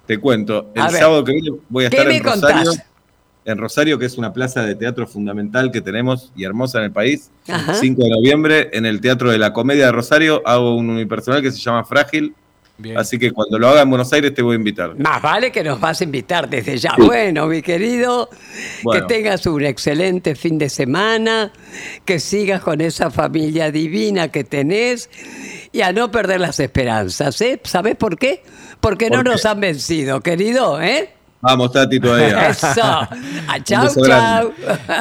Te 0.06 0.18
cuento, 0.18 0.70
el 0.74 0.82
A 0.82 0.88
ver. 0.88 1.00
sábado 1.00 1.24
que 1.24 1.32
viene 1.32 1.50
voy 1.68 1.84
a 1.84 1.90
¿Qué 1.90 1.96
estar 1.98 2.10
en 2.12 2.22
Rosario. 2.24 2.56
contás? 2.70 2.86
En 3.44 3.58
Rosario, 3.58 3.98
que 3.98 4.04
es 4.06 4.18
una 4.18 4.32
plaza 4.32 4.62
de 4.64 4.74
teatro 4.74 5.06
fundamental 5.06 5.72
que 5.72 5.80
tenemos 5.80 6.30
y 6.36 6.44
hermosa 6.44 6.78
en 6.78 6.84
el 6.84 6.92
país. 6.92 7.30
Ajá. 7.48 7.74
5 7.74 8.02
de 8.04 8.10
noviembre, 8.10 8.68
en 8.74 8.84
el 8.86 9.00
Teatro 9.00 9.30
de 9.30 9.38
la 9.38 9.52
Comedia 9.52 9.86
de 9.86 9.92
Rosario, 9.92 10.42
hago 10.46 10.76
un 10.76 10.90
unipersonal 10.90 11.40
que 11.40 11.50
se 11.50 11.58
llama 11.58 11.84
Frágil. 11.84 12.34
Bien. 12.80 12.96
Así 12.98 13.18
que 13.18 13.30
cuando 13.30 13.58
lo 13.58 13.68
haga 13.68 13.82
en 13.82 13.90
Buenos 13.90 14.12
Aires 14.12 14.32
te 14.34 14.42
voy 14.42 14.54
a 14.54 14.56
invitar. 14.56 14.98
Más 14.98 15.20
vale 15.20 15.52
que 15.52 15.62
nos 15.62 15.78
vas 15.80 16.00
a 16.00 16.04
invitar 16.04 16.48
desde 16.48 16.78
ya. 16.78 16.94
Sí. 16.96 17.02
Bueno, 17.02 17.46
mi 17.46 17.62
querido, 17.62 18.28
Bueno. 18.82 19.06
que 19.06 19.14
tengas 19.14 19.44
un 19.46 19.64
excelente 19.64 20.34
fin 20.34 20.56
de 20.58 20.68
semana, 20.68 21.52
que 22.04 22.18
sigas 22.18 22.62
con 22.62 22.80
esa 22.80 23.10
familia 23.10 23.70
divina 23.70 24.28
que 24.28 24.44
tenés 24.44 25.10
y 25.72 25.82
a 25.82 25.92
no 25.92 26.10
perder 26.10 26.40
las 26.40 26.58
esperanzas, 26.60 27.40
¿eh? 27.40 27.60
¿Sabés 27.64 27.96
por 27.96 28.16
qué? 28.18 28.42
Porque 28.80 29.10
no 29.10 29.22
nos 29.22 29.44
han 29.44 29.60
vencido, 29.60 30.20
querido, 30.20 30.80
¿eh? 30.80 31.10
Vamos, 31.42 31.72
Tati, 31.72 31.98
todavía. 32.00 32.48
Eso. 32.50 32.68
Ah, 32.82 33.08
chau, 33.62 33.88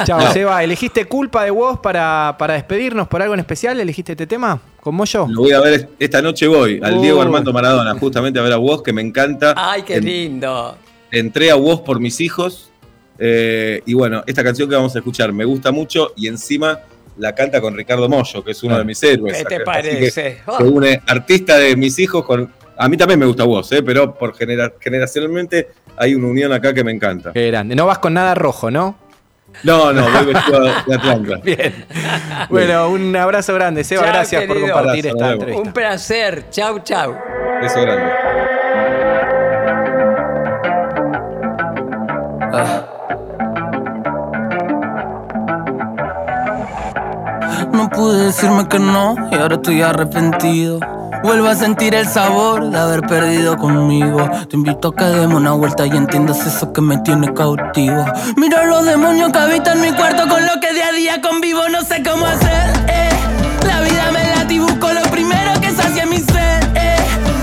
chau. 0.06 0.32
Seba. 0.32 0.64
¿Elegiste 0.64 1.04
culpa 1.04 1.44
de 1.44 1.50
vos 1.50 1.80
para, 1.80 2.36
para 2.38 2.54
despedirnos 2.54 3.08
por 3.08 3.20
algo 3.20 3.34
en 3.34 3.40
especial? 3.40 3.78
¿Elegiste 3.78 4.12
este 4.12 4.26
tema? 4.26 4.60
¿Como 4.80 5.04
yo? 5.04 5.26
Lo 5.28 5.42
voy 5.42 5.52
a 5.52 5.60
ver, 5.60 5.88
esta 5.98 6.22
noche 6.22 6.46
voy 6.46 6.80
al. 6.82 7.00
Diego 7.02 7.20
Armando 7.20 7.52
Maradona, 7.52 7.94
justamente 7.98 8.38
a 8.38 8.42
ver 8.42 8.52
a 8.52 8.56
vos, 8.56 8.82
que 8.82 8.92
me 8.92 9.02
encanta. 9.02 9.54
Ay, 9.56 9.82
qué 9.82 10.00
lindo. 10.00 10.76
entré 11.10 11.50
a 11.50 11.54
vos 11.56 11.80
por 11.80 12.00
mis 12.00 12.20
hijos. 12.20 12.70
eh, 13.18 13.82
y 13.84 13.92
bueno, 13.94 14.22
esta 14.26 14.42
canción 14.42 14.68
que 14.68 14.76
vamos 14.76 14.94
a 14.96 14.98
escuchar 15.00 15.32
me 15.32 15.44
gusta 15.44 15.70
mucho 15.72 16.12
y 16.16 16.26
encima 16.28 16.78
la 17.18 17.34
canta 17.34 17.60
con 17.60 17.76
Ricardo 17.76 18.08
Mollo, 18.08 18.42
que 18.42 18.52
es 18.52 18.62
uno 18.62 18.78
de 18.78 18.84
mis 18.84 19.02
héroes. 19.02 19.36
¿Qué 19.38 19.44
te 19.44 19.60
parece? 19.60 20.10
Se 20.10 20.40
une 20.64 21.02
artista 21.06 21.58
de 21.58 21.76
mis 21.76 21.98
hijos 21.98 22.24
con. 22.24 22.50
A 22.78 22.88
mí 22.88 22.96
también 22.96 23.20
me 23.20 23.26
gusta 23.26 23.44
vos, 23.44 23.70
eh, 23.72 23.82
pero 23.82 24.14
por 24.14 24.34
genera- 24.34 24.72
generacionalmente 24.80 25.68
hay 25.98 26.14
una 26.14 26.28
unión 26.28 26.50
acá 26.52 26.72
que 26.72 26.82
me 26.82 26.92
encanta. 26.92 27.32
Qué 27.34 27.48
grande. 27.48 27.74
No 27.74 27.84
vas 27.84 27.98
con 27.98 28.14
nada 28.14 28.34
rojo, 28.34 28.70
¿no? 28.70 28.96
No, 29.62 29.92
no, 29.92 30.08
voy 30.10 30.32
vestido 30.32 30.60
de 30.62 30.94
Atlanta. 30.94 31.36
Bien. 31.44 31.84
Bueno, 32.48 32.88
un 32.88 33.14
abrazo 33.14 33.54
grande, 33.54 33.84
Seba. 33.84 34.06
Gracias 34.06 34.44
por 34.44 34.60
compartir 34.60 35.08
Abrazo, 35.08 35.16
esta 35.16 35.32
entrevista. 35.32 35.62
Un 35.62 35.72
placer. 35.72 36.44
Chau, 36.50 36.78
chau. 36.80 37.16
Beso 37.60 37.82
grande. 37.82 38.12
No 47.72 47.88
pude 47.88 48.26
decirme 48.26 48.68
que 48.68 48.78
no 48.78 49.14
y 49.30 49.34
ahora 49.36 49.54
estoy 49.56 49.82
arrepentido. 49.82 50.80
Vuelvo 51.22 51.48
a 51.48 51.54
sentir 51.54 51.94
el 51.94 52.06
sabor 52.08 52.70
de 52.70 52.78
haber 52.78 53.02
perdido 53.02 53.56
conmigo. 53.56 54.28
Te 54.48 54.56
invito 54.56 54.88
a 54.88 54.94
que 54.96 55.04
demos 55.04 55.36
una 55.40 55.52
vuelta 55.52 55.86
y 55.86 55.90
entiendas 55.90 56.46
eso 56.46 56.72
que 56.72 56.80
me 56.80 56.98
tiene 56.98 57.32
cautivo. 57.34 58.04
Mira 58.36 58.64
los 58.64 58.84
demonios 58.86 59.30
que 59.32 59.38
habitan 59.38 59.80
mi 59.80 59.92
cuarto 59.92 60.26
con 60.28 60.44
lo 60.46 60.60
que 60.60 60.72
día 60.72 60.88
a 60.88 60.92
día 60.92 61.20
convivo. 61.20 61.68
No 61.68 61.82
sé 61.82 62.02
cómo 62.02 62.26
hacer. 62.26 62.70
eh. 62.88 63.10
La 63.66 63.80
vida 63.82 64.10
me 64.12 64.22
late 64.36 64.54
y 64.54 64.58
busco 64.60 64.92
lo 64.92 65.02
primero 65.10 65.52
que 65.60 65.70
sacia 65.72 66.06
mi 66.06 66.18
ser. 66.18 66.64
eh. 66.74 66.96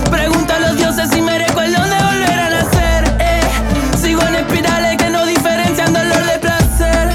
Pregunto 0.09 0.53
a 0.53 0.59
los 0.59 0.77
dioses 0.77 1.09
si 1.11 1.21
merezco 1.21 1.61
el 1.61 1.73
don 1.73 1.89
de 1.89 1.95
volver 1.97 2.39
a 2.39 2.49
nacer. 2.49 3.15
eh. 3.19 3.41
Sigo 4.01 4.21
en 4.23 4.35
espirales 4.35 4.97
que 4.97 5.09
no 5.09 5.23
diferencian 5.25 5.93
dolor 5.93 6.25
de 6.25 6.39
placer. 6.39 7.09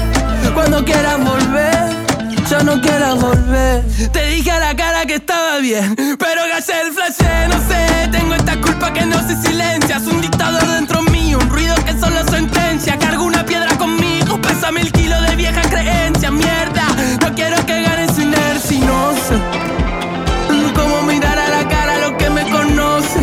Cuando 0.53 0.83
quieras 0.85 1.17
volver, 1.23 1.89
ya 2.49 2.63
no 2.63 2.79
quieras 2.79 3.19
volver. 3.19 3.83
Te 4.11 4.25
dije 4.27 4.51
que 5.13 5.17
estaba 5.17 5.59
bien, 5.59 5.95
pero 6.17 6.41
gallé 6.49 6.81
el 6.81 6.91
flash, 6.91 7.19
no 7.47 7.57
sé. 7.67 8.09
Tengo 8.11 8.33
esta 8.33 8.59
culpa 8.59 8.91
que 8.91 9.05
no 9.05 9.15
se 9.27 9.35
silencia. 9.43 9.97
Es 9.97 10.07
un 10.07 10.19
dictador 10.21 10.65
dentro 10.65 11.03
mío, 11.03 11.37
un 11.39 11.49
ruido 11.51 11.75
que 11.85 11.93
solo 11.99 12.23
sentencia. 12.31 12.97
Cargo 12.97 13.23
una 13.23 13.45
piedra 13.45 13.77
conmigo, 13.77 14.41
pesa 14.41 14.71
mil 14.71 14.91
kilos 14.91 15.21
de 15.27 15.35
vieja 15.35 15.61
creencia. 15.61 16.31
Mierda, 16.31 16.87
no 17.21 17.35
quiero 17.35 17.63
que 17.63 17.83
gane 17.83 18.11
su 18.11 18.21
inercia 18.21 18.79
no 18.79 19.13
sé 19.13 19.35
cómo 20.73 21.03
mirar 21.03 21.37
a 21.37 21.47
la 21.47 21.67
cara 21.67 21.93
a 21.93 22.09
lo 22.09 22.17
que 22.17 22.29
me 22.31 22.43
conoce. 22.49 23.19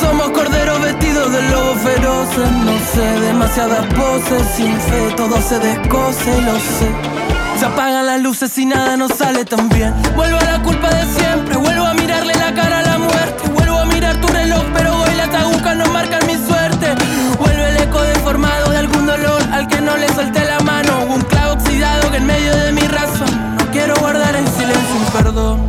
Somos 0.00 0.30
corderos 0.30 0.80
vestidos 0.82 1.32
de 1.32 1.42
lobos 1.50 1.78
feroces. 1.82 2.50
No 2.64 2.78
sé, 2.92 3.20
demasiadas 3.26 3.86
poses. 3.94 4.46
Sin 4.56 4.80
fe 4.80 5.14
todo 5.16 5.40
se 5.42 5.58
descoce, 5.58 6.42
lo 6.42 6.54
sé. 6.54 7.23
Apagan 7.64 8.06
las 8.06 8.20
luces 8.20 8.58
y 8.58 8.66
nada 8.66 8.96
nos 8.96 9.12
sale 9.12 9.44
tan 9.44 9.70
bien. 9.70 9.94
Vuelvo 10.14 10.38
a 10.38 10.44
la 10.44 10.62
culpa 10.62 10.90
de 10.90 11.02
siempre. 11.14 11.56
Vuelvo 11.56 11.86
a 11.86 11.94
mirarle 11.94 12.34
la 12.34 12.52
cara 12.54 12.80
a 12.80 12.82
la 12.82 12.98
muerte. 12.98 13.48
Vuelvo 13.54 13.78
a 13.78 13.86
mirar 13.86 14.20
tu 14.20 14.28
reloj, 14.28 14.62
pero 14.74 14.94
hoy 15.00 15.14
las 15.14 15.34
agujas 15.34 15.76
no 15.76 15.86
marcan 15.86 16.26
mi 16.26 16.34
suerte. 16.34 16.94
Vuelve 17.38 17.70
el 17.70 17.76
eco 17.78 18.02
deformado 18.02 18.70
de 18.70 18.76
algún 18.76 19.06
dolor 19.06 19.42
al 19.50 19.66
que 19.66 19.80
no 19.80 19.96
le 19.96 20.08
solté 20.08 20.44
la 20.44 20.60
mano. 20.60 21.06
Un 21.08 21.22
clavo 21.22 21.54
oxidado 21.54 22.10
que 22.10 22.18
en 22.18 22.26
medio 22.26 22.54
de 22.54 22.72
mi 22.72 22.82
razón. 22.82 23.56
Quiero 23.72 23.94
guardar 23.96 24.36
en 24.36 24.46
silencio 24.46 24.96
un 24.96 25.12
perdón. 25.12 25.60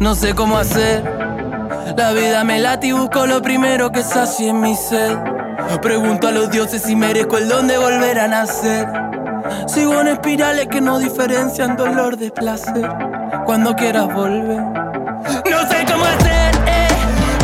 No 0.00 0.16
sé 0.16 0.34
cómo 0.34 0.58
hacer. 0.58 1.04
La 1.96 2.12
vida 2.12 2.42
me 2.42 2.58
late 2.58 2.88
y 2.88 2.92
busco 2.92 3.26
lo 3.26 3.40
primero 3.42 3.92
que 3.92 4.02
sacie 4.02 4.52
mi 4.52 4.74
sed. 4.74 5.16
Pregunto 5.80 6.26
a 6.26 6.32
los 6.32 6.50
dioses 6.50 6.82
si 6.82 6.96
merezco 6.96 7.38
el 7.38 7.48
don 7.48 7.68
de 7.68 7.78
volver 7.78 8.18
a 8.18 8.26
nacer. 8.26 9.01
Sigo 9.66 10.00
en 10.00 10.08
espirales 10.08 10.66
que 10.68 10.80
no 10.80 10.98
diferencian 10.98 11.76
dolor 11.76 12.16
de 12.16 12.30
placer. 12.30 12.88
Cuando 13.44 13.74
quieras 13.74 14.12
volver. 14.12 14.60
No 14.60 15.68
sé 15.68 15.84
cómo 15.90 16.04
hacer, 16.04 16.54
eh. 16.66 16.88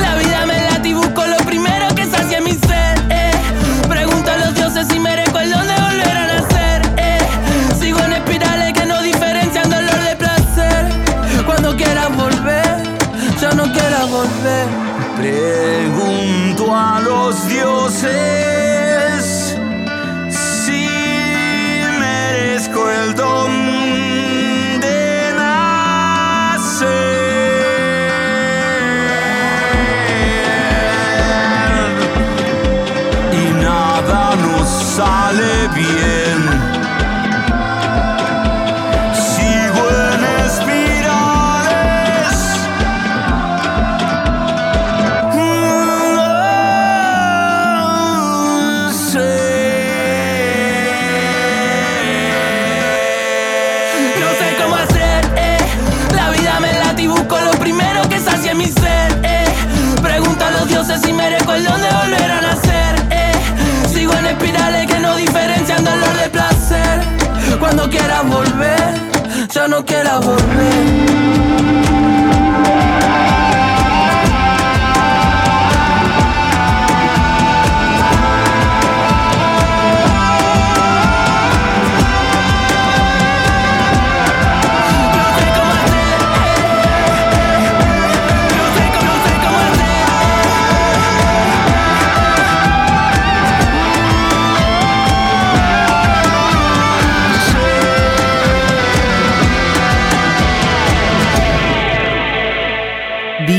La 0.00 0.14
vida 0.16 0.46
me 0.46 0.70
late 0.70 0.88
y 0.88 0.94
busco 0.94 1.24
lo 1.26 1.36
primero 1.46 1.88
que 1.94 2.06
sacie 2.06 2.40
mi 2.40 2.52
sed, 2.52 2.98
eh. 3.10 3.30
Pregunto 3.88 4.30
a 4.30 4.36
los 4.36 4.54
dioses 4.54 4.86
si 4.88 4.98
merezco 4.98 5.38
el 5.38 5.50
don 5.50 5.66
de 5.66 5.74
volver 5.74 6.16
a 6.16 6.26
nacer, 6.26 6.82
eh. 6.98 7.18
Sigo 7.80 7.98
en 8.00 8.12
espirales 8.12 8.72
que 8.72 8.86
no 8.86 9.02
diferencian 9.02 9.70
dolor 9.70 10.00
de 10.08 10.16
placer. 10.16 10.86
Cuando 11.46 11.76
quieras 11.76 12.16
volver, 12.16 12.76
ya 13.40 13.52
no 13.52 13.64
quieras 13.72 14.10
volver. 14.10 14.66
Pregunto 15.16 16.74
a 16.74 17.00
los 17.00 17.48
dioses 17.48 18.57
no 69.68 69.84
quieras 69.84 70.24
volver. 70.24 71.27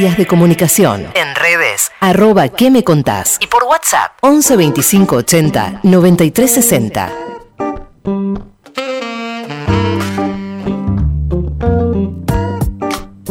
Vías 0.10 0.18
de 0.18 0.26
comunicación. 0.26 1.06
En 1.14 1.36
redes. 1.36 1.92
Arroba 2.00 2.48
¿Qué 2.48 2.72
me 2.72 2.84
contás? 2.84 3.38
Y 3.42 3.46
por 3.46 3.66
WhatsApp. 3.66 4.14
11 4.22 4.58
25 4.58 5.16
80 5.18 5.82
93 5.84 6.52
60. 6.52 7.12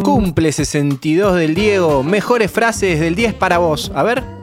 Cumple 0.05 0.53
62 0.53 1.35
del 1.35 1.57
Diego. 1.57 2.05
Mejores 2.05 2.53
frases 2.53 3.01
del 3.01 3.17
10 3.17 3.35
para 3.35 3.59
vos. 3.59 3.91
A 3.97 4.05
ver. 4.05 4.38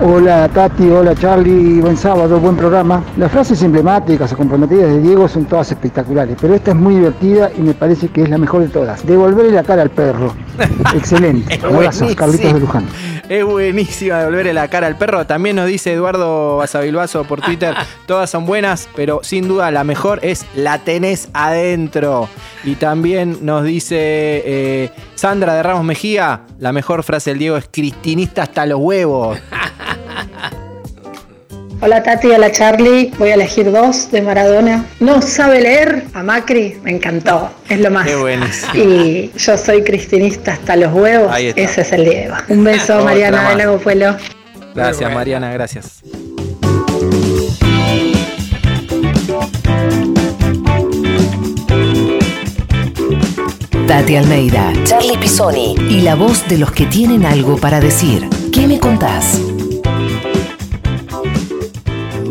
Hola 0.00 0.48
Tati, 0.48 0.88
hola 0.88 1.14
Charlie, 1.14 1.80
buen 1.80 1.98
sábado, 1.98 2.40
buen 2.40 2.56
programa. 2.56 3.04
Las 3.18 3.30
frases 3.30 3.62
emblemáticas 3.62 4.32
o 4.32 4.36
comprometidas 4.36 4.88
de 4.88 5.00
Diego 5.00 5.28
son 5.28 5.44
todas 5.44 5.70
espectaculares, 5.70 6.36
pero 6.40 6.54
esta 6.54 6.70
es 6.70 6.76
muy 6.76 6.94
divertida 6.94 7.50
y 7.56 7.60
me 7.60 7.74
parece 7.74 8.08
que 8.08 8.22
es 8.22 8.30
la 8.30 8.38
mejor 8.38 8.62
de 8.62 8.68
todas. 8.68 9.06
Devolverle 9.06 9.52
la 9.52 9.62
cara 9.62 9.82
al 9.82 9.90
perro. 9.90 10.34
Excelente. 10.94 11.60
Abrazos. 11.62 12.14
Carlitos 12.14 12.54
de 12.54 12.60
Luján. 12.60 12.86
Es 13.28 13.44
buenísima 13.44 14.18
devolverle 14.18 14.54
la 14.54 14.68
cara 14.68 14.86
al 14.86 14.96
perro. 14.96 15.26
También 15.26 15.56
nos 15.56 15.66
dice 15.66 15.92
Eduardo 15.92 16.56
Basavilbaso 16.56 17.24
por 17.24 17.42
Twitter. 17.42 17.74
Todas 18.06 18.30
son 18.30 18.46
buenas, 18.46 18.88
pero 18.96 19.20
sin 19.22 19.46
duda 19.46 19.70
la 19.70 19.84
mejor 19.84 20.20
es 20.22 20.46
la 20.54 20.78
tenés 20.78 21.28
adentro. 21.34 22.28
Y 22.64 22.76
también 22.76 23.38
nos 23.42 23.64
dice 23.64 23.96
eh, 23.98 24.90
Sandra 25.16 25.54
de 25.54 25.62
Ramos 25.62 25.84
Mejía. 25.84 26.42
La 26.58 26.72
mejor 26.72 27.02
frase 27.02 27.30
del 27.30 27.38
Diego 27.38 27.56
es 27.56 27.68
cristinista 27.70 28.42
hasta 28.42 28.64
los 28.64 28.80
huevos. 28.80 29.38
Hola 31.84 32.00
Tati, 32.00 32.28
hola 32.28 32.52
Charlie. 32.52 33.12
Voy 33.18 33.30
a 33.30 33.34
elegir 33.34 33.72
dos 33.72 34.08
de 34.12 34.22
Maradona. 34.22 34.86
No 35.00 35.20
sabe 35.20 35.60
leer 35.60 36.04
a 36.14 36.22
Macri, 36.22 36.78
me 36.84 36.92
encantó. 36.92 37.50
Es 37.68 37.80
lo 37.80 37.90
más. 37.90 38.06
Qué 38.06 38.14
buenísimo. 38.14 38.72
Y 38.74 39.32
yo 39.36 39.58
soy 39.58 39.82
cristinista 39.82 40.52
hasta 40.52 40.76
los 40.76 40.92
huevos. 40.92 41.32
Ahí 41.32 41.48
está. 41.48 41.60
Ese 41.60 41.80
es 41.80 41.92
el 41.92 42.04
Diego. 42.04 42.36
Un 42.48 42.62
beso, 42.62 42.94
Otra 42.94 43.04
Mariana 43.06 43.42
más. 43.42 43.50
de 43.50 43.56
Lago 43.64 43.78
Pueblo. 43.78 44.16
Gracias, 44.76 45.12
Mariana, 45.12 45.52
gracias. 45.52 46.02
Tati 53.86 54.16
Almeida, 54.16 54.72
Charlie 54.84 55.18
Pisoni 55.18 55.74
y 55.90 56.00
la 56.00 56.14
voz 56.14 56.46
de 56.48 56.58
los 56.58 56.72
que 56.72 56.86
tienen 56.86 57.24
algo 57.26 57.56
para 57.56 57.80
decir. 57.80 58.28
¿Qué 58.52 58.66
me 58.66 58.78
contás? 58.78 59.40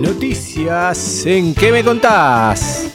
Noticias 0.02 1.28
en 1.28 1.54
¿Qué 1.54 1.72
me 1.72 1.84
contás? 1.84 2.92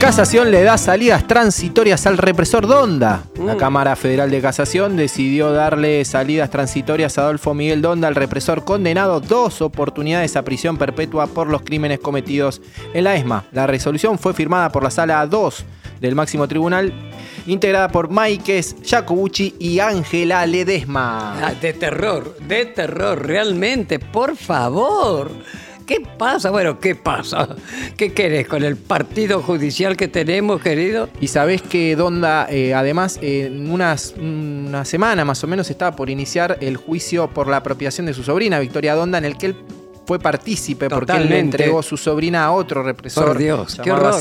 Casación 0.00 0.50
le 0.50 0.64
da 0.64 0.76
salidas 0.78 1.28
transitorias 1.28 2.06
al 2.08 2.18
represor 2.18 2.66
Donda. 2.66 3.22
La 3.38 3.56
Cámara 3.56 3.94
Federal 3.94 4.32
de 4.32 4.40
Casación 4.40 4.96
decidió 4.96 5.52
darle 5.52 6.04
salidas 6.04 6.50
transitorias 6.50 7.18
a 7.18 7.22
Adolfo 7.22 7.54
Miguel 7.54 7.82
Donda, 7.82 8.08
el 8.08 8.16
represor 8.16 8.64
condenado 8.64 9.20
dos 9.20 9.62
oportunidades 9.62 10.34
a 10.34 10.42
prisión 10.42 10.76
perpetua 10.76 11.28
por 11.28 11.46
los 11.46 11.62
crímenes 11.62 12.00
cometidos 12.00 12.60
en 12.92 13.04
la 13.04 13.14
ESMA. 13.14 13.44
La 13.52 13.68
resolución 13.68 14.18
fue 14.18 14.34
firmada 14.34 14.72
por 14.72 14.82
la 14.82 14.90
Sala 14.90 15.24
2 15.24 15.64
del 16.00 16.14
máximo 16.14 16.48
tribunal, 16.48 16.92
integrada 17.46 17.88
por 17.88 18.10
Maikes 18.10 18.76
Jacobucci 18.84 19.54
y 19.58 19.80
Ángela 19.80 20.46
Ledesma. 20.46 21.46
Ah, 21.46 21.54
de 21.54 21.72
terror, 21.72 22.36
de 22.38 22.66
terror, 22.66 23.26
realmente, 23.26 23.98
por 23.98 24.36
favor. 24.36 25.30
¿Qué 25.90 26.06
pasa? 26.16 26.50
Bueno, 26.50 26.78
¿qué 26.78 26.94
pasa? 26.94 27.48
¿Qué 27.96 28.12
querés 28.12 28.46
con 28.46 28.62
el 28.62 28.76
partido 28.76 29.42
judicial 29.42 29.96
que 29.96 30.06
tenemos, 30.06 30.62
querido? 30.62 31.08
Y 31.20 31.26
sabés 31.26 31.62
que 31.62 31.96
Donda, 31.96 32.46
eh, 32.48 32.74
además, 32.74 33.18
en 33.20 33.68
unas, 33.68 34.14
una 34.16 34.84
semana 34.84 35.24
más 35.24 35.42
o 35.42 35.48
menos 35.48 35.68
estaba 35.68 35.96
por 35.96 36.08
iniciar 36.08 36.58
el 36.60 36.76
juicio 36.76 37.28
por 37.30 37.48
la 37.48 37.56
apropiación 37.56 38.06
de 38.06 38.14
su 38.14 38.22
sobrina, 38.22 38.60
Victoria 38.60 38.94
Donda, 38.94 39.18
en 39.18 39.24
el 39.24 39.36
que 39.36 39.46
él 39.46 39.56
fue 40.06 40.20
partícipe 40.20 40.88
porque 40.88 41.12
él 41.12 41.28
le 41.28 41.40
entregó 41.40 41.82
su 41.82 41.96
sobrina 41.96 42.44
a 42.44 42.52
otro 42.52 42.84
represor. 42.84 43.26
Por 43.26 43.38
Dios, 43.38 43.80
qué 43.82 43.90
horror. 43.90 44.14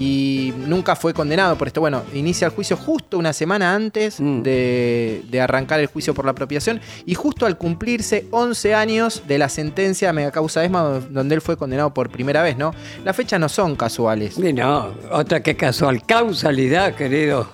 Y 0.00 0.52
nunca 0.66 0.96
fue 0.96 1.12
condenado 1.14 1.56
por 1.56 1.68
esto. 1.68 1.80
Bueno, 1.80 2.02
inicia 2.14 2.46
el 2.46 2.52
juicio 2.52 2.76
justo 2.76 3.18
una 3.18 3.32
semana 3.32 3.74
antes 3.74 4.18
Mm. 4.18 4.42
de, 4.42 5.22
de 5.30 5.40
arrancar 5.40 5.78
el 5.78 5.86
juicio 5.86 6.14
por 6.14 6.24
la 6.24 6.30
apropiación 6.32 6.80
y 7.06 7.14
justo 7.14 7.44
al 7.46 7.56
cumplirse 7.58 8.26
11 8.30 8.74
años 8.74 9.22
de 9.28 9.36
la 9.38 9.48
sentencia 9.48 10.10
a 10.10 10.12
mega 10.12 10.30
causa 10.30 10.64
ESMA 10.64 11.00
donde 11.10 11.34
él 11.34 11.40
fue 11.42 11.56
condenado 11.56 11.92
por 11.94 12.08
primera 12.10 12.42
vez, 12.42 12.56
¿no? 12.56 12.74
Las 13.04 13.14
fechas 13.14 13.38
no 13.38 13.48
son 13.48 13.76
casuales. 13.76 14.38
Y 14.38 14.52
no, 14.54 14.88
otra 15.12 15.42
que 15.42 15.54
casual, 15.54 16.02
causalidad, 16.06 16.94
querido. 16.94 17.46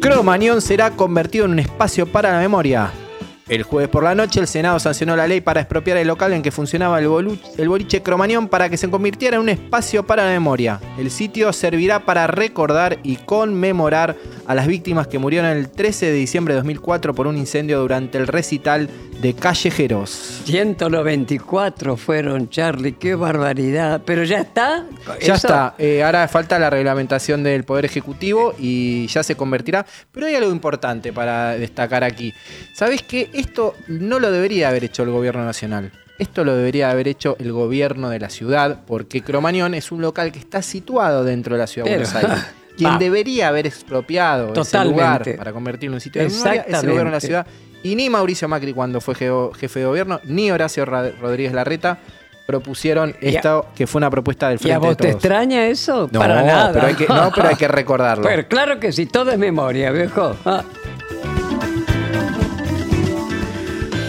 Cromañón 0.00 0.60
será 0.60 0.90
convertido 0.90 1.46
en 1.46 1.52
un 1.52 1.58
espacio 1.58 2.06
para 2.06 2.32
la 2.32 2.38
memoria. 2.38 2.90
El 3.46 3.62
jueves 3.62 3.90
por 3.90 4.02
la 4.04 4.14
noche, 4.14 4.40
el 4.40 4.46
Senado 4.46 4.78
sancionó 4.78 5.16
la 5.16 5.26
ley 5.28 5.42
para 5.42 5.60
expropiar 5.60 5.98
el 5.98 6.08
local 6.08 6.32
en 6.32 6.40
que 6.40 6.50
funcionaba 6.50 6.98
el, 6.98 7.38
el 7.58 7.68
boliche 7.68 8.02
Cromañón 8.02 8.48
para 8.48 8.70
que 8.70 8.78
se 8.78 8.88
convirtiera 8.88 9.36
en 9.36 9.42
un 9.42 9.48
espacio 9.50 10.06
para 10.06 10.24
la 10.24 10.30
memoria. 10.30 10.80
El 10.96 11.10
sitio 11.10 11.52
servirá 11.52 12.06
para 12.06 12.26
recordar 12.26 12.98
y 13.02 13.16
conmemorar 13.16 14.16
a 14.46 14.54
las 14.54 14.66
víctimas 14.66 15.08
que 15.08 15.18
murieron 15.18 15.50
el 15.50 15.68
13 15.70 16.06
de 16.06 16.12
diciembre 16.12 16.54
de 16.54 16.60
2004 16.60 17.14
por 17.14 17.26
un 17.26 17.36
incendio 17.36 17.80
durante 17.80 18.16
el 18.16 18.26
recital 18.28 18.88
de 19.20 19.34
Callejeros. 19.34 20.40
194 20.46 21.96
fueron, 21.96 22.48
Charlie, 22.48 22.92
qué 22.92 23.14
barbaridad. 23.14 24.00
Pero 24.06 24.24
ya 24.24 24.38
está. 24.40 24.86
Ya 25.20 25.34
Eso- 25.34 25.34
está, 25.34 25.74
eh, 25.78 26.02
ahora 26.02 26.26
falta 26.28 26.58
la 26.58 26.70
reglamentación 26.70 27.42
del 27.42 27.64
Poder 27.64 27.84
Ejecutivo 27.84 28.54
y 28.58 29.06
ya 29.08 29.22
se 29.22 29.36
convertirá. 29.36 29.84
Pero 30.12 30.26
hay 30.26 30.34
algo 30.34 30.50
importante 30.50 31.12
para 31.12 31.52
destacar 31.56 32.04
aquí. 32.04 32.32
¿Sabés 32.74 33.02
que 33.02 33.30
esto 33.34 33.74
no 33.88 34.18
lo 34.18 34.30
debería 34.30 34.68
haber 34.68 34.84
hecho 34.84 35.02
el 35.02 35.10
gobierno 35.10 35.44
nacional? 35.44 35.92
Esto 36.18 36.44
lo 36.44 36.54
debería 36.54 36.90
haber 36.90 37.08
hecho 37.08 37.36
el 37.40 37.52
gobierno 37.52 38.08
de 38.08 38.20
la 38.20 38.30
ciudad, 38.30 38.80
porque 38.86 39.22
Cromañón 39.22 39.74
es 39.74 39.90
un 39.90 40.00
local 40.00 40.30
que 40.30 40.38
está 40.38 40.62
situado 40.62 41.24
dentro 41.24 41.56
de 41.56 41.58
la 41.58 41.66
ciudad 41.66 41.86
de 41.86 41.94
Buenos 41.96 42.14
Aires. 42.14 42.38
Quien 42.76 42.98
debería 42.98 43.48
haber 43.48 43.66
expropiado 43.66 44.52
ese 44.60 44.84
lugar 44.84 45.24
para 45.36 45.52
convertirlo 45.52 45.92
en 45.92 45.96
un 45.96 46.00
sitio 46.00 46.22
de 46.22 46.28
memoria 46.28 46.64
es 46.68 46.74
el 46.82 46.88
gobierno 46.88 47.10
de 47.10 47.16
la 47.16 47.20
ciudad. 47.20 47.46
Y 47.84 47.94
ni 47.96 48.08
Mauricio 48.10 48.48
Macri 48.48 48.72
cuando 48.72 49.00
fue 49.00 49.14
jefe 49.14 49.78
de 49.80 49.84
gobierno, 49.86 50.20
ni 50.24 50.50
Horacio 50.50 50.84
Ra- 50.84 51.10
Rodríguez 51.20 51.52
Larreta 51.52 51.98
propusieron 52.46 53.10
a- 53.10 53.16
esto 53.20 53.66
que 53.74 53.86
fue 53.86 53.98
una 54.00 54.10
propuesta 54.10 54.48
del 54.48 54.56
¿Y 54.56 54.70
a 54.70 54.78
Frente 54.80 54.80
de 54.80 54.86
vos 54.88 54.96
te 54.96 55.02
Todos. 55.04 55.14
extraña 55.16 55.66
eso? 55.66 56.08
No, 56.10 56.18
Para 56.18 56.42
nada. 56.42 56.72
pero 56.72 56.86
hay 56.86 56.94
que- 56.94 57.06
no, 57.08 57.30
pero 57.34 57.48
hay 57.48 57.56
que 57.56 57.68
recordarlo. 57.68 58.24
Pero 58.24 58.48
claro 58.48 58.80
que 58.80 58.92
sí, 58.92 59.06
todo 59.06 59.30
es 59.30 59.38
memoria, 59.38 59.90
viejo. 59.90 60.36
Ah. 60.44 60.62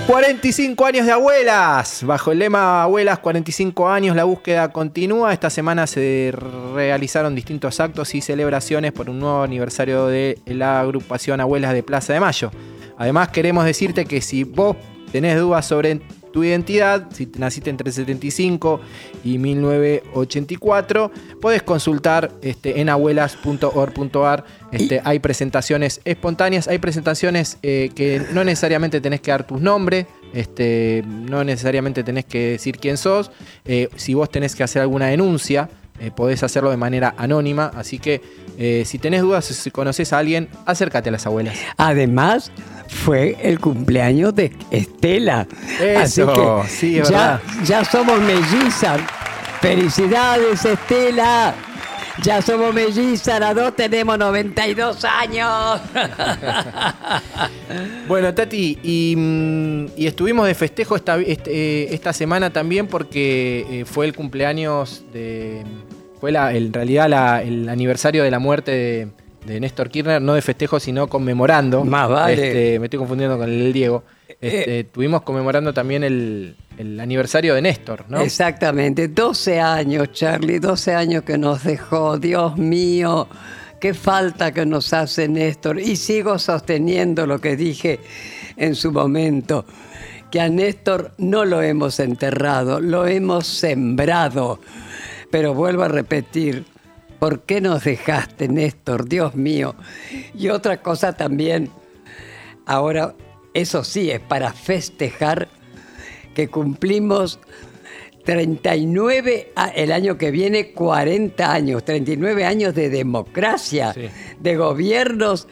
45 0.08 0.86
años 0.86 1.06
de 1.08 1.12
abuelas. 1.12 2.04
Bajo 2.04 2.32
el 2.32 2.38
lema 2.38 2.84
Abuelas 2.84 3.18
45 3.20 3.90
años, 3.90 4.16
la 4.16 4.24
búsqueda 4.24 4.72
continúa. 4.72 5.34
Esta 5.34 5.50
semana 5.50 5.88
se 5.88 6.32
realizaron 6.76 7.34
distintos 7.34 7.80
actos 7.80 8.14
y 8.14 8.22
celebraciones 8.22 8.92
por 8.92 9.10
un 9.10 9.18
nuevo 9.18 9.42
aniversario 9.42 10.06
de 10.06 10.38
la 10.46 10.82
agrupación 10.82 11.42
Abuelas 11.42 11.74
de 11.74 11.82
Plaza 11.82 12.14
de 12.14 12.20
Mayo. 12.20 12.52
Además, 13.00 13.30
queremos 13.30 13.66
decirte 13.66 14.06
que 14.06 14.22
si 14.22 14.44
vos 14.44 14.78
tenés 15.12 15.40
dudas 15.40 15.66
sobre 15.66 16.02
tu 16.36 16.44
identidad, 16.44 17.08
si 17.14 17.32
naciste 17.38 17.70
entre 17.70 17.90
75 17.90 18.82
y 19.24 19.38
1984, 19.38 21.10
podés 21.40 21.64
consultar 21.64 22.30
este, 22.42 22.82
en 22.82 22.90
abuelas.org.ar. 22.90 24.44
Este, 24.74 25.00
hay 25.06 25.20
presentaciones 25.20 26.02
espontáneas, 26.04 26.68
hay 26.68 26.80
presentaciones 26.80 27.58
eh, 27.64 27.90
que 27.96 28.22
no 28.34 28.44
necesariamente 28.44 29.00
tenés 29.00 29.22
que 29.22 29.32
dar 29.32 29.48
tus 29.48 29.62
nombres, 29.62 30.08
este, 30.34 31.06
no 31.08 31.46
necesariamente 31.46 32.04
tenés 32.04 32.26
que 32.26 32.52
decir 32.52 32.80
quién 32.80 32.98
sos. 32.98 33.32
Eh, 33.64 33.88
si 33.96 34.14
vos 34.14 34.30
tenés 34.30 34.56
que 34.56 34.64
hacer 34.64 34.82
alguna 34.82 35.08
denuncia, 35.08 35.70
eh, 35.98 36.12
podés 36.14 36.44
hacerlo 36.44 36.72
de 36.72 36.78
manera 36.78 37.16
anónima. 37.18 37.72
Así 37.74 38.00
que 38.00 38.22
eh, 38.58 38.84
si 38.86 39.00
tenés 39.00 39.22
dudas, 39.22 39.46
si 39.46 39.72
conoces 39.72 40.12
a 40.12 40.18
alguien, 40.18 40.50
acércate 40.66 41.10
a 41.10 41.12
las 41.12 41.26
abuelas. 41.26 41.58
Además, 41.78 42.52
fue 42.88 43.38
el 43.42 43.60
cumpleaños 43.60 44.36
de 44.36 44.52
Estela. 44.72 45.48
Así 45.98 46.22
Eso, 46.22 46.64
que 46.64 46.70
sí, 46.70 47.00
es 47.00 47.10
ya, 47.10 47.42
ya 47.64 47.86
somos 47.86 48.20
mellizas. 48.22 49.00
Felicidades, 49.62 50.66
Estela. 50.66 51.56
Ya 52.22 52.42
somos 52.42 52.74
mellizas, 52.74 53.40
las 53.42 53.56
dos 53.56 53.76
tenemos 53.76 54.18
92 54.18 55.06
años. 55.06 55.82
Bueno, 58.08 58.34
Tati, 58.34 58.78
y, 58.84 59.16
mm, 59.18 59.88
y 59.98 60.06
estuvimos 60.06 60.46
de 60.48 60.54
festejo 60.54 60.96
esta, 60.96 61.18
este, 61.18 61.52
eh, 61.52 61.88
esta 61.94 62.14
semana 62.14 62.52
también 62.52 62.88
porque 62.88 63.84
fue 63.88 64.06
el 64.06 64.14
cumpleaños 64.14 65.04
de. 65.12 65.66
Fue 66.26 66.32
la, 66.32 66.52
en 66.56 66.74
realidad 66.74 67.08
la- 67.08 67.44
el 67.44 67.70
aniversario 67.70 68.24
de 68.24 68.32
la 68.32 68.40
muerte 68.40 68.72
de, 68.72 69.08
de 69.46 69.60
Néstor 69.60 69.92
Kirchner, 69.92 70.20
no 70.20 70.34
de 70.34 70.42
festejo, 70.42 70.80
sino 70.80 71.06
conmemorando. 71.08 71.86
Más 71.86 72.10
vale. 72.10 72.34
Este, 72.34 72.80
me 72.80 72.88
estoy 72.88 72.98
confundiendo 72.98 73.38
con 73.38 73.48
el 73.48 73.72
Diego. 73.72 74.04
Este, 74.42 74.80
Estuvimos 74.80 75.22
conmemorando 75.22 75.72
también 75.72 76.04
el, 76.04 76.56
el 76.80 77.00
aniversario 77.00 77.54
de 77.54 77.62
Néstor, 77.62 78.06
¿no? 78.10 78.22
Exactamente, 78.22 79.08
12 79.08 79.60
años, 79.60 80.14
Charlie, 80.14 80.58
12 80.58 80.96
años 80.96 81.22
que 81.24 81.38
nos 81.38 81.64
dejó, 81.64 82.18
Dios 82.18 82.58
mío, 82.58 83.28
qué 83.80 83.94
falta 83.94 84.52
que 84.52 84.66
nos 84.66 84.94
hace 84.94 85.28
Néstor. 85.28 85.80
Y 85.80 85.96
sigo 85.96 86.40
sosteniendo 86.40 87.28
lo 87.28 87.40
que 87.40 87.56
dije 87.56 88.00
en 88.58 88.74
su 88.74 88.92
momento, 88.92 89.64
que 90.32 90.42
a 90.42 90.50
Néstor 90.50 91.12
no 91.20 91.46
lo 91.46 91.62
hemos 91.62 92.00
enterrado, 92.00 92.82
lo 92.82 93.06
hemos 93.06 93.46
sembrado. 93.46 94.60
Pero 95.36 95.54
vuelvo 95.54 95.84
a 95.84 95.90
repetir, 95.90 96.64
¿por 97.20 97.42
qué 97.42 97.60
nos 97.60 97.84
dejaste, 97.84 98.48
Néstor? 98.48 99.10
Dios 99.10 99.36
mío. 99.36 99.76
Y 100.34 100.48
otra 100.48 100.82
cosa 100.82 101.12
también, 101.18 101.70
ahora, 102.66 103.16
eso 103.54 103.84
sí, 103.84 104.10
es 104.12 104.22
para 104.22 104.54
festejar 104.54 105.50
que 106.34 106.48
cumplimos 106.48 107.42
39, 108.24 109.52
a- 109.58 109.68
el 109.72 109.92
año 109.92 110.18
que 110.18 110.32
viene 110.32 110.72
40 110.72 111.52
años, 111.52 111.84
39 111.84 112.46
años 112.46 112.74
de 112.74 112.90
democracia, 112.90 113.94
de 114.40 114.56
gobiernos 114.56 115.50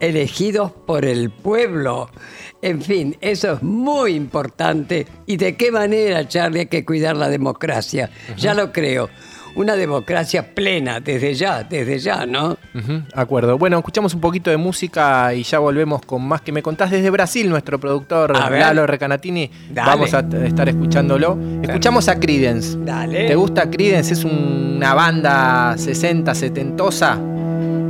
elegidos 0.00 0.72
por 0.72 1.04
el 1.04 1.30
pueblo. 1.30 2.10
En 2.62 2.80
fin, 2.80 3.16
eso 3.20 3.54
es 3.54 3.62
muy 3.62 4.14
importante. 4.14 5.06
¿Y 5.26 5.36
de 5.36 5.56
qué 5.56 5.70
manera, 5.70 6.26
Charlie, 6.26 6.60
hay 6.60 6.66
que 6.66 6.84
cuidar 6.84 7.16
la 7.16 7.28
democracia? 7.28 8.10
Ya 8.36 8.54
lo 8.54 8.72
creo. 8.72 9.08
Una 9.56 9.76
democracia 9.76 10.52
plena, 10.52 10.98
desde 10.98 11.32
ya, 11.34 11.62
desde 11.62 12.00
ya, 12.00 12.26
¿no? 12.26 12.56
De 12.72 13.04
acuerdo. 13.14 13.56
Bueno, 13.56 13.78
escuchamos 13.78 14.12
un 14.12 14.20
poquito 14.20 14.50
de 14.50 14.56
música 14.56 15.32
y 15.32 15.44
ya 15.44 15.60
volvemos 15.60 16.02
con 16.04 16.26
más 16.26 16.40
que 16.40 16.50
me 16.50 16.60
contás 16.60 16.90
desde 16.90 17.08
Brasil, 17.10 17.48
nuestro 17.48 17.78
productor. 17.78 18.32
Lalo 18.32 18.84
Recanatini. 18.84 19.48
Dale. 19.70 19.88
Vamos 19.88 20.12
a 20.12 20.26
estar 20.44 20.68
escuchándolo. 20.68 21.38
Escuchamos 21.62 22.08
a 22.08 22.18
Creedence. 22.18 22.76
Dale. 22.80 23.28
¿Te 23.28 23.36
gusta 23.36 23.70
Creedence? 23.70 24.14
Es 24.14 24.24
una 24.24 24.92
banda 24.94 25.76
60, 25.78 26.34
70. 26.34 26.90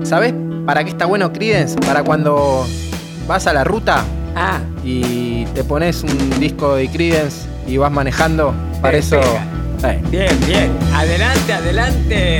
¿Sabes 0.02 0.34
para 0.66 0.82
qué 0.84 0.90
está 0.90 1.06
bueno 1.06 1.32
Creedence? 1.32 1.76
Para 1.80 2.02
cuando 2.02 2.66
vas 3.26 3.46
a 3.46 3.52
la 3.52 3.64
ruta 3.64 4.04
Ah. 4.36 4.58
y 4.82 5.44
te 5.54 5.62
pones 5.64 6.02
un 6.02 6.40
disco 6.40 6.74
de 6.74 6.88
Creedence 6.88 7.46
y 7.66 7.76
vas 7.76 7.92
manejando. 7.92 8.52
Para 8.82 8.96
eso. 8.98 9.20
eh, 9.84 10.00
Bien, 10.10 10.38
bien. 10.46 10.72
Adelante, 10.94 11.52
adelante. 11.52 12.38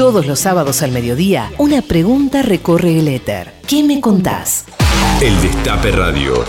Todos 0.00 0.24
los 0.24 0.40
sábados 0.40 0.80
al 0.82 0.92
mediodía, 0.92 1.52
una 1.58 1.82
pregunta 1.82 2.40
recorre 2.40 2.98
el 2.98 3.06
éter. 3.06 3.52
¿Qué 3.68 3.82
me 3.82 4.00
contás? 4.00 4.64
El 5.20 5.38
Destape 5.42 5.90
Radio. 5.90 6.42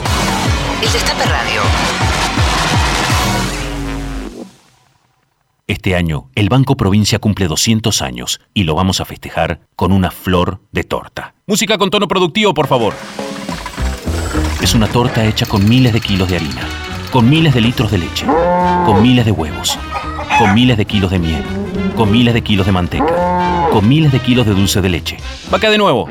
El 0.81 0.89
Destape 0.93 1.25
Radio. 1.25 1.61
Este 5.67 5.97
año, 5.97 6.29
el 6.33 6.47
Banco 6.47 6.77
Provincia 6.77 7.19
cumple 7.19 7.49
200 7.49 8.01
años 8.01 8.39
y 8.53 8.63
lo 8.63 8.73
vamos 8.73 9.01
a 9.01 9.05
festejar 9.05 9.59
con 9.75 9.91
una 9.91 10.11
flor 10.11 10.61
de 10.71 10.85
torta. 10.85 11.35
Música 11.45 11.77
con 11.77 11.89
tono 11.89 12.07
productivo, 12.07 12.53
por 12.53 12.67
favor. 12.67 12.93
Es 14.61 14.73
una 14.75 14.87
torta 14.87 15.25
hecha 15.25 15.45
con 15.45 15.67
miles 15.67 15.91
de 15.91 15.99
kilos 15.99 16.29
de 16.29 16.37
harina, 16.37 16.61
con 17.11 17.29
miles 17.29 17.53
de 17.53 17.59
litros 17.59 17.91
de 17.91 17.97
leche, 17.97 18.25
con 18.85 19.01
miles 19.01 19.25
de 19.25 19.33
huevos, 19.33 19.77
con 20.39 20.53
miles 20.53 20.77
de 20.77 20.85
kilos 20.85 21.11
de 21.11 21.19
miel, 21.19 21.43
con 21.95 22.11
miles 22.11 22.33
de 22.33 22.41
kilos 22.41 22.65
de 22.65 22.71
manteca, 22.71 23.69
con 23.71 23.87
miles 23.87 24.11
de 24.11 24.19
kilos 24.19 24.45
de 24.45 24.53
dulce 24.53 24.81
de 24.81 24.89
leche. 24.89 25.17
Vaca 25.49 25.69
de 25.69 25.77
nuevo. 25.77 26.07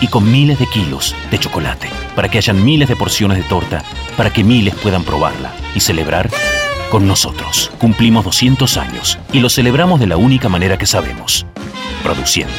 Y 0.00 0.08
con 0.08 0.30
miles 0.30 0.58
de 0.58 0.66
kilos 0.66 1.14
de 1.30 1.38
chocolate, 1.38 1.88
para 2.14 2.28
que 2.28 2.38
hayan 2.38 2.64
miles 2.64 2.88
de 2.88 2.96
porciones 2.96 3.38
de 3.38 3.44
torta, 3.44 3.82
para 4.16 4.30
que 4.30 4.44
miles 4.44 4.74
puedan 4.74 5.04
probarla 5.04 5.52
y 5.74 5.80
celebrar 5.80 6.30
con 6.90 7.06
nosotros. 7.06 7.70
Cumplimos 7.78 8.24
200 8.24 8.76
años 8.76 9.18
y 9.32 9.40
lo 9.40 9.48
celebramos 9.48 10.00
de 10.00 10.06
la 10.06 10.16
única 10.16 10.48
manera 10.48 10.76
que 10.76 10.86
sabemos, 10.86 11.46
produciendo. 12.02 12.52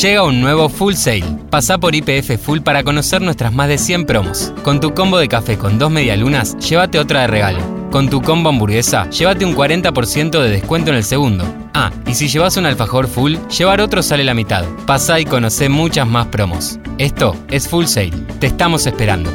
Llega 0.00 0.24
un 0.24 0.40
nuevo 0.40 0.68
Full 0.68 0.94
Sale. 0.94 1.24
Pasa 1.50 1.76
por 1.78 1.94
IPF 1.94 2.38
Full 2.42 2.60
para 2.60 2.84
conocer 2.84 3.20
nuestras 3.20 3.52
más 3.52 3.68
de 3.68 3.76
100 3.76 4.06
promos. 4.06 4.54
Con 4.62 4.80
tu 4.80 4.94
combo 4.94 5.18
de 5.18 5.28
café 5.28 5.58
con 5.58 5.78
dos 5.78 5.90
medialunas, 5.90 6.56
llévate 6.58 6.98
otra 6.98 7.22
de 7.22 7.26
regalo. 7.26 7.79
Con 7.90 8.08
tu 8.08 8.22
combo 8.22 8.50
hamburguesa, 8.50 9.10
llévate 9.10 9.44
un 9.44 9.56
40% 9.56 10.40
de 10.40 10.48
descuento 10.48 10.90
en 10.92 10.96
el 10.96 11.02
segundo. 11.02 11.44
Ah, 11.74 11.90
y 12.06 12.14
si 12.14 12.28
llevas 12.28 12.56
un 12.56 12.66
alfajor 12.66 13.08
full, 13.08 13.34
llevar 13.58 13.80
otro 13.80 14.00
sale 14.00 14.22
la 14.22 14.32
mitad. 14.32 14.64
Pasa 14.86 15.18
y 15.18 15.24
conoce 15.24 15.68
muchas 15.68 16.06
más 16.06 16.28
promos. 16.28 16.78
Esto 16.98 17.34
es 17.48 17.68
Full 17.68 17.86
Sale. 17.86 18.12
Te 18.38 18.46
estamos 18.46 18.86
esperando. 18.86 19.32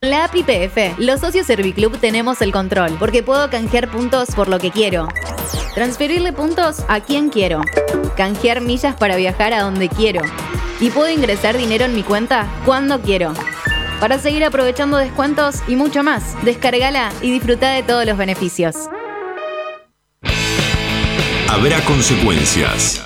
La 0.00 0.24
app 0.24 0.34
IPF, 0.34 0.98
los 0.98 1.20
socios 1.20 1.46
Serviclub 1.46 1.98
tenemos 1.98 2.40
el 2.40 2.50
control, 2.50 2.96
porque 2.98 3.22
puedo 3.22 3.50
canjear 3.50 3.90
puntos 3.90 4.30
por 4.34 4.48
lo 4.48 4.58
que 4.58 4.70
quiero. 4.70 5.06
Transferirle 5.74 6.32
puntos 6.32 6.84
a 6.88 7.00
quien 7.00 7.28
quiero. 7.28 7.60
Canjear 8.16 8.62
millas 8.62 8.96
para 8.96 9.16
viajar 9.16 9.52
a 9.52 9.60
donde 9.60 9.90
quiero. 9.90 10.22
Y 10.80 10.88
puedo 10.88 11.10
ingresar 11.10 11.58
dinero 11.58 11.84
en 11.84 11.94
mi 11.94 12.02
cuenta 12.02 12.48
cuando 12.64 13.02
quiero. 13.02 13.34
Para 14.02 14.18
seguir 14.18 14.42
aprovechando 14.42 14.96
descuentos 14.96 15.62
y 15.68 15.76
mucho 15.76 16.02
más, 16.02 16.34
descargala 16.44 17.12
y 17.22 17.30
disfruta 17.30 17.70
de 17.70 17.84
todos 17.84 18.04
los 18.04 18.18
beneficios. 18.18 18.74
Habrá 21.48 21.80
consecuencias. 21.82 23.00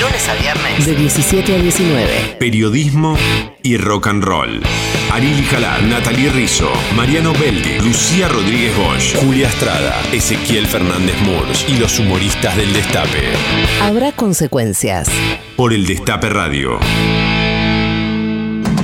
Lunes 0.00 0.28
a 0.28 0.34
viernes. 0.34 0.86
De 0.86 0.94
17 0.94 1.56
a 1.56 1.58
19. 1.58 2.36
Periodismo 2.38 3.18
y 3.64 3.78
rock 3.78 4.06
and 4.06 4.22
roll. 4.22 4.62
Ariel 5.10 5.44
Jalá, 5.46 5.78
Natalie 5.78 6.30
Rizzo, 6.30 6.70
Mariano 6.94 7.32
Beldi, 7.32 7.80
Lucía 7.80 8.28
Rodríguez 8.28 8.76
Bosch, 8.76 9.16
Julia 9.16 9.48
Estrada, 9.48 10.00
Ezequiel 10.12 10.68
Fernández 10.68 11.20
Murs 11.22 11.66
y 11.68 11.78
los 11.78 11.98
humoristas 11.98 12.56
del 12.56 12.72
Destape. 12.72 13.32
Habrá 13.82 14.12
consecuencias. 14.12 15.08
Por 15.56 15.72
el 15.72 15.84
Destape 15.84 16.28
Radio. 16.28 16.78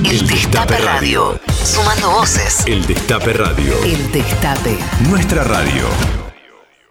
El 0.05 0.27
Destape 0.27 0.77
Radio. 0.79 1.39
Sumando 1.63 2.11
voces. 2.11 2.63
El 2.67 2.85
Destape 2.85 3.33
Radio. 3.33 3.73
El 3.83 4.11
Destape. 4.11 4.77
Nuestra 5.09 5.43
radio. 5.43 5.85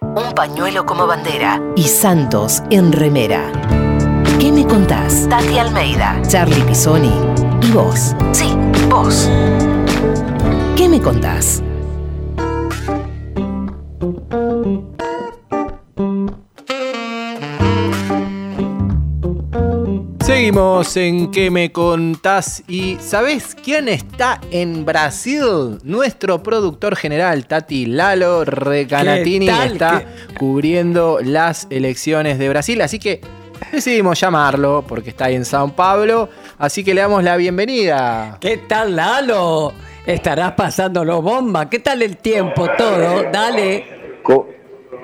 Un 0.01 0.33
pañuelo 0.33 0.85
como 0.85 1.07
bandera. 1.07 1.61
Y 1.75 1.83
Santos 1.83 2.63
en 2.69 2.91
remera. 2.91 3.51
¿Qué 4.39 4.51
me 4.51 4.65
contás? 4.65 5.27
Tati 5.29 5.57
Almeida, 5.57 6.21
Charlie 6.27 6.63
Pisoni 6.63 7.13
y 7.61 7.71
vos. 7.71 8.15
Sí, 8.31 8.53
vos. 8.89 9.29
¿Qué 10.75 10.89
me 10.89 11.01
contás? 11.01 11.61
Seguimos 20.33 20.97
en 20.97 21.29
¿Qué 21.29 21.51
me 21.51 21.71
contás? 21.71 22.63
¿Y 22.67 22.97
sabés 22.99 23.55
quién 23.63 23.87
está 23.87 24.41
en 24.49 24.83
Brasil? 24.83 25.77
Nuestro 25.83 26.41
productor 26.41 26.95
general, 26.95 27.45
Tati 27.45 27.85
Lalo 27.85 28.43
Recanatini, 28.43 29.47
está 29.47 30.03
cubriendo 30.39 31.19
las 31.21 31.67
elecciones 31.69 32.39
de 32.39 32.49
Brasil. 32.49 32.81
Así 32.81 32.97
que 32.97 33.21
decidimos 33.71 34.19
llamarlo 34.19 34.83
porque 34.87 35.11
está 35.11 35.25
ahí 35.25 35.35
en 35.35 35.45
Sao 35.45 35.71
Paulo. 35.75 36.29
Así 36.57 36.83
que 36.83 36.95
le 36.95 37.01
damos 37.01 37.23
la 37.23 37.37
bienvenida. 37.37 38.39
¿Qué 38.41 38.57
tal, 38.57 38.95
Lalo? 38.95 39.71
Estarás 40.03 40.53
pasándolo 40.53 41.21
bomba. 41.21 41.69
¿Qué 41.69 41.77
tal 41.77 42.01
el 42.01 42.17
tiempo? 42.17 42.67
Todo. 42.75 43.25
Dale. 43.31 44.19
Co- 44.23 44.47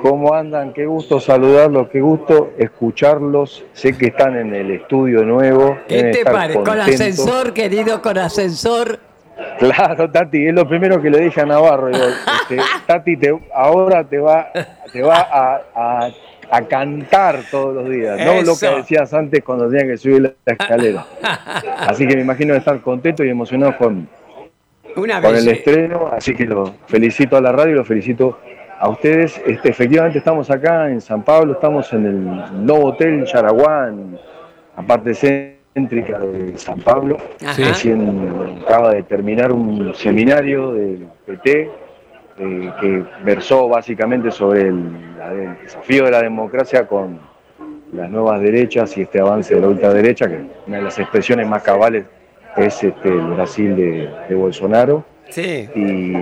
¿Cómo 0.01 0.33
andan? 0.33 0.71
Qué 0.73 0.85
gusto 0.85 1.19
saludarlos, 1.19 1.89
qué 1.89 1.99
gusto 1.99 2.51
escucharlos. 2.57 3.65
Sé 3.73 3.97
que 3.97 4.07
están 4.07 4.37
en 4.37 4.53
el 4.55 4.71
estudio 4.71 5.23
nuevo. 5.23 5.77
¿Qué 5.87 6.03
te 6.03 6.23
parece? 6.23 6.59
Con 6.61 6.79
ascensor, 6.79 7.53
querido, 7.53 8.01
con 8.01 8.17
ascensor. 8.17 8.99
Claro, 9.57 10.09
Tati, 10.09 10.47
es 10.47 10.53
lo 10.53 10.67
primero 10.67 11.01
que 11.01 11.09
le 11.09 11.19
dije 11.19 11.41
a 11.41 11.45
Navarro. 11.45 11.87
digo, 11.87 12.03
este, 12.05 12.57
Tati, 12.87 13.17
te- 13.17 13.39
ahora 13.53 14.03
te 14.03 14.19
va, 14.19 14.47
te 14.91 15.01
va 15.01 15.17
a, 15.19 15.61
a- 15.75 16.09
a 16.51 16.61
cantar 16.67 17.41
todos 17.51 17.75
los 17.75 17.87
días, 17.89 18.17
no 18.25 18.41
lo 18.41 18.57
que 18.57 18.67
decías 18.77 19.13
antes 19.13 19.43
cuando 19.43 19.69
tenías 19.69 19.83
que 19.85 19.97
subir 19.97 20.21
la 20.43 20.53
escalera. 20.53 21.05
Así 21.77 22.07
que 22.07 22.15
me 22.15 22.21
imagino 22.23 22.55
estar 22.55 22.79
contentos 22.81 23.23
y 23.23 23.29
emocionados 23.29 23.75
con, 23.75 24.09
Una 24.95 25.21
con 25.21 25.35
el 25.35 25.47
estreno, 25.47 26.09
así 26.11 26.33
que 26.33 26.45
lo 26.45 26.73
felicito 26.87 27.37
a 27.37 27.41
la 27.41 27.51
radio 27.51 27.73
y 27.73 27.75
lo 27.75 27.85
felicito 27.85 28.39
a 28.79 28.89
ustedes. 28.89 29.39
Este, 29.45 29.69
efectivamente 29.69 30.17
estamos 30.17 30.49
acá 30.49 30.89
en 30.89 31.01
San 31.01 31.21
Pablo, 31.23 31.53
estamos 31.53 31.91
en 31.93 32.05
el 32.05 32.65
nuevo 32.65 32.87
hotel 32.87 33.25
Yaraguán, 33.25 34.17
la 34.75 34.83
parte 34.83 35.13
céntrica 35.13 36.19
de 36.19 36.57
San 36.57 36.79
Pablo. 36.79 37.17
Ajá. 37.45 37.55
Recién 37.57 38.61
acaba 38.63 38.93
de 38.93 39.03
terminar 39.03 39.51
un 39.51 39.93
seminario 39.93 40.71
del 40.71 41.07
PT 41.25 41.69
eh, 42.39 42.71
que 42.79 43.03
versó 43.23 43.67
básicamente 43.67 44.31
sobre 44.31 44.61
el, 44.69 45.09
desafío 45.61 46.05
de 46.05 46.11
la 46.11 46.21
democracia 46.21 46.87
con 46.87 47.19
las 47.91 48.09
nuevas 48.09 48.39
derechas 48.41 48.95
y 48.97 49.01
este 49.01 49.19
avance 49.19 49.53
de 49.53 49.61
la 49.61 49.67
ultraderecha, 49.67 50.27
que 50.27 50.45
una 50.65 50.77
de 50.77 50.83
las 50.83 50.97
expresiones 50.97 51.47
más 51.47 51.61
cabales 51.63 52.05
es 52.55 52.83
este, 52.83 53.09
el 53.09 53.33
Brasil 53.33 53.75
de, 53.75 54.09
de 54.29 54.35
Bolsonaro. 54.35 55.03
Sí. 55.29 55.69
Y 55.75 56.13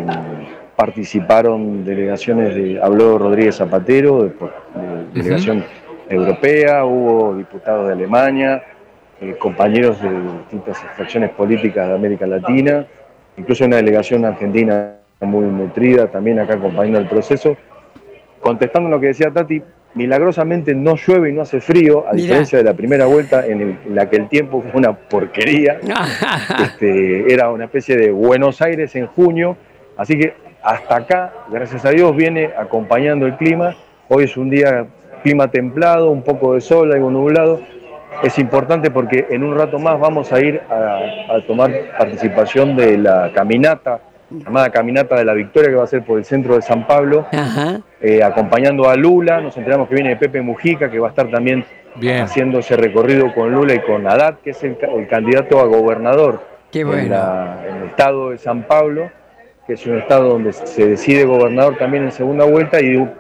participaron 0.78 1.84
delegaciones 1.84 2.56
de, 2.56 2.80
habló 2.82 3.18
Rodríguez 3.18 3.56
Zapatero, 3.58 4.24
de, 4.24 4.30
de 4.30 5.24
delegación 5.24 5.66
europea, 6.08 6.86
hubo 6.86 7.36
diputados 7.36 7.88
de 7.88 7.94
Alemania, 7.94 8.64
eh, 9.20 9.36
compañeros 9.40 10.00
de 10.02 10.10
distintas 10.12 10.82
extracciones 10.84 11.32
políticas 11.32 11.90
de 11.90 11.96
América 11.96 12.28
Latina, 12.28 12.86
incluso 13.38 13.66
una 13.66 13.78
delegación 13.78 14.24
argentina 14.24 14.94
muy 15.20 15.46
nutrida 15.46 16.08
también 16.08 16.40
acá 16.40 16.54
acompañando 16.54 17.00
el 17.00 17.08
proceso. 17.08 17.58
Contestando 18.40 18.88
lo 18.88 19.00
que 19.00 19.08
decía 19.08 19.32
Tati, 19.32 19.60
milagrosamente 19.96 20.76
no 20.76 20.96
llueve 20.96 21.32
y 21.32 21.34
no 21.34 21.42
hace 21.42 21.60
frío, 21.60 22.02
a 22.08 22.12
Mirá. 22.14 22.22
diferencia 22.22 22.60
de 22.60 22.64
la 22.64 22.76
primera 22.76 23.08
vuelta 23.08 23.46
en, 23.48 23.62
el- 23.62 23.78
en 23.88 23.96
la 23.96 24.08
que 24.08 24.18
el 24.18 24.30
tiempo 24.30 24.62
fue 24.62 24.80
una 24.80 24.94
porquería. 24.96 25.80
Este, 26.64 27.34
era 27.34 27.50
una 27.50 27.66
especie 27.66 27.98
de 27.98 28.12
Buenos 28.12 28.62
Aires 28.62 28.96
en 28.96 29.08
junio, 29.08 29.58
así 29.98 30.18
que 30.20 30.34
hasta 30.68 30.98
acá, 30.98 31.32
gracias 31.50 31.86
a 31.86 31.92
Dios, 31.92 32.14
viene 32.16 32.52
acompañando 32.58 33.26
el 33.26 33.38
clima. 33.38 33.74
Hoy 34.10 34.26
es 34.26 34.36
un 34.36 34.50
día 34.50 34.86
clima 35.24 35.50
templado, 35.50 36.12
un 36.12 36.22
poco 36.24 36.56
de 36.56 36.62
sol, 36.62 36.92
algo 36.92 37.10
nublado. 37.10 37.62
Es 38.22 38.38
importante 38.38 38.92
porque 38.92 39.28
en 39.30 39.44
un 39.44 39.58
rato 39.58 39.80
más 39.80 39.98
vamos 40.00 40.34
a 40.34 40.42
ir 40.42 40.62
a, 40.70 41.36
a 41.36 41.42
tomar 41.48 41.72
participación 41.98 42.76
de 42.76 42.98
la 42.98 43.32
caminata, 43.34 44.00
llamada 44.30 44.70
Caminata 44.70 45.16
de 45.16 45.24
la 45.24 45.34
Victoria, 45.34 45.70
que 45.70 45.76
va 45.76 45.86
a 45.86 45.88
ser 45.88 46.04
por 46.04 46.18
el 46.18 46.26
centro 46.26 46.56
de 46.56 46.62
San 46.62 46.86
Pablo, 46.86 47.26
eh, 48.02 48.22
acompañando 48.22 48.90
a 48.90 48.96
Lula. 48.96 49.40
Nos 49.40 49.56
enteramos 49.56 49.88
que 49.88 49.96
viene 49.96 50.18
Pepe 50.18 50.42
Mujica, 50.42 50.90
que 50.92 51.00
va 51.00 51.08
a 51.08 51.10
estar 51.12 51.30
también 51.32 51.64
Bien. 51.96 52.22
haciendo 52.24 52.60
ese 52.60 52.76
recorrido 52.76 53.34
con 53.34 53.52
Lula 53.54 53.74
y 53.76 53.80
con 53.80 54.06
Haddad, 54.06 54.40
que 54.44 54.50
es 54.50 54.62
el, 54.66 54.78
ca- 54.78 54.88
el 54.88 55.08
candidato 55.08 55.60
a 55.62 55.66
gobernador 55.66 56.42
Qué 56.72 56.82
en, 56.82 56.88
bueno. 56.88 57.10
la- 57.10 57.58
en 57.70 57.76
el 57.78 57.84
estado 57.90 58.32
de 58.32 58.38
San 58.38 58.64
Pablo, 58.64 59.10
que 59.68 59.74
es 59.74 59.86
un 59.86 59.98
estado 59.98 60.30
donde 60.30 60.54
se 60.54 60.88
decide 60.88 61.26
gobernador 61.26 61.78
también 61.78 62.04
en 62.06 62.12
segunda 62.12 62.46
vuelta 62.46 62.82
y 62.82 62.96
un 62.96 63.12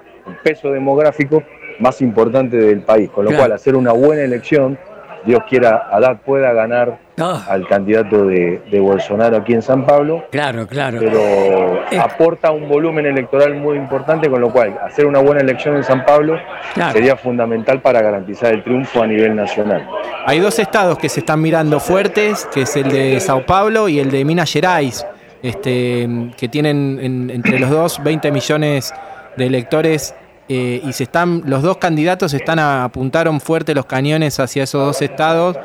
peso 0.43 0.71
demográfico 0.71 1.43
más 1.79 2.01
importante 2.01 2.57
del 2.57 2.81
país. 2.81 3.09
Con 3.09 3.25
lo 3.25 3.29
Claro. 3.31 3.43
cual, 3.43 3.51
hacer 3.51 3.75
una 3.75 3.91
buena 3.91 4.23
elección, 4.23 4.79
Dios 5.25 5.41
quiera, 5.49 5.89
Haddad 5.91 6.17
pueda 6.25 6.53
ganar 6.53 6.99
al 7.17 7.67
candidato 7.67 8.25
de, 8.27 8.61
de 8.71 8.79
Bolsonaro 8.79 9.37
aquí 9.37 9.53
en 9.53 9.61
San 9.61 9.85
Pablo. 9.85 10.23
Claro, 10.31 10.67
claro. 10.67 10.99
Pero 10.99 11.81
aporta 12.01 12.51
un 12.51 12.69
volumen 12.69 13.05
electoral 13.07 13.55
muy 13.55 13.75
importante, 13.77 14.29
con 14.29 14.39
lo 14.39 14.49
cual 14.51 14.77
hacer 14.83 15.05
una 15.05 15.19
buena 15.19 15.41
elección 15.41 15.75
en 15.75 15.83
San 15.83 16.05
Pablo 16.05 16.37
Claro. 16.75 16.93
sería 16.93 17.15
fundamental 17.17 17.81
para 17.81 18.01
garantizar 18.01 18.53
el 18.53 18.63
triunfo 18.63 19.01
a 19.01 19.07
nivel 19.07 19.35
nacional. 19.35 19.85
Hay 20.25 20.39
dos 20.39 20.59
estados 20.59 20.97
que 20.97 21.09
se 21.09 21.19
están 21.21 21.41
mirando 21.41 21.79
fuertes, 21.79 22.47
que 22.53 22.61
es 22.61 22.75
el 22.77 22.89
de 22.89 23.19
Sao 23.19 23.45
Paulo 23.45 23.89
y 23.89 23.99
el 23.99 24.09
de 24.11 24.23
Minas 24.23 24.51
Gerais, 24.53 25.05
este, 25.43 26.07
que 26.37 26.47
tienen 26.47 26.99
en- 27.01 27.29
entre 27.29 27.59
los 27.59 27.69
dos 27.69 28.03
20 28.03 28.31
millones 28.31 28.93
de 29.37 29.45
electores 29.45 30.15
eh, 30.49 30.81
y 30.83 30.93
se 30.93 31.03
están, 31.03 31.43
los 31.45 31.61
dos 31.61 31.77
candidatos 31.77 32.33
están 32.33 32.57
a- 32.59 32.85
apuntaron 32.85 33.39
fuerte 33.41 33.75
los 33.75 33.85
cañones 33.85 34.39
hacia 34.39 34.63
esos 34.63 34.85
dos 34.85 35.01
estados 35.01 35.57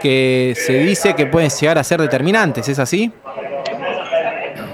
que 0.00 0.52
se 0.56 0.74
dice 0.80 1.14
que 1.14 1.26
pueden 1.26 1.48
llegar 1.50 1.78
a 1.78 1.84
ser 1.84 2.00
determinantes, 2.00 2.68
¿es 2.68 2.78
así? 2.78 3.10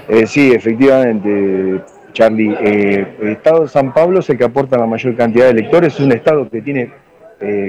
Eh, 0.09 0.27
sí, 0.27 0.51
efectivamente, 0.53 1.81
Charlie. 2.11 2.55
eh, 2.61 3.07
el 3.21 3.29
estado 3.29 3.61
de 3.63 3.69
San 3.69 3.93
Pablo 3.93 4.19
es 4.19 4.29
el 4.29 4.37
que 4.37 4.43
aporta 4.43 4.77
la 4.77 4.85
mayor 4.85 5.15
cantidad 5.15 5.45
de 5.45 5.51
electores. 5.51 5.93
Es 5.93 5.99
un 6.01 6.11
estado 6.11 6.49
que 6.49 6.61
tiene 6.61 6.91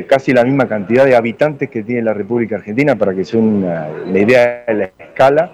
casi 0.09 0.33
la 0.33 0.45
misma 0.45 0.69
cantidad 0.69 1.05
de 1.05 1.17
habitantes 1.17 1.69
que 1.69 1.83
tiene 1.83 2.03
la 2.03 2.15
República 2.15 2.55
Argentina, 2.57 2.95
para 2.95 3.13
que 3.13 3.25
sea 3.25 3.41
una, 3.41 3.89
la 4.07 4.19
idea 4.21 4.65
de 4.69 4.75
la 4.75 4.85
escala. 4.85 5.51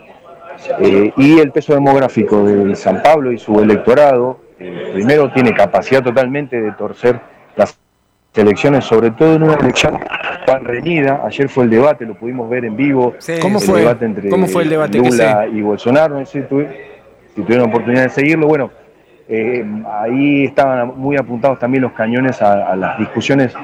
Eh, 0.80 1.12
y 1.16 1.38
el 1.38 1.50
peso 1.52 1.74
demográfico 1.74 2.44
de 2.44 2.74
San 2.76 3.02
Pablo 3.02 3.32
y 3.32 3.38
su 3.38 3.60
electorado, 3.60 4.40
eh, 4.58 4.90
primero 4.92 5.30
tiene 5.32 5.54
capacidad 5.54 6.02
totalmente 6.02 6.60
de 6.60 6.72
torcer 6.72 7.18
las 7.56 7.78
elecciones, 8.34 8.84
sobre 8.84 9.10
todo 9.10 9.34
en 9.36 9.42
una 9.44 9.54
elección 9.54 9.98
tan 10.46 10.64
reñida. 10.64 11.22
Ayer 11.24 11.48
fue 11.48 11.64
el 11.64 11.70
debate, 11.70 12.04
lo 12.06 12.14
pudimos 12.14 12.48
ver 12.48 12.64
en 12.64 12.76
vivo. 12.76 13.14
¿Cómo 13.40 13.58
el 13.58 13.64
fue? 13.64 13.80
debate 13.80 14.04
entre 14.04 14.28
¿Cómo 14.28 14.46
fue 14.46 14.62
el 14.64 14.68
debate 14.68 15.00
que 15.00 15.08
Lula 15.10 15.46
y 15.46 15.62
Bolsonaro. 15.62 16.18
No 16.20 16.26
sé 16.26 16.42
si, 16.42 16.48
tuvi- 16.54 16.68
si 17.34 17.42
tuvieron 17.42 17.68
oportunidad 17.70 18.02
de 18.04 18.10
seguirlo. 18.10 18.46
Bueno, 18.46 18.70
eh, 19.28 19.64
ahí 20.00 20.44
estaban 20.44 20.92
muy 20.98 21.16
apuntados 21.16 21.58
también 21.58 21.82
los 21.82 21.92
cañones 21.92 22.40
a, 22.42 22.70
a 22.70 22.76
las 22.76 22.98
discusiones 22.98 23.54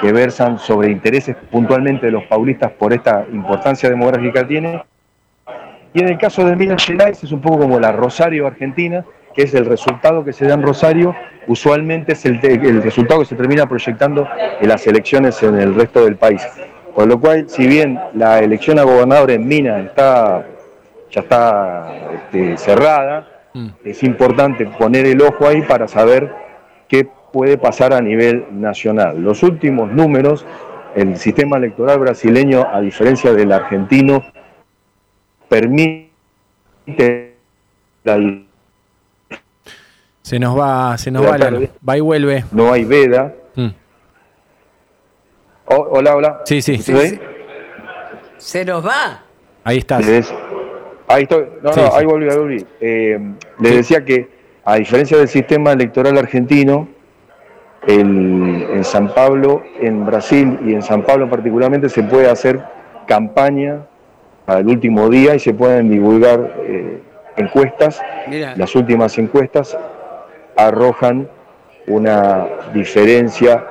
que 0.00 0.12
versan 0.12 0.58
sobre 0.58 0.90
intereses 0.90 1.36
puntualmente 1.50 2.06
de 2.06 2.12
los 2.12 2.24
paulistas 2.24 2.72
por 2.72 2.92
esta 2.92 3.24
importancia 3.32 3.88
demográfica 3.88 4.40
que 4.40 4.46
tiene. 4.46 4.82
Y 5.94 6.00
en 6.00 6.08
el 6.08 6.18
caso 6.18 6.44
de 6.44 6.56
Minas 6.56 6.84
Gerais 6.84 7.22
es 7.22 7.32
un 7.32 7.40
poco 7.40 7.60
como 7.60 7.78
la 7.78 7.92
Rosario 7.92 8.46
Argentina, 8.46 9.04
que 9.34 9.42
es 9.42 9.54
el 9.54 9.66
resultado 9.66 10.24
que 10.24 10.32
se 10.32 10.46
da 10.46 10.54
en 10.54 10.62
Rosario, 10.62 11.14
usualmente 11.46 12.12
es 12.12 12.24
el, 12.24 12.40
resultado 12.82 13.20
que 13.20 13.26
se 13.26 13.34
termina 13.34 13.66
proyectando 13.66 14.28
en 14.60 14.68
las 14.68 14.86
elecciones 14.86 15.42
en 15.42 15.58
el 15.58 15.74
resto 15.74 16.04
del 16.04 16.16
país. 16.16 16.42
Con 16.94 17.08
lo 17.08 17.18
cual, 17.18 17.48
si 17.48 17.66
bien 17.66 17.98
la 18.14 18.40
elección 18.40 18.78
a 18.78 18.82
gobernador 18.82 19.30
en 19.30 19.46
Minas 19.46 19.86
está, 19.86 20.46
ya 21.10 21.20
está 21.20 21.94
este, 22.14 22.56
cerrada, 22.56 23.28
es 23.84 24.02
importante 24.02 24.66
poner 24.66 25.06
el 25.06 25.20
ojo 25.20 25.46
ahí 25.46 25.62
para 25.62 25.88
saber 25.88 26.32
qué 26.88 27.06
puede 27.32 27.58
pasar 27.58 27.92
a 27.92 28.00
nivel 28.00 28.46
nacional. 28.50 29.22
Los 29.22 29.42
últimos 29.42 29.90
números, 29.90 30.46
el 30.94 31.16
sistema 31.16 31.56
electoral 31.56 31.98
brasileño, 31.98 32.66
a 32.70 32.80
diferencia 32.80 33.32
del 33.32 33.52
argentino, 33.52 34.22
permite 35.52 37.34
la 38.04 38.40
Se 40.22 40.38
nos 40.38 40.58
va, 40.58 40.96
se 40.96 41.10
nos 41.10 41.22
va, 41.26 41.36
va 41.86 41.96
y 41.96 42.00
vuelve. 42.00 42.44
no 42.52 42.72
hay 42.72 42.84
veda. 42.84 43.34
Mm. 43.54 43.68
Oh, 45.66 45.86
hola, 45.90 46.16
hola. 46.16 46.40
Sí, 46.46 46.62
sí. 46.62 46.78
¿Sí, 46.78 46.96
sí? 46.96 47.20
Se 48.38 48.64
nos 48.64 48.84
va. 48.86 49.22
Ahí 49.64 49.78
estás. 49.78 50.04
Ahí 51.08 51.22
estoy. 51.24 51.44
No, 51.62 51.72
Sí, 51.72 51.80
no, 51.80 51.86
sí. 51.86 51.92
ahí 51.98 52.06
volví, 52.06 52.28
ahí 52.30 52.36
volví. 52.38 52.66
Eh, 52.80 53.18
les 53.60 53.76
decía 53.76 54.04
que, 54.04 54.28
a 54.64 54.76
diferencia 54.76 55.18
del 55.18 55.28
sistema 55.28 55.72
electoral 55.72 56.16
argentino, 56.16 56.88
el- 57.86 58.66
en 58.72 58.84
San 58.84 59.12
Pablo, 59.12 59.62
en 59.80 60.06
Brasil 60.06 60.58
y 60.64 60.72
en 60.72 60.82
San 60.82 61.02
Pablo 61.02 61.28
particularmente, 61.28 61.88
se 61.90 62.02
puede 62.04 62.30
hacer 62.30 62.64
campaña 63.06 63.86
al 64.56 64.66
último 64.66 65.08
día 65.08 65.34
y 65.34 65.38
se 65.38 65.54
pueden 65.54 65.90
divulgar 65.90 66.54
eh, 66.62 67.00
encuestas. 67.36 68.00
Mira. 68.28 68.54
Las 68.56 68.74
últimas 68.74 69.18
encuestas 69.18 69.76
arrojan 70.56 71.28
una 71.86 72.46
diferencia 72.72 73.64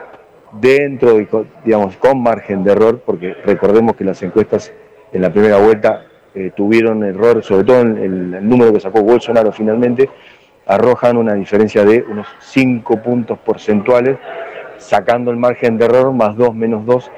dentro, 0.59 1.15
de, 1.15 1.27
digamos, 1.63 1.95
con 1.97 2.21
margen 2.21 2.63
de 2.63 2.71
error, 2.71 3.01
porque 3.05 3.34
recordemos 3.45 3.95
que 3.95 4.03
las 4.03 4.21
encuestas 4.21 4.73
en 5.13 5.21
la 5.21 5.32
primera 5.32 5.57
vuelta 5.57 6.05
eh, 6.34 6.51
tuvieron 6.55 7.03
error, 7.03 7.43
sobre 7.43 7.63
todo 7.63 7.82
en 7.82 7.97
el, 7.97 8.34
el 8.34 8.49
número 8.49 8.73
que 8.73 8.79
sacó 8.79 9.01
Bolsonaro 9.01 9.51
finalmente, 9.51 10.09
arrojan 10.65 11.17
una 11.17 11.34
diferencia 11.34 11.84
de 11.84 12.03
unos 12.09 12.27
5 12.39 13.01
puntos 13.01 13.39
porcentuales, 13.39 14.17
sacando 14.77 15.32
el 15.32 15.38
margen 15.38 15.77
de 15.77 15.86
error 15.86 16.13
más 16.13 16.36
2 16.36 16.55
menos 16.55 16.86
2. 16.86 17.11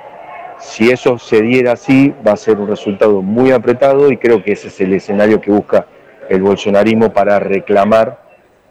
Si 0.63 0.89
eso 0.89 1.19
se 1.19 1.41
diera 1.41 1.73
así, 1.73 2.13
va 2.25 2.31
a 2.31 2.37
ser 2.37 2.57
un 2.57 2.67
resultado 2.67 3.21
muy 3.21 3.51
apretado 3.51 4.11
y 4.11 4.17
creo 4.17 4.43
que 4.43 4.53
ese 4.53 4.69
es 4.69 4.81
el 4.81 4.93
escenario 4.93 5.39
que 5.39 5.51
busca 5.51 5.85
el 6.29 6.41
bolsonarismo 6.41 7.11
para 7.13 7.37
reclamar 7.39 8.23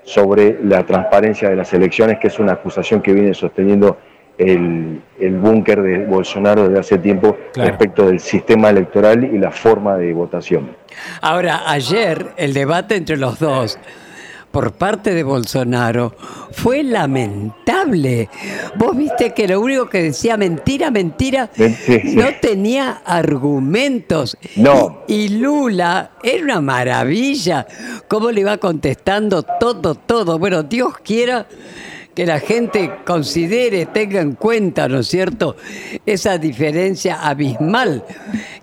sobre 0.03 0.59
la 0.65 0.85
transparencia 0.85 1.49
de 1.49 1.55
las 1.57 1.73
elecciones, 1.73 2.19
que 2.19 2.27
es 2.29 2.39
una 2.39 2.53
acusación 2.55 3.03
que 3.03 3.13
viene 3.13 3.35
sosteniendo 3.35 3.99
el, 4.39 5.01
el 5.21 5.39
búnker 5.39 5.83
de 5.83 6.07
Bolsonaro 6.07 6.65
desde 6.67 6.81
hace 6.81 6.99
tiempo 6.99 7.37
Claro. 7.53 7.69
respecto 7.71 8.07
del 8.07 8.19
sistema 8.19 8.71
electoral 8.71 9.23
y 9.25 9.39
la 9.39 9.51
forma 9.51 9.97
de 9.97 10.13
votación. 10.13 10.75
Ahora, 11.21 11.63
ayer 11.71 12.29
el 12.37 12.55
debate 12.55 12.97
entre 12.97 13.17
los 13.19 13.39
dos 13.39 13.79
por 14.53 14.73
parte 14.73 15.15
de 15.15 15.25
Bolsonaro 15.25 16.15
fue 16.53 16.83
lamentable. 16.83 18.29
Vos 18.77 18.97
viste 18.97 19.33
que 19.33 19.49
lo 19.49 19.61
único 19.61 19.89
que 19.89 20.03
decía 20.03 20.37
mentira, 20.37 20.91
mentira, 20.91 21.51
Sí, 21.57 21.75
sí. 21.75 22.01
no 22.15 22.27
tenía 22.41 23.03
argumentos. 23.05 24.37
No. 24.57 25.03
Y, 25.09 25.15
y 25.23 25.29
Lula 25.31 26.11
era 26.23 26.45
una 26.45 26.61
maravilla. 26.61 27.67
Cómo 28.09 28.31
le 28.31 28.43
iba 28.43 28.59
contestando 28.59 29.43
todo, 29.43 29.95
todo. 29.95 30.39
Bueno, 30.39 30.63
Dios 30.63 30.95
quiera 31.03 31.47
que 32.15 32.27
la 32.27 32.41
gente 32.41 32.91
considere, 33.07 33.87
tenga 33.87 34.21
en 34.21 34.33
cuenta, 34.33 34.87
¿no 34.89 34.99
es 34.99 35.09
cierto?, 35.09 35.57
esa 36.05 36.37
diferencia 36.37 37.27
abismal 37.27 38.05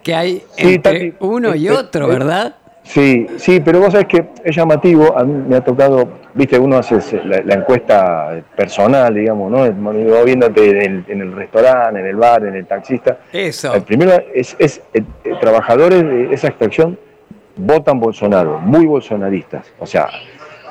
que 0.03 0.13
hay 0.13 0.43
Sí, 0.55 0.75
entre 0.75 1.15
uno 1.19 1.55
y 1.55 1.67
eh, 1.67 1.71
otro, 1.71 2.07
¿verdad? 2.07 2.57
Sí, 2.89 3.27
sí, 3.37 3.59
pero 3.63 3.79
vos 3.81 3.91
sabés 3.91 4.07
que 4.07 4.29
es 4.43 4.55
llamativo, 4.55 5.15
a 5.15 5.23
mí 5.23 5.43
me 5.47 5.57
ha 5.57 5.61
tocado, 5.63 6.07
viste, 6.33 6.57
uno 6.57 6.77
hace 6.77 7.21
la, 7.23 7.39
la 7.45 7.53
encuesta 7.53 8.41
personal, 8.55 9.13
digamos, 9.13 9.51
¿no? 9.51 9.59
Va 9.59 10.23
viéndote 10.23 10.71
en 10.71 10.77
el, 10.81 11.05
en 11.07 11.21
el 11.21 11.33
restaurante, 11.35 11.99
en 11.99 12.07
el 12.07 12.15
bar, 12.15 12.43
en 12.47 12.55
el 12.55 12.65
taxista. 12.65 13.19
Eso. 13.31 13.75
El 13.75 13.83
primero 13.83 14.13
es, 14.33 14.55
es 14.57 14.81
eh, 14.95 15.03
eh, 15.23 15.33
trabajadores 15.39 16.03
de 16.03 16.33
esa 16.33 16.47
extracción 16.47 16.97
votan 17.57 17.99
Bolsonaro, 17.99 18.57
muy 18.59 18.87
bolsonaristas. 18.87 19.71
O 19.77 19.85
sea, 19.85 20.07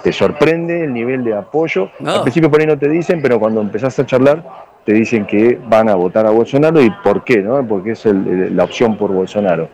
te 0.03 0.11
sorprende 0.11 0.83
el 0.87 0.93
nivel 0.93 1.23
de 1.23 1.35
apoyo. 1.35 1.89
No. 2.01 2.17
Al 2.17 2.23
principio 2.23 2.51
por 2.51 2.61
ahí 2.61 2.67
no 2.67 2.77
te 2.77 2.89
dicen, 2.89 3.23
pero 3.23 3.39
cuando 3.39 3.61
empezás 3.61 3.97
a 4.01 4.05
charlar 4.07 4.43
te 4.85 4.93
dicen 4.93 5.25
que 5.25 5.57
van 5.69 5.89
a 5.89 5.95
votar 5.95 6.27
a 6.27 6.31
Bolsonaro 6.31 6.81
y 6.83 6.91
por 7.05 7.23
qué, 7.23 7.37
¿no? 7.43 7.65
Porque 7.65 7.93
es 7.93 8.07
el- 8.07 8.57
la 8.57 8.65
opción 8.65 8.97
por 8.97 9.13
Bolsonaro. 9.13 9.69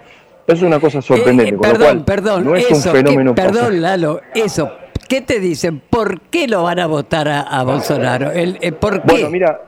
Es 0.46 0.62
una 0.62 0.78
cosa 0.78 1.00
sorprendente, 1.00 1.54
Eh, 1.54 1.56
con 1.56 1.66
lo 1.68 1.72
perdón, 1.72 1.86
cual 1.96 2.04
perdón, 2.04 2.44
no 2.44 2.54
es 2.56 2.70
eso, 2.70 2.88
un 2.90 2.94
fenómeno 2.96 3.34
¿qué- 3.34 3.42
pasajero. 3.42 3.64
perdón, 3.66 3.82
Lalo, 3.82 4.20
eso. 4.34 4.72
¿Qué 5.08 5.20
te 5.20 5.38
dicen? 5.40 5.80
¿Por 5.90 6.20
qué 6.22 6.48
lo 6.48 6.62
van 6.62 6.78
a 6.80 6.86
votar 6.86 7.28
a, 7.28 7.40
a 7.42 7.62
Bolsonaro? 7.62 8.30
El, 8.30 8.58
eh, 8.60 8.72
¿Por 8.72 9.02
qué? 9.02 9.12
Bueno, 9.12 9.30
mira, 9.30 9.60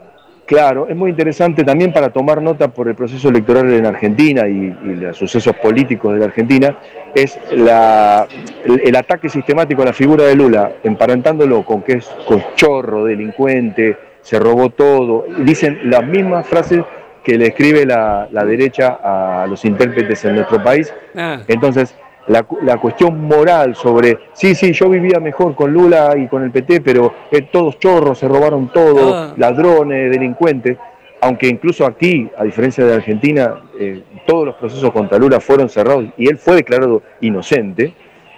claro, 0.47 0.87
es 0.89 0.97
muy 0.97 1.11
interesante 1.11 1.62
también 1.64 1.93
para 1.93 2.11
tomar 2.11 2.41
nota 2.43 2.68
por 2.68 2.89
el 2.89 2.95
proceso 2.95 3.29
electoral 3.29 3.70
en 3.72 3.85
Argentina 3.87 4.49
y, 4.49 4.53
y 4.53 4.95
los 4.97 5.16
sucesos 5.16 5.55
políticos 5.57 6.14
de 6.14 6.20
la 6.20 6.27
Argentina, 6.27 6.79
es 7.14 7.39
la, 7.53 8.27
el, 8.64 8.81
el 8.85 8.97
ataque 8.97 9.29
sistemático 9.29 9.83
a 9.83 9.87
la 9.87 9.93
figura 9.93 10.24
de 10.24 10.35
Lula, 10.37 10.72
emparentándolo 10.85 11.64
con 11.64 11.83
que 11.83 11.95
es 11.95 12.07
con 12.27 12.43
chorro, 12.55 13.05
delincuente, 13.05 13.97
se 14.22 14.39
robó 14.39 14.70
todo. 14.70 15.27
Dicen 15.41 15.81
las 15.91 16.05
mismas 16.05 16.47
frases 16.47 16.83
que 17.27 17.37
le 17.37 17.49
escribe 17.49 17.85
la, 17.85 18.29
la 18.31 18.45
derecha 18.45 19.01
a 19.03 19.49
los 19.49 19.64
intérpretes 19.64 20.24
en 20.27 20.37
nuestro 20.37 20.62
país. 20.62 20.95
Ah. 21.16 21.41
Entonces, 21.49 21.93
la, 22.29 22.47
la 22.62 22.77
cuestión 22.77 23.20
moral 23.27 23.74
sobre, 23.74 24.16
sí, 24.33 24.55
sí, 24.55 24.72
yo 24.72 24.89
vivía 24.89 25.18
mejor 25.18 25.57
con 25.57 25.72
Lula 25.72 26.14
y 26.16 26.29
con 26.29 26.45
el 26.45 26.53
PT, 26.53 26.83
pero 26.83 27.12
eh, 27.33 27.43
todos 27.51 27.81
chorros, 27.81 28.18
se 28.18 28.29
robaron 28.29 28.68
todo, 28.72 29.12
Ah. 29.12 29.35
ladrones, 29.37 30.09
delincuentes, 30.12 30.79
aunque 31.20 31.49
incluso 31.49 31.85
aquí, 31.85 32.31
a 32.39 32.45
diferencia 32.45 32.85
de 32.87 32.95
Argentina, 32.95 33.57
eh, 33.81 34.05
todos 34.24 34.47
los 34.47 34.55
procesos 34.55 34.93
contra 34.93 35.18
Lula 35.18 35.41
fueron 35.41 35.68
cerrados 35.68 36.05
y 36.16 36.29
él 36.29 36.39
fue 36.39 36.55
declarado 36.55 37.03
inocente, 37.22 37.93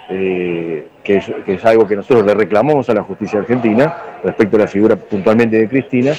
eh, 0.09 0.87
que, 1.05 1.17
es, 1.17 1.31
que 1.45 1.55
es 1.55 1.65
algo 1.67 1.87
que 1.87 1.95
nosotros 1.95 2.25
le 2.25 2.33
reclamamos 2.33 2.89
a 2.89 2.95
la 2.95 3.03
justicia 3.03 3.41
argentina 3.41 3.95
respecto 4.25 4.57
a 4.57 4.61
la 4.61 4.67
figura 4.67 4.97
puntualmente 4.97 5.59
de 5.59 5.69
Cristina, 5.69 6.13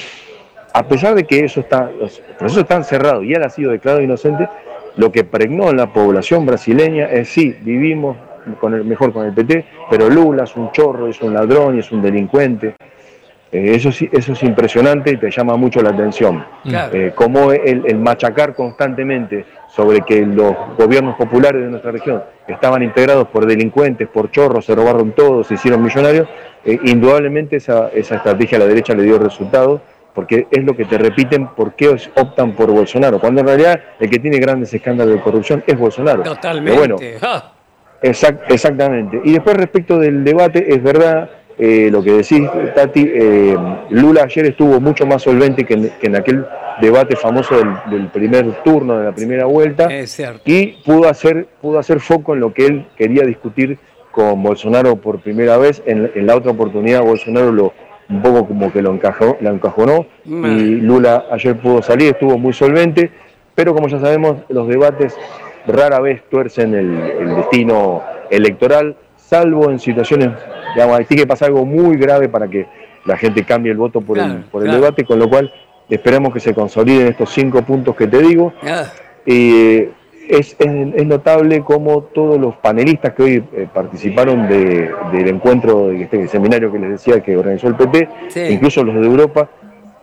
a 0.72 0.82
pesar 0.84 1.14
de 1.14 1.24
que 1.24 1.44
eso 1.44 1.60
está, 1.60 1.90
los 1.98 2.20
procesos 2.38 2.62
están 2.62 2.84
cerrados 2.84 3.24
y 3.24 3.32
él 3.32 3.42
ha 3.42 3.50
sido 3.50 3.72
declarado 3.72 4.02
inocente, 4.02 4.48
lo 4.96 5.10
que 5.12 5.24
pregnó 5.24 5.70
en 5.70 5.76
la 5.76 5.92
población 5.92 6.46
brasileña 6.46 7.06
es 7.06 7.28
sí, 7.28 7.56
vivimos 7.60 8.16
con 8.60 8.74
el, 8.74 8.84
mejor 8.84 9.12
con 9.12 9.26
el 9.26 9.32
PT, 9.32 9.64
pero 9.90 10.08
Lula 10.08 10.44
es 10.44 10.56
un 10.56 10.72
chorro, 10.72 11.08
es 11.08 11.20
un 11.20 11.34
ladrón 11.34 11.76
y 11.76 11.80
es 11.80 11.92
un 11.92 12.02
delincuente. 12.02 12.74
Eh, 13.52 13.74
eso, 13.74 13.90
sí, 13.90 14.08
eso 14.12 14.32
es 14.32 14.42
impresionante 14.44 15.10
y 15.10 15.16
te 15.16 15.30
llama 15.30 15.56
mucho 15.56 15.82
la 15.82 15.90
atención. 15.90 16.44
Claro. 16.62 16.96
Eh, 16.96 17.12
cómo 17.14 17.52
el, 17.52 17.84
el 17.86 17.98
machacar 17.98 18.54
constantemente 18.54 19.44
sobre 19.68 20.02
que 20.02 20.24
los 20.24 20.54
gobiernos 20.78 21.16
populares 21.16 21.62
de 21.62 21.68
nuestra 21.68 21.90
región 21.90 22.22
estaban 22.46 22.82
integrados 22.82 23.28
por 23.28 23.46
delincuentes, 23.46 24.08
por 24.08 24.30
chorros, 24.30 24.64
se 24.64 24.74
robaron 24.74 25.12
todo, 25.12 25.44
se 25.44 25.54
hicieron 25.54 25.82
millonarios, 25.82 26.28
eh, 26.64 26.78
indudablemente 26.84 27.56
esa, 27.56 27.88
esa 27.88 28.16
estrategia 28.16 28.58
a 28.58 28.60
la 28.60 28.66
derecha 28.66 28.94
le 28.94 29.02
dio 29.02 29.18
resultados, 29.18 29.80
porque 30.14 30.46
es 30.50 30.64
lo 30.64 30.74
que 30.76 30.84
te 30.84 30.98
repiten 30.98 31.46
por 31.48 31.74
qué 31.74 31.88
optan 32.16 32.52
por 32.52 32.70
Bolsonaro, 32.70 33.18
cuando 33.20 33.40
en 33.40 33.46
realidad 33.46 33.80
el 33.98 34.10
que 34.10 34.18
tiene 34.18 34.38
grandes 34.38 34.72
escándalos 34.74 35.14
de 35.14 35.20
corrupción 35.20 35.62
es 35.66 35.78
Bolsonaro. 35.78 36.22
Totalmente. 36.22 36.80
Pero 36.80 36.96
bueno, 36.96 37.18
Ah, 37.22 37.52
Exact- 38.02 38.40
exactamente. 38.48 39.20
Y 39.24 39.32
después 39.32 39.56
respecto 39.56 39.98
del 39.98 40.24
debate, 40.24 40.72
es 40.72 40.82
verdad 40.82 41.28
eh, 41.58 41.90
lo 41.92 42.02
que 42.02 42.12
decís, 42.12 42.40
Tati, 42.74 43.06
eh, 43.12 43.54
Lula 43.90 44.22
ayer 44.22 44.46
estuvo 44.46 44.80
mucho 44.80 45.04
más 45.06 45.20
solvente 45.22 45.64
que 45.64 45.74
en, 45.74 45.90
que 46.00 46.06
en 46.06 46.16
aquel 46.16 46.46
debate 46.80 47.14
famoso 47.16 47.58
del, 47.58 47.68
del 47.90 48.08
primer 48.08 48.62
turno, 48.64 48.96
de 48.98 49.04
la 49.04 49.12
primera 49.12 49.44
vuelta, 49.44 49.84
es 49.94 50.10
cierto. 50.12 50.40
y 50.46 50.78
pudo 50.86 51.06
hacer, 51.10 51.46
pudo 51.60 51.78
hacer 51.78 52.00
foco 52.00 52.32
en 52.32 52.40
lo 52.40 52.54
que 52.54 52.64
él 52.64 52.86
quería 52.96 53.24
discutir 53.24 53.78
con 54.10 54.42
Bolsonaro 54.42 54.96
por 54.96 55.20
primera 55.20 55.58
vez. 55.58 55.82
En, 55.84 56.10
en 56.14 56.26
la 56.26 56.36
otra 56.36 56.52
oportunidad 56.52 57.02
Bolsonaro 57.02 57.52
lo 57.52 57.74
un 58.10 58.22
poco 58.22 58.46
como 58.46 58.72
que 58.72 58.82
lo 58.82 58.92
encajó, 58.92 59.36
lo 59.40 59.50
encajonó 59.50 60.06
y 60.24 60.74
Lula 60.76 61.26
ayer 61.30 61.56
pudo 61.56 61.80
salir, 61.82 62.08
estuvo 62.12 62.36
muy 62.38 62.52
solvente, 62.52 63.10
pero 63.54 63.72
como 63.74 63.88
ya 63.88 64.00
sabemos, 64.00 64.38
los 64.48 64.66
debates 64.68 65.16
rara 65.66 66.00
vez 66.00 66.22
tuercen 66.30 66.74
el, 66.74 66.90
el 67.20 67.36
destino 67.36 68.02
electoral, 68.30 68.96
salvo 69.16 69.70
en 69.70 69.78
situaciones, 69.78 70.30
digamos, 70.74 71.06
tiene 71.06 71.22
que 71.22 71.26
pasar 71.26 71.48
algo 71.48 71.64
muy 71.64 71.96
grave 71.96 72.28
para 72.28 72.48
que 72.48 72.66
la 73.04 73.16
gente 73.16 73.44
cambie 73.44 73.72
el 73.72 73.78
voto 73.78 74.00
por 74.00 74.18
el, 74.18 74.38
por 74.50 74.62
el 74.62 74.68
claro. 74.68 74.82
debate, 74.82 75.04
con 75.04 75.18
lo 75.18 75.28
cual 75.28 75.52
esperemos 75.88 76.32
que 76.32 76.40
se 76.40 76.52
consoliden 76.54 77.08
estos 77.08 77.30
cinco 77.30 77.62
puntos 77.62 77.94
que 77.96 78.06
te 78.06 78.18
digo. 78.18 78.52
ah, 78.62 78.84
Eh, 79.26 79.90
es, 80.30 80.56
es- 80.58 80.94
es 80.94 81.06
notable 81.06 81.60
cómo 81.62 82.02
todos 82.02 82.40
los 82.40 82.56
panelistas 82.56 83.12
que 83.14 83.22
hoy 83.22 83.44
eh, 83.54 83.66
participaron 83.72 84.48
de- 84.48 84.90
del 85.12 85.28
encuentro, 85.28 85.88
de 85.88 86.02
este 86.02 86.28
seminario 86.28 86.70
que 86.72 86.78
les 86.78 86.90
decía 86.90 87.20
que 87.20 87.36
organizó 87.36 87.68
el 87.68 87.74
PP, 87.74 88.08
Sí. 88.28 88.40
incluso 88.50 88.82
los 88.84 88.94
de 88.94 89.06
Europa, 89.06 89.48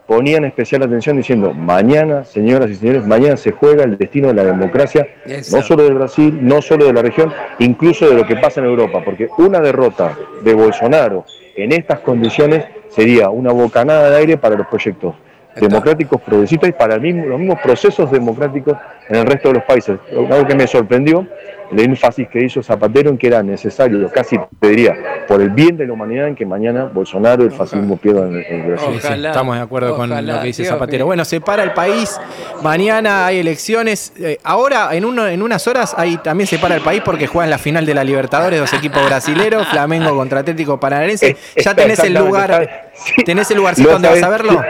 ponían 0.05 0.45
especial 0.45 0.84
atención 0.84 1.17
diciendo, 1.17 1.53
mañana, 1.53 2.23
señoras 2.23 2.69
y 2.69 2.75
señores, 2.75 3.05
mañana 3.05 3.36
se 3.36 3.51
juega 3.51 3.84
el 3.84 3.97
destino 3.97 4.30
de 4.30 4.36
la 4.36 4.45
democracia, 4.45 5.05
Eso. 5.25 5.57
no 5.57 5.63
solo 5.63 5.84
de 5.84 5.93
Brasil, 5.93 6.39
no 6.41 6.61
solo 6.61 6.86
de 6.86 6.93
la 6.93 7.01
región, 7.01 7.34
incluso 7.59 8.07
de 8.07 8.15
lo 8.15 8.25
que 8.25 8.38
pasa 8.38 8.61
en 8.61 8.67
Europa, 8.67 9.01
porque 9.03 9.28
una 9.38 9.59
derrota 9.59 10.13
de 10.43 10.53
Bolsonaro 10.53 11.25
en 11.57 11.73
estas 11.73 11.99
condiciones 11.99 12.63
sería 12.89 13.30
una 13.30 13.51
bocanada 13.51 14.09
de 14.09 14.15
aire 14.17 14.38
para 14.38 14.55
los 14.55 14.67
proyectos 14.67 15.13
democráticos 15.59 16.21
progresistas 16.21 16.69
y 16.69 16.73
para 16.73 16.95
el 16.95 17.01
mismo- 17.01 17.25
los 17.25 17.39
mismos 17.39 17.59
procesos 17.61 18.09
democráticos 18.11 18.75
en 19.09 19.15
el 19.17 19.25
resto 19.25 19.49
de 19.49 19.55
los 19.55 19.63
países. 19.63 19.97
Algo 20.11 20.45
que 20.47 20.55
me 20.55 20.67
sorprendió, 20.67 21.25
el 21.71 21.79
énfasis 21.81 22.27
que 22.29 22.43
hizo 22.45 22.63
Zapatero 22.63 23.09
en 23.09 23.17
que 23.17 23.27
era 23.27 23.43
necesario, 23.43 24.09
casi 24.11 24.37
te 24.59 24.67
diría, 24.69 24.95
por 25.27 25.41
el 25.41 25.49
bien 25.49 25.75
de 25.77 25.85
la 25.85 25.93
humanidad, 25.93 26.27
en 26.27 26.35
que 26.35 26.45
mañana 26.45 26.85
Bolsonaro 26.85 27.43
y 27.43 27.47
el 27.47 27.51
fascismo 27.51 27.97
pierdan 27.97 28.33
en, 28.35 28.43
en 28.61 28.67
Brasil. 28.69 28.89
Sí, 29.01 29.07
sí, 29.07 29.13
estamos 29.25 29.55
de 29.55 29.61
acuerdo 29.61 29.95
con 29.95 30.09
lo 30.09 30.15
que 30.15 30.47
dice 30.47 30.61
Dios 30.63 30.73
Zapatero. 30.73 30.99
mío. 30.99 31.05
Bueno, 31.07 31.25
se 31.25 31.41
para 31.41 31.63
el 31.63 31.71
país. 31.73 32.19
Mañana 32.63 33.25
hay 33.25 33.39
elecciones. 33.39 34.13
Eh, 34.19 34.38
ahora, 34.43 34.89
en, 34.93 35.03
uno, 35.05 35.27
en 35.27 35.41
unas 35.41 35.67
horas, 35.67 35.93
hay, 35.97 36.17
también 36.17 36.47
se 36.47 36.57
para 36.57 36.75
el 36.75 36.81
país 36.81 37.01
porque 37.03 37.27
juegan 37.27 37.49
la 37.49 37.57
final 37.57 37.85
de 37.85 37.93
la 37.93 38.03
Libertadores, 38.03 38.59
dos 38.59 38.73
equipos 38.73 39.05
brasileros, 39.05 39.67
Flamengo 39.71 40.15
contra 40.15 40.39
Atlético 40.39 40.79
Paranaense. 40.79 41.35
Ya 41.57 41.75
tenés 41.75 41.99
el 41.99 42.13
lugar. 42.13 42.89
¿Tenés 43.25 43.51
el 43.51 43.57
lugarcito 43.57 43.91
donde 43.91 44.07
vas 44.09 44.23
a 44.23 44.29
verlo? 44.29 44.61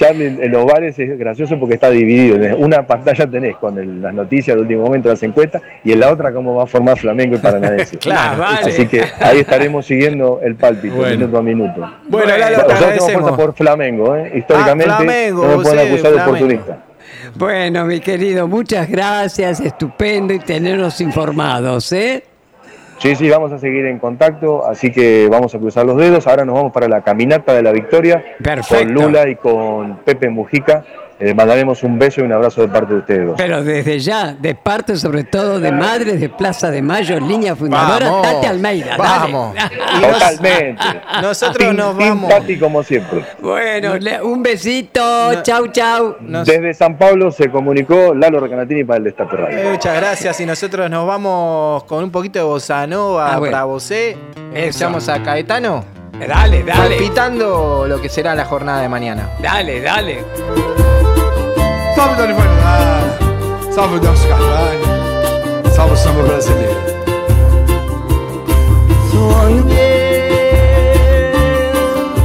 Charlie, 0.00 0.26
en 0.40 0.50
los 0.50 0.64
bares 0.64 0.98
es 0.98 1.18
gracioso 1.18 1.58
porque 1.60 1.74
está 1.74 1.90
dividido. 1.90 2.36
En 2.42 2.62
una 2.64 2.86
pantalla 2.86 3.26
tenés 3.26 3.56
con 3.56 3.78
el- 3.78 4.00
las 4.00 4.14
noticias 4.14 4.54
del 4.56 4.62
último 4.62 4.84
momento, 4.84 5.10
las 5.10 5.22
encuestas, 5.22 5.60
y 5.84 5.92
en 5.92 6.00
la 6.00 6.10
otra 6.10 6.32
cómo 6.32 6.54
va 6.54 6.62
a 6.64 6.66
formar 6.66 6.98
Flamengo 6.98 7.36
y 7.36 7.38
Paranaense. 7.38 7.98
Claro, 7.98 8.38
vale. 8.40 8.70
Así 8.70 8.86
que 8.86 9.02
ahí 9.20 9.40
estaremos 9.40 9.84
siguiendo 9.84 10.40
el 10.42 10.54
pálpito, 10.56 10.94
Bueno. 10.94 11.16
minuto 11.18 11.38
a 11.38 11.42
minuto. 11.42 11.92
Bueno, 12.08 12.28
Lalo, 12.28 12.44
te 12.44 12.48
Nosotros 12.48 12.66
tenemos 12.68 12.82
agradecemos. 12.82 13.22
fuerza 13.22 13.36
por 13.36 13.54
Flamengo, 13.54 14.16
¿eh? 14.16 14.32
históricamente 14.36 14.90
Ah, 14.90 14.96
Flamengo, 14.96 15.42
no 15.46 15.56
me 15.58 15.62
pueden 15.62 15.78
sí, 15.80 15.86
acusar 15.92 16.12
de 16.12 16.18
Flamengo. 16.20 16.30
oportunista. 16.30 16.78
Bueno, 17.36 17.84
mi 17.84 18.00
querido, 18.00 18.48
muchas 18.48 18.88
gracias, 18.88 19.60
estupendo 19.60 20.32
y 20.32 20.38
tenernos 20.38 21.00
informados, 21.00 21.92
¿eh? 21.92 22.24
Sí, 23.00 23.16
sí, 23.16 23.30
vamos 23.30 23.50
a 23.50 23.58
seguir 23.58 23.86
en 23.86 23.98
contacto, 23.98 24.66
así 24.66 24.92
que 24.92 25.26
vamos 25.30 25.54
a 25.54 25.58
cruzar 25.58 25.86
los 25.86 25.96
dedos. 25.96 26.26
Ahora 26.26 26.44
nos 26.44 26.54
vamos 26.54 26.70
para 26.70 26.86
la 26.86 27.00
caminata 27.00 27.54
de 27.54 27.62
la 27.62 27.72
victoria 27.72 28.22
Perfecto. 28.42 28.84
con 28.84 28.92
Lula 28.92 29.26
y 29.26 29.36
con 29.36 29.96
Pepe 30.04 30.28
Mujica. 30.28 30.84
Les 31.20 31.34
mandaremos 31.36 31.82
un 31.82 31.98
beso 31.98 32.22
y 32.22 32.24
un 32.24 32.32
abrazo 32.32 32.62
de 32.62 32.68
parte 32.68 32.94
de 32.94 32.98
ustedes 33.00 33.26
dos. 33.26 33.34
Pero 33.36 33.62
desde 33.62 33.98
ya, 33.98 34.32
de 34.32 34.54
parte 34.54 34.96
sobre 34.96 35.24
todo 35.24 35.60
de 35.60 35.70
Madres 35.70 36.18
de 36.18 36.30
Plaza 36.30 36.70
de 36.70 36.80
Mayo, 36.80 37.20
línea 37.20 37.54
fundadora, 37.54 38.08
Vamos, 38.10 38.22
Tati 38.22 38.46
Almeida. 38.46 38.96
vamos. 38.96 39.54
Totalmente. 40.00 40.82
Nosotros 41.22 41.74
nos 41.74 41.96
vamos. 41.96 42.28
Tati 42.30 42.58
como 42.58 42.82
siempre. 42.82 43.22
Bueno, 43.40 43.92
un 44.24 44.42
besito, 44.42 45.00
chau, 45.42 45.66
chau. 45.68 46.16
Desde 46.20 46.72
San 46.72 46.96
Pablo 46.96 47.30
se 47.30 47.50
comunicó 47.50 48.14
Lalo 48.14 48.40
Recanatini 48.40 48.84
para 48.84 48.98
el 48.98 49.04
Destape 49.04 49.36
Radio. 49.36 49.58
Eh, 49.58 49.70
Muchas 49.72 49.94
gracias 49.96 50.40
y 50.40 50.46
nosotros 50.46 50.88
nos 50.88 51.06
vamos 51.06 51.84
con 51.84 52.02
un 52.02 52.10
poquito 52.10 52.38
de 52.38 52.44
bossa 52.46 52.86
nova 52.86 53.34
Ah, 53.34 53.38
bueno. 53.38 53.52
para 53.52 53.64
vosé. 53.64 54.16
Escuchamos 54.54 55.08
a 55.10 55.22
Caetano. 55.22 55.84
Dale, 56.18 56.62
dale. 56.62 56.96
Palpitando 56.96 57.84
lo 57.86 58.00
que 58.00 58.08
será 58.08 58.34
la 58.34 58.44
jornada 58.46 58.80
de 58.82 58.88
mañana. 58.88 59.28
Dale, 59.42 59.80
dale. 59.80 60.18
Salve 62.00 62.16
Dani 62.16 62.32
Vanillar, 62.32 63.18
salve 63.70 64.00
Nelson 64.00 64.28
Carvalho, 64.28 64.80
salve 65.70 65.92
o 65.92 65.96
samba 65.98 66.22
brasileiro. 66.22 66.80
Sonho 69.10 69.64
meu, 69.66 69.76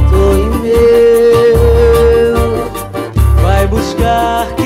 sonho 0.08 0.54
meu, 0.62 2.40
vai 3.42 3.66
buscar 3.66 4.46
quem 4.56 4.65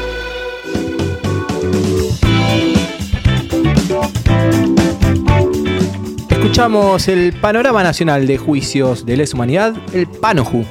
Escuchamos 6.61 7.07
el 7.07 7.33
panorama 7.33 7.81
nacional 7.81 8.27
de 8.27 8.37
juicios 8.37 9.03
de 9.03 9.17
lesa 9.17 9.35
humanidad, 9.35 9.73
el 9.93 10.05
PANOJU. 10.05 10.63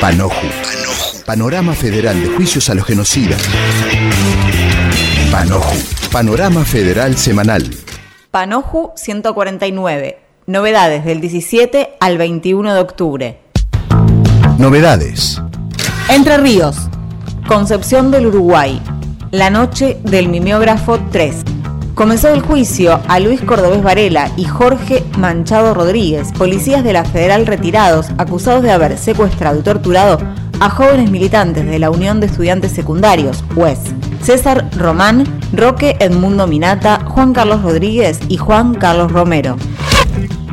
Panoju. 0.00 0.46
Panorama 1.26 1.72
Federal 1.72 2.22
de 2.22 2.28
Juicios 2.28 2.70
a 2.70 2.74
los 2.74 2.84
Genocidas. 2.84 3.42
Panoju. 5.32 5.74
Panorama 6.12 6.64
Federal 6.64 7.16
Semanal. 7.16 7.68
Panoju 8.30 8.92
149. 8.94 10.20
Novedades 10.46 11.04
del 11.04 11.20
17 11.20 11.94
al 11.98 12.16
21 12.16 12.72
de 12.72 12.80
octubre. 12.80 13.40
Novedades. 14.58 15.42
Entre 16.10 16.36
Ríos. 16.36 16.76
Concepción 17.48 18.12
del 18.12 18.26
Uruguay. 18.26 18.80
La 19.32 19.50
noche 19.50 19.98
del 20.04 20.28
mimeógrafo 20.28 21.00
3. 21.10 21.51
Comenzó 22.02 22.30
el 22.30 22.42
juicio 22.42 23.00
a 23.06 23.20
Luis 23.20 23.40
Cordobés 23.42 23.80
Varela 23.80 24.28
y 24.36 24.42
Jorge 24.42 25.04
Manchado 25.18 25.72
Rodríguez, 25.72 26.32
policías 26.36 26.82
de 26.82 26.92
la 26.92 27.04
Federal 27.04 27.46
retirados, 27.46 28.08
acusados 28.18 28.64
de 28.64 28.72
haber 28.72 28.98
secuestrado 28.98 29.60
y 29.60 29.62
torturado 29.62 30.18
a 30.58 30.68
jóvenes 30.68 31.12
militantes 31.12 31.64
de 31.64 31.78
la 31.78 31.90
Unión 31.90 32.18
de 32.18 32.26
Estudiantes 32.26 32.72
Secundarios, 32.72 33.44
UES. 33.54 33.78
César 34.20 34.68
Román, 34.76 35.22
Roque 35.52 35.96
Edmundo 36.00 36.48
Minata, 36.48 37.04
Juan 37.06 37.32
Carlos 37.32 37.62
Rodríguez 37.62 38.18
y 38.26 38.36
Juan 38.36 38.74
Carlos 38.74 39.12
Romero. 39.12 39.56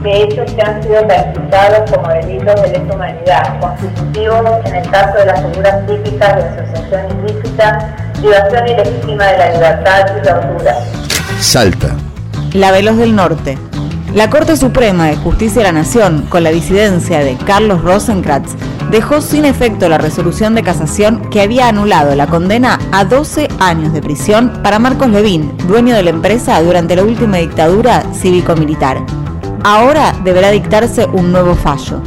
de 0.04 0.22
hechos 0.22 0.52
que 0.52 0.62
han 0.62 0.84
sido 0.84 1.02
calificados 1.08 1.92
como 1.92 2.10
delitos 2.10 2.62
de 2.62 2.68
lesa 2.78 2.94
humanidad, 2.94 3.60
constitutivos 3.60 4.66
en 4.66 4.76
el 4.76 4.90
caso 4.92 5.18
de 5.18 5.26
las 5.26 5.42
figuras 5.42 5.88
típicas 5.88 6.36
de 6.36 6.44
asociación 6.44 7.28
ilícita, 7.28 7.96
privación 8.20 8.68
ilegítima 8.68 9.26
de 9.26 9.38
la 9.40 9.52
libertad 9.54 10.06
y 10.16 10.22
tortura. 10.22 11.09
Salta. 11.40 11.96
La 12.54 12.72
Veloz 12.72 12.98
del 12.98 13.16
Norte. 13.16 13.58
La 14.14 14.30
Corte 14.30 14.58
Suprema 14.58 15.06
de 15.06 15.16
Justicia 15.16 15.62
de 15.62 15.68
la 15.68 15.72
Nación, 15.72 16.26
con 16.28 16.44
la 16.44 16.50
disidencia 16.50 17.20
de 17.20 17.38
Carlos 17.38 17.82
Rosenkrantz, 17.82 18.56
dejó 18.92 19.22
sin 19.22 19.46
efecto 19.46 19.88
la 19.88 19.98
resolución 19.98 20.54
de 20.54 20.64
casación 20.64 21.30
que 21.30 21.42
había 21.42 21.70
anulado 21.70 22.14
la 22.16 22.28
condena 22.28 22.78
a 22.92 23.06
12 23.06 23.48
años 23.60 23.94
de 23.94 24.02
prisión 24.02 24.60
para 24.64 24.80
Marcos 24.80 25.10
Levín, 25.10 25.56
dueño 25.68 25.96
de 25.96 26.04
la 26.04 26.10
empresa 26.10 26.62
durante 26.62 26.96
la 26.96 27.04
última 27.04 27.38
dictadura 27.38 28.04
cívico-militar. 28.14 28.98
Ahora 29.64 30.14
deberá 30.24 30.52
dictarse 30.52 31.06
un 31.06 31.32
nuevo 31.32 31.56
fallo. 31.56 32.02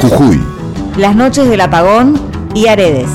Jujuy. 0.00 0.40
Las 0.96 1.14
noches 1.14 1.48
del 1.48 1.60
apagón 1.60 2.18
y 2.54 2.68
Aredes. 2.68 3.08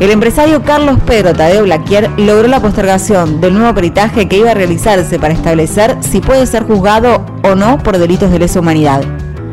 El 0.00 0.10
empresario 0.10 0.62
Carlos 0.62 0.98
Pedro 1.04 1.34
Tadeo 1.34 1.64
Blaquier 1.64 2.10
logró 2.16 2.48
la 2.48 2.60
postergación 2.60 3.38
del 3.42 3.52
nuevo 3.52 3.74
peritaje 3.74 4.28
que 4.28 4.38
iba 4.38 4.50
a 4.50 4.54
realizarse 4.54 5.18
para 5.18 5.34
establecer 5.34 5.94
si 6.00 6.22
puede 6.22 6.46
ser 6.46 6.62
juzgado 6.62 7.26
o 7.42 7.54
no 7.54 7.76
por 7.76 7.98
delitos 7.98 8.30
de 8.30 8.38
lesa 8.38 8.60
humanidad. 8.60 9.02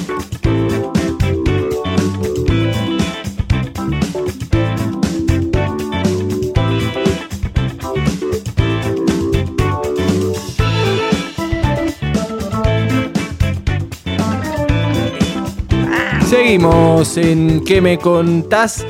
Seguimos 16.46 17.18
en 17.18 17.64
¿Qué 17.66 17.82
me 17.82 17.98
contás? 17.98 18.86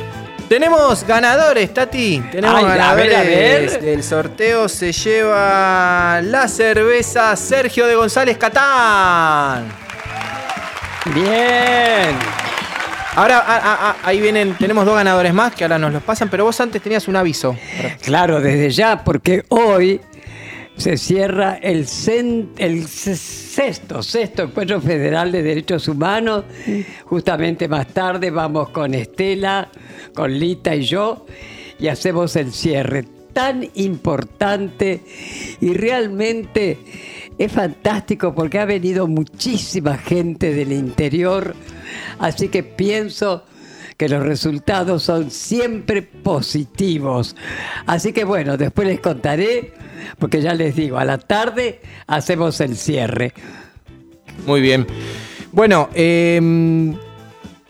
Tenemos 0.49 1.07
ganadores, 1.07 1.73
Tati. 1.73 2.21
Tenemos 2.29 2.57
Ay, 2.57 2.65
a 2.65 2.67
ganadores 2.67 3.07
ver, 3.07 3.15
a 3.15 3.21
ver. 3.21 3.81
del 3.81 4.03
sorteo. 4.03 4.67
Se 4.67 4.91
lleva 4.91 6.19
la 6.21 6.49
cerveza 6.49 7.33
Sergio 7.37 7.87
de 7.87 7.95
González 7.95 8.37
Catán. 8.37 9.69
Bien. 11.13 12.17
Ahora, 13.15 13.41
ah, 13.47 13.61
ah, 13.63 13.77
ah, 13.79 13.95
ahí 14.03 14.19
vienen, 14.19 14.55
tenemos 14.55 14.85
dos 14.85 14.95
ganadores 14.95 15.33
más 15.33 15.55
que 15.55 15.63
ahora 15.63 15.79
nos 15.79 15.93
los 15.93 16.03
pasan, 16.03 16.27
pero 16.27 16.43
vos 16.43 16.59
antes 16.59 16.81
tenías 16.81 17.07
un 17.07 17.15
aviso. 17.15 17.55
Claro, 18.01 18.41
desde 18.41 18.69
ya, 18.69 19.01
porque 19.01 19.45
hoy 19.47 20.01
se 20.77 20.97
cierra 20.97 21.57
el, 21.61 21.87
sexto, 21.87 24.03
sexto 24.03 24.43
Encuentro 24.43 24.81
Federal 24.81 25.31
de 25.31 25.41
Derechos 25.41 25.87
Humanos. 25.87 26.43
Justamente 27.05 27.67
más 27.67 27.87
tarde 27.87 28.29
vamos 28.29 28.69
con 28.69 28.93
Estela, 28.93 29.69
con 30.13 30.37
Lita 30.37 30.75
y 30.75 30.83
yo, 30.83 31.25
y 31.79 31.87
hacemos 31.87 32.35
el 32.35 32.51
cierre 32.51 33.05
tan 33.33 33.67
importante 33.75 35.01
y 35.59 35.73
realmente 35.73 36.77
es 37.37 37.51
fantástico 37.51 38.33
porque 38.33 38.59
ha 38.59 38.65
venido 38.65 39.07
muchísima 39.07 39.97
gente 39.97 40.53
del 40.53 40.71
interior, 40.71 41.53
así 42.19 42.47
que 42.47 42.63
pienso 42.63 43.43
que 43.97 44.07
los 44.07 44.23
resultados 44.23 45.03
son 45.03 45.31
siempre 45.31 46.01
positivos. 46.01 47.35
Así 47.85 48.13
que 48.13 48.23
bueno, 48.23 48.55
después 48.55 48.87
les 48.87 48.99
contaré 48.99 49.73
porque 50.19 50.41
ya 50.41 50.53
les 50.53 50.75
digo, 50.75 50.97
a 50.97 51.05
la 51.05 51.17
tarde 51.17 51.81
hacemos 52.07 52.59
el 52.61 52.75
cierre. 52.77 53.33
Muy 54.45 54.61
bien. 54.61 54.85
Bueno, 55.51 55.89
eh, 55.93 56.93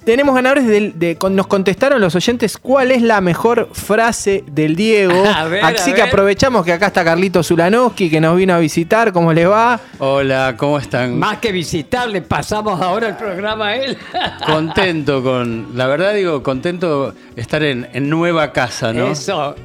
tenemos 0.06 0.36
ganadores 0.36 0.68
de, 0.68 1.18
nos 1.32 1.48
contestaron 1.48 2.00
los 2.00 2.14
oyentes 2.16 2.58
cuál 2.58 2.92
es 2.92 3.02
la 3.02 3.22
mejor 3.22 3.70
frase 3.74 4.44
del 4.52 4.76
Diego. 4.76 5.24
A 5.36 5.46
ver, 5.46 5.66
Así 5.66 5.92
a 5.92 5.96
que 5.96 6.02
ver. 6.02 6.10
aprovechamos 6.10 6.64
que 6.64 6.72
acá 6.72 6.88
está 6.88 7.04
Carlito 7.04 7.42
Zulanowski 7.42 8.10
que 8.10 8.22
nos 8.22 8.38
vino 8.38 8.54
a 8.54 8.60
visitar. 8.60 9.12
¿Cómo 9.12 9.34
les 9.34 9.50
va? 9.50 9.80
Hola, 9.98 10.54
¿cómo 10.58 10.78
están? 10.78 11.18
Más 11.18 11.40
que 11.40 11.52
visitarle, 11.52 12.22
pasamos 12.22 12.80
ahora 12.80 13.10
el 13.10 13.16
programa 13.16 13.70
a 13.70 13.76
él. 13.78 13.98
Contento 14.46 15.24
con, 15.24 15.70
la 15.76 15.88
verdad 15.88 16.14
digo, 16.14 16.44
contento 16.44 17.16
estar 17.36 17.64
en, 17.64 17.88
en 17.92 18.08
nueva 18.08 18.52
casa, 18.52 18.94
¿no? 18.94 19.08
Eso. 19.08 19.56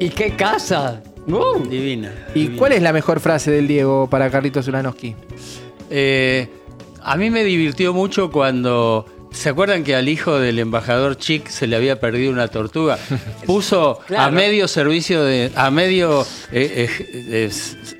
¿Y 0.00 0.08
qué 0.08 0.36
casa? 0.36 1.02
Uh. 1.26 1.66
Divina. 1.68 2.12
¿Y 2.34 2.48
cuál 2.48 2.72
es 2.72 2.82
la 2.82 2.92
mejor 2.92 3.20
frase 3.20 3.50
del 3.50 3.66
Diego 3.68 4.08
para 4.08 4.30
Carlito 4.30 4.62
Zulanowski? 4.62 5.14
Eh, 5.90 6.48
a 7.02 7.16
mí 7.16 7.30
me 7.30 7.44
divirtió 7.44 7.92
mucho 7.92 8.30
cuando. 8.30 9.06
¿Se 9.32 9.50
acuerdan 9.50 9.84
que 9.84 9.94
al 9.94 10.08
hijo 10.08 10.38
del 10.38 10.58
embajador 10.58 11.18
Chic 11.18 11.48
se 11.48 11.66
le 11.66 11.76
había 11.76 12.00
perdido 12.00 12.32
una 12.32 12.48
tortuga? 12.48 12.98
Puso 13.46 14.00
a 14.16 14.30
medio 14.30 14.66
servicio 14.68 15.22
de. 15.24 15.50
a 15.54 15.70
medio. 15.70 16.22
eh, 16.52 16.88
eh, 17.12 17.50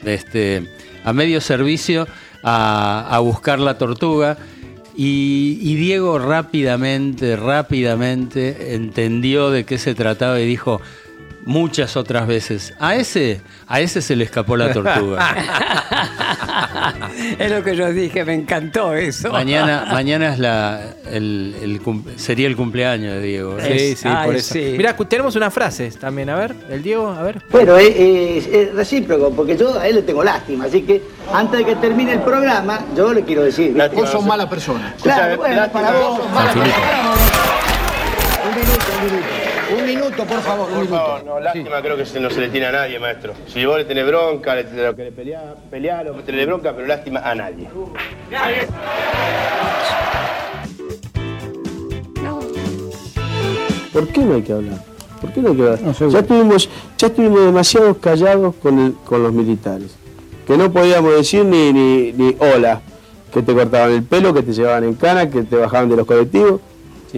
este, 0.04 0.66
a 1.04 1.12
medio 1.12 1.40
servicio 1.40 2.06
a, 2.42 3.06
a 3.10 3.18
buscar 3.18 3.58
la 3.58 3.76
tortuga. 3.76 4.38
Y, 4.98 5.58
y 5.60 5.74
Diego 5.74 6.18
rápidamente, 6.18 7.36
rápidamente 7.36 8.74
entendió 8.74 9.50
de 9.50 9.64
qué 9.64 9.76
se 9.76 9.94
trataba 9.94 10.40
y 10.40 10.46
dijo 10.46 10.80
muchas 11.46 11.96
otras 11.96 12.26
veces, 12.26 12.74
a 12.78 12.96
ese, 12.96 13.40
a 13.66 13.80
ese 13.80 14.02
se 14.02 14.14
le 14.16 14.24
escapó 14.24 14.56
la 14.56 14.72
tortuga. 14.72 15.34
es 17.38 17.50
lo 17.50 17.62
que 17.64 17.76
yo 17.76 17.90
dije, 17.92 18.24
me 18.24 18.34
encantó 18.34 18.94
eso. 18.94 19.30
Mañana, 19.32 19.86
mañana 19.92 20.32
es 20.32 20.38
la, 20.38 20.80
el, 21.10 21.54
el 21.62 21.80
cum- 21.80 22.04
sería 22.16 22.46
el 22.48 22.56
cumpleaños 22.56 23.14
de 23.14 23.20
Diego. 23.22 23.56
Sí, 23.60 23.96
sí, 23.96 24.08
por 24.24 24.34
eso. 24.36 24.54
Mirá, 24.56 24.96
cu- 24.96 25.04
tenemos 25.04 25.36
una 25.36 25.50
frase 25.50 25.90
también, 25.92 26.30
a 26.30 26.36
ver, 26.36 26.54
el 26.68 26.82
Diego, 26.82 27.08
a 27.10 27.22
ver. 27.22 27.42
Bueno, 27.50 27.76
es, 27.76 27.94
es- 27.96 28.46
es 28.46 28.74
recíproco, 28.74 29.30
porque 29.30 29.56
yo 29.56 29.78
a 29.78 29.86
él 29.86 29.96
le 29.96 30.02
tengo 30.02 30.22
lástima, 30.24 30.64
así 30.66 30.82
que 30.82 31.02
antes 31.32 31.60
de 31.60 31.64
que 31.64 31.76
termine 31.76 32.12
el 32.12 32.20
programa, 32.20 32.80
yo 32.96 33.12
le 33.14 33.22
quiero 33.22 33.42
decir. 33.44 33.76
Vos 33.94 34.10
sos 34.10 34.24
mala 34.24 34.48
persona. 34.50 34.94
Claro, 35.02 35.36
bueno, 35.38 35.62
para 35.72 35.92
vos. 35.92 36.20
Un 36.20 37.35
minuto, 40.16 40.34
por 40.34 40.42
favor. 40.42 40.68
Por 40.68 40.86
favor, 40.88 41.24
no, 41.24 41.40
lástima 41.40 41.80
creo 41.82 41.96
que 41.96 42.06
se- 42.06 42.20
no 42.20 42.30
se 42.30 42.40
le 42.40 42.48
tiene 42.48 42.66
a 42.66 42.72
nadie, 42.72 42.98
maestro. 42.98 43.32
Si 43.46 43.64
vos 43.64 43.78
le 43.78 43.84
tenés 43.84 44.06
bronca, 44.06 44.54
le, 44.54 44.62
lo 44.64 44.94
que 44.96 45.04
le 45.04 45.12
peleá, 45.12 45.54
pelealo, 45.70 46.12
tenés 46.24 46.46
bronca, 46.46 46.72
pero 46.74 46.86
lástima 46.86 47.20
a 47.20 47.34
nadie. 47.34 47.68
¿Por 53.92 54.08
qué 54.08 54.20
no 54.20 54.34
hay 54.34 54.42
que 54.42 54.52
hablar? 54.52 54.78
¿Por 55.20 55.32
qué 55.32 55.40
no 55.40 55.48
hay 55.50 55.56
que 55.56 55.62
hablar? 55.62 55.80
ya, 56.10 56.18
estuvimos, 56.18 56.68
ya 56.98 57.06
estuvimos 57.06 57.40
demasiado 57.46 57.94
callados 57.94 58.54
con, 58.56 58.78
el- 58.78 58.94
con 59.04 59.22
los 59.22 59.32
militares. 59.32 59.94
Que 60.46 60.56
no 60.56 60.70
podíamos 60.70 61.14
decir 61.14 61.44
ni, 61.44 61.72
ni, 61.72 62.12
ni 62.12 62.36
hola. 62.38 62.80
Que 63.32 63.42
te 63.42 63.52
cortaban 63.54 63.92
el 63.92 64.02
pelo, 64.04 64.32
que 64.32 64.42
te 64.42 64.52
llevaban 64.52 64.84
en 64.84 64.94
cana, 64.94 65.28
que 65.28 65.42
te 65.42 65.56
bajaban 65.56 65.88
de 65.88 65.96
los 65.96 66.06
colectivos. 66.06 66.60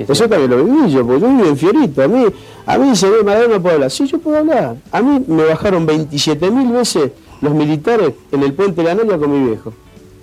Eso 0.09 0.29
también 0.29 0.51
lo 0.51 0.65
viví 0.65 0.91
yo, 0.93 1.07
porque 1.07 1.21
yo 1.23 1.29
vivo 1.29 1.47
en 1.47 1.57
Fiorito. 1.57 2.03
A 2.03 2.09
mí, 2.09 2.25
a 2.67 2.79
mí 2.79 2.97
se 2.97 3.09
ve 3.09 3.23
Maradona 3.23 3.55
no 3.55 3.63
puedo 3.63 3.75
hablar. 3.77 3.91
Sí, 3.91 4.07
yo 4.07 4.19
puedo 4.19 4.39
hablar. 4.39 4.77
A 4.93 5.03
mí 5.03 5.25
me 5.27 5.45
bajaron 5.45 5.87
27 5.87 6.51
mil 6.51 6.69
veces 6.73 7.11
los 7.41 7.55
militares 7.55 8.13
en 8.33 8.43
el 8.43 8.53
puente 8.53 8.83
de 8.83 8.89
la 8.89 8.95
Noria 8.95 9.19
con 9.19 9.31
mi 9.33 9.49
viejo. 9.49 9.73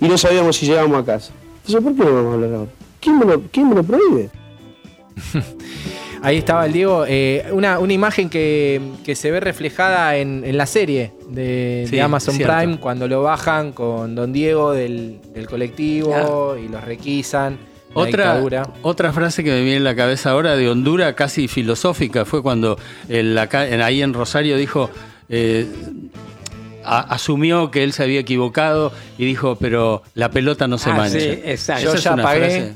Y 0.00 0.08
no 0.08 0.16
sabíamos 0.18 0.56
si 0.56 0.66
llegábamos 0.66 1.02
a 1.02 1.04
casa. 1.04 1.32
Entonces, 1.66 1.82
¿por 1.82 1.94
qué 1.94 2.10
no 2.10 2.14
vamos 2.16 2.30
a 2.30 2.34
hablar 2.34 2.54
ahora? 2.54 2.70
¿Quién 3.00 3.18
me 3.18 3.24
lo, 3.24 3.42
quién 3.50 3.68
me 3.68 3.74
lo 3.74 3.82
prohíbe? 3.82 4.30
Ahí 6.22 6.38
estaba 6.38 6.66
el 6.66 6.72
Diego. 6.72 7.04
eh, 7.06 7.46
una, 7.52 7.78
una 7.78 7.92
imagen 7.92 8.28
que, 8.28 8.80
que 9.04 9.14
se 9.14 9.30
ve 9.30 9.38
reflejada 9.40 10.16
en, 10.16 10.44
en 10.44 10.56
la 10.56 10.66
serie 10.66 11.12
de, 11.28 11.86
de 11.90 12.02
Amazon. 12.02 12.36
Prime 12.36 12.78
cuando 12.80 13.06
lo 13.06 13.22
bajan 13.22 13.72
con 13.72 14.14
Don 14.14 14.32
Diego 14.32 14.72
del, 14.72 15.20
del 15.34 15.46
colectivo 15.46 16.56
y 16.56 16.68
los 16.68 16.82
requisan. 16.84 17.58
Otra, 17.94 18.24
dictadura. 18.34 18.68
otra 18.82 19.12
frase 19.12 19.42
que 19.42 19.50
me 19.50 19.62
viene 19.62 19.76
en 19.76 19.84
la 19.84 19.96
cabeza 19.96 20.30
ahora 20.30 20.54
de 20.56 20.68
Honduras, 20.68 21.14
casi 21.14 21.48
filosófica, 21.48 22.24
fue 22.24 22.42
cuando 22.42 22.78
en 23.08 23.34
la 23.34 23.48
ca- 23.48 23.66
en- 23.68 23.80
ahí 23.80 24.02
en 24.02 24.12
Rosario 24.12 24.56
dijo, 24.58 24.90
eh, 25.28 25.66
a- 26.84 27.00
asumió 27.14 27.70
que 27.70 27.82
él 27.82 27.92
se 27.92 28.02
había 28.04 28.20
equivocado 28.20 28.92
y 29.18 29.24
dijo, 29.24 29.56
pero 29.56 30.02
la 30.14 30.30
pelota 30.30 30.68
no 30.68 30.78
se 30.78 30.90
Ah, 30.90 30.94
mancha. 30.94 31.18
sí, 31.18 31.40
Esa 31.44 31.80
Yo 31.80 31.94
ya 31.96 32.14
pagué, 32.16 32.74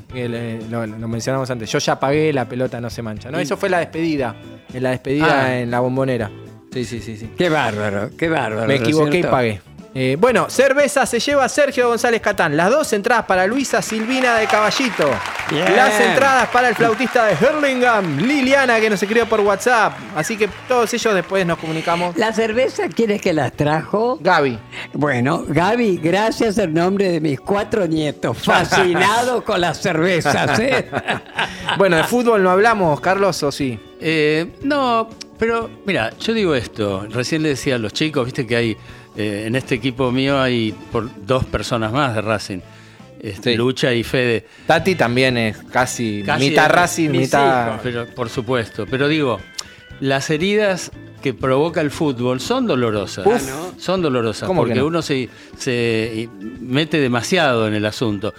lo, 0.69 0.85
lo 0.87 1.07
mencionamos 1.07 1.49
antes, 1.49 1.71
yo 1.71 1.79
ya 1.79 1.99
pagué, 1.99 2.33
la 2.33 2.45
pelota 2.49 2.81
no 2.81 2.89
se 2.89 3.01
mancha. 3.01 3.31
No, 3.31 3.39
eso 3.39 3.55
fue 3.57 3.69
la 3.69 3.79
despedida, 3.79 4.35
en 4.73 4.83
la 4.83 4.89
despedida 4.91 5.45
Ah. 5.45 5.59
en 5.59 5.71
la 5.71 5.79
bombonera. 5.79 6.29
Sí, 6.73 6.85
sí, 6.85 6.99
sí, 7.01 7.17
sí. 7.17 7.29
Qué 7.37 7.49
bárbaro, 7.49 8.09
qué 8.17 8.29
bárbaro. 8.29 8.61
Me 8.67 8.75
¿no 8.77 8.81
es 8.83 8.89
equivoqué 8.89 9.19
y 9.19 9.23
pagué. 9.23 9.61
Eh, 9.93 10.15
bueno, 10.17 10.49
cerveza 10.49 11.05
se 11.05 11.19
lleva 11.19 11.49
Sergio 11.49 11.89
González 11.89 12.21
Catán. 12.21 12.55
Las 12.55 12.69
dos 12.69 12.93
entradas 12.93 13.25
para 13.25 13.45
Luisa 13.45 13.81
Silvina 13.81 14.37
de 14.37 14.47
Caballito. 14.47 15.09
Bien. 15.49 15.75
Las 15.75 15.99
entradas 15.99 16.47
para 16.47 16.69
el 16.69 16.75
flautista 16.75 17.25
de 17.25 17.35
Hurlingham, 17.35 18.19
Liliana, 18.19 18.79
que 18.79 18.89
nos 18.89 19.03
escribió 19.03 19.27
por 19.27 19.41
WhatsApp. 19.41 19.93
Así 20.15 20.37
que 20.37 20.47
todos 20.67 20.93
ellos 20.93 21.13
después 21.13 21.45
nos 21.45 21.57
comunicamos. 21.57 22.15
¿La 22.15 22.31
cerveza 22.31 22.87
quién 22.87 23.11
es 23.11 23.21
que 23.21 23.33
las 23.33 23.51
trajo? 23.51 24.17
Gaby. 24.21 24.57
Bueno, 24.93 25.43
Gaby, 25.45 25.97
gracias 25.97 26.57
en 26.57 26.73
nombre 26.73 27.11
de 27.11 27.19
mis 27.19 27.41
cuatro 27.41 27.85
nietos, 27.85 28.37
fascinados 28.37 29.43
con 29.45 29.59
las 29.59 29.81
cervezas. 29.81 30.57
¿eh? 30.59 30.89
Bueno, 31.77 31.95
de 31.95 32.03
fútbol 32.03 32.43
no 32.43 32.49
hablamos, 32.49 32.99
Carlos, 32.99 33.41
o 33.43 33.51
sí. 33.51 33.79
Eh, 33.99 34.57
no, 34.63 35.07
pero 35.41 35.69
mira, 35.85 36.11
yo 36.19 36.33
digo 36.33 36.53
esto, 36.53 37.07
recién 37.09 37.43
le 37.43 37.49
decía 37.49 37.75
a 37.75 37.77
los 37.77 37.93
chicos, 37.93 38.25
viste 38.25 38.45
que 38.45 38.55
hay, 38.55 38.77
eh, 39.15 39.43
en 39.47 39.55
este 39.55 39.75
equipo 39.75 40.11
mío 40.11 40.41
hay 40.41 40.73
por 40.91 41.09
dos 41.25 41.45
personas 41.45 41.91
más 41.91 42.15
de 42.15 42.21
Racing, 42.21 42.59
este, 43.21 43.55
Lucha 43.55 43.93
y 43.93 44.03
Fede. 44.03 44.45
Tati 44.65 44.95
también 44.95 45.37
es 45.37 45.57
casi, 45.71 46.23
Casi 46.25 46.49
mitad 46.49 46.69
Racing, 46.69 47.09
mitad. 47.09 47.67
hijos, 47.67 47.79
pero, 47.83 48.05
por 48.07 48.29
supuesto, 48.29 48.85
pero 48.89 49.07
digo, 49.07 49.39
las 49.99 50.29
heridas 50.29 50.91
que 51.21 51.33
provoca 51.35 51.81
el 51.81 51.91
fútbol 51.91 52.39
son 52.39 52.65
dolorosas. 52.65 53.25
Uf. 53.27 53.49
Ah. 53.51 53.71
Son 53.77 54.01
dolorosas 54.01 54.47
¿Cómo 54.47 54.63
que 54.63 54.69
porque 54.69 54.79
no? 54.79 54.87
uno 54.87 55.01
se, 55.03 55.29
se 55.57 56.27
mete 56.59 56.99
demasiado 56.99 57.67
en 57.67 57.75
el 57.75 57.85
asunto. 57.85 58.33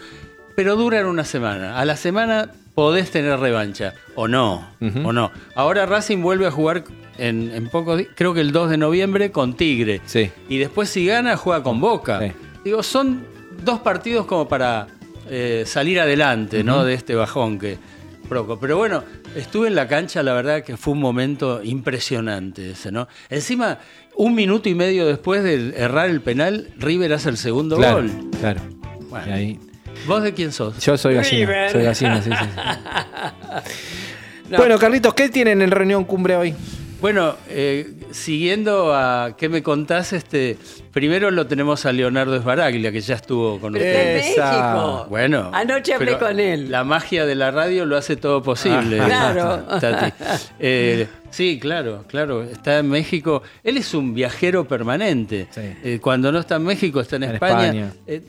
Pero 0.57 0.74
duran 0.77 1.07
una 1.07 1.24
semana. 1.24 1.78
A 1.78 1.85
la 1.85 1.97
semana 1.97 2.51
podés 2.74 3.11
tener 3.12 3.39
revancha. 3.39 3.94
O 4.16 4.27
no. 4.27 4.69
O 5.05 5.12
no. 5.12 5.31
Ahora 5.55 5.86
Racing 5.86 6.19
vuelve 6.23 6.47
a 6.47 6.51
jugar 6.51 6.85
en, 7.19 7.51
en 7.55 7.69
pocos 7.69 7.99
días, 7.99 8.11
creo 8.15 8.35
que 8.35 8.41
el 8.41 8.53
2 8.53 8.71
de 8.71 8.77
noviembre 8.77 9.31
con 9.31 9.55
Tigre. 9.55 10.01
Sí. 10.07 10.31
Y 10.49 10.59
después 10.59 10.89
si 10.89 11.07
gana 11.07 11.37
juega 11.37 11.63
con 11.63 11.81
Boca. 11.81 12.21
Digo, 12.65 12.83
son 12.83 13.25
dos 13.65 13.81
partidos 13.81 14.27
como 14.27 14.49
para 14.49 14.87
eh, 15.31 15.65
salir 15.67 16.01
adelante, 16.01 16.63
¿no? 16.65 16.85
De 16.85 16.95
este 16.95 17.15
bajón 17.15 17.59
que 17.59 17.77
provoca. 18.29 18.61
Pero 18.61 18.77
bueno, 18.79 19.03
estuve 19.37 19.69
en 19.69 19.75
la 19.75 19.89
cancha, 19.89 20.23
la 20.23 20.33
verdad 20.33 20.63
que 20.63 20.77
fue 20.77 20.93
un 20.95 21.01
momento 21.01 21.61
impresionante 21.63 22.71
ese, 22.71 22.91
¿no? 22.93 23.09
Encima, 23.31 23.79
un 24.17 24.35
minuto 24.35 24.69
y 24.69 24.75
medio 24.75 25.07
después 25.07 25.43
de 25.43 25.75
errar 25.77 26.09
el 26.11 26.21
penal, 26.21 26.69
River 26.79 27.13
hace 27.15 27.29
el 27.31 27.37
segundo 27.37 27.77
Claro, 27.77 27.97
gol. 28.03 28.11
claro. 28.41 28.61
Bueno. 29.11 29.27
Y 29.29 29.31
ahí- 29.33 29.59
¿Vos 30.07 30.23
de 30.23 30.33
quién 30.33 30.51
sos? 30.53 30.79
Yo 30.85 30.97
soy 30.97 31.15
gallina. 31.15 31.47
River. 31.47 31.71
Soy 31.71 31.83
gallina, 31.85 32.23
sí, 32.23 32.31
sí. 32.31 32.37
sí. 32.39 33.93
Bueno, 34.57 34.79
Carlitos, 34.79 35.15
¿qué 35.15 35.29
tienen 35.29 35.63
en 35.63 35.71
reunión 35.71 36.05
cumbre 36.05 36.37
hoy? 36.37 36.55
Bueno, 37.03 37.35
eh, 37.49 37.95
siguiendo 38.12 38.95
a 38.95 39.35
qué 39.37 39.49
me 39.49 39.61
contás, 39.65 40.12
este, 40.12 40.57
primero 40.93 41.33
lo 41.33 41.49
tenemos 41.49 41.85
a 41.85 41.91
Leonardo 41.91 42.37
Esbaraglia, 42.37 42.93
que 42.93 43.01
ya 43.01 43.16
estuvo 43.16 43.59
con 43.59 43.74
ustedes. 43.74 44.37
México. 44.37 45.07
Bueno. 45.11 45.51
Anoche 45.53 45.95
hablé 45.95 46.16
con 46.16 46.39
él. 46.39 46.70
La 46.70 46.85
magia 46.85 47.27
de 47.27 47.35
la 47.35 47.51
radio 47.51 47.87
lo 47.87 47.97
hace 47.97 48.15
todo 48.15 48.41
posible. 48.41 49.01
Ah, 49.01 49.07
claro. 49.35 49.65
Tati. 49.81 50.12
Eh, 50.61 51.09
sí, 51.31 51.59
claro, 51.61 52.05
claro. 52.07 52.45
Está 52.45 52.79
en 52.79 52.89
México. 52.89 53.43
Él 53.65 53.79
es 53.79 53.95
un 53.95 54.15
viajero 54.15 54.69
permanente. 54.69 55.49
Eh, 55.57 55.99
cuando 56.01 56.31
no 56.31 56.39
está 56.39 56.55
en 56.55 56.62
México, 56.62 57.01
está 57.01 57.16
en, 57.16 57.24
En 57.24 57.35
España. 57.35 57.65
España. 57.65 57.93
Eh, 58.07 58.23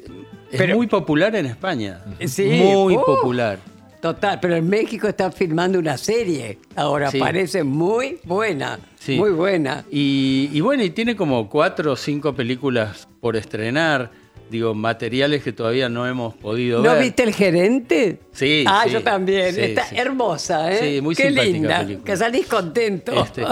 es 0.51 0.75
muy 0.75 0.87
popular 0.87 1.35
en 1.35 1.45
España. 1.45 2.01
Sí, 2.25 2.59
Muy 2.63 2.95
uh, 2.95 3.05
popular. 3.05 3.59
Total, 4.03 4.37
pero 4.41 4.57
en 4.57 4.67
México 4.67 5.07
están 5.07 5.31
filmando 5.31 5.79
una 5.79 5.97
serie. 5.97 6.57
Ahora 6.75 7.09
Sí. 7.09 7.19
parece 7.19 7.63
muy 7.63 8.17
buena. 8.25 8.77
Sí. 8.99 9.15
Muy 9.15 9.29
buena. 9.31 9.85
Y, 9.89 10.49
y 10.51 10.59
bueno, 10.59 10.83
y 10.83 10.89
tiene 10.89 11.15
como 11.15 11.47
cuatro 11.49 11.93
o 11.93 11.95
cinco 11.95 12.33
películas 12.35 13.07
por 13.21 13.37
estrenar. 13.37 14.11
digo, 14.51 14.75
materiales 14.75 15.41
que 15.41 15.51
todavía 15.53 15.87
no 15.89 16.05
hemos 16.05 16.35
podido 16.35 16.83
¿No 16.83 16.91
ver. 16.91 17.01
viste 17.03 17.23
el 17.23 17.33
gerente? 17.33 18.19
Sí, 18.33 18.65
Ah, 18.67 18.83
sí, 18.85 18.91
yo 18.91 19.01
también. 19.01 19.57
Está 19.57 19.87
hermosa, 19.95 20.71
¿eh? 20.71 20.95
Sí, 20.95 21.01
muy 21.01 21.15
Qué 21.15 21.23
simpática 21.29 21.51
linda. 21.53 21.79
película. 21.79 22.05
Que 22.05 22.17
salís 22.17 22.45
contento. 22.47 23.13
Este, 23.23 23.43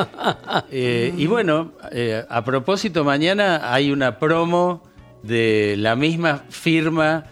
eh, 0.70 1.14
y 1.18 1.26
bueno, 1.28 1.72
eh, 1.92 2.24
a 2.30 2.44
propósito, 2.44 3.04
mañana 3.06 3.74
hay 3.74 3.90
una 3.90 4.20
promo 4.20 4.84
de 5.24 5.76
la 5.78 5.96
misma 5.96 6.44
firma 6.50 7.24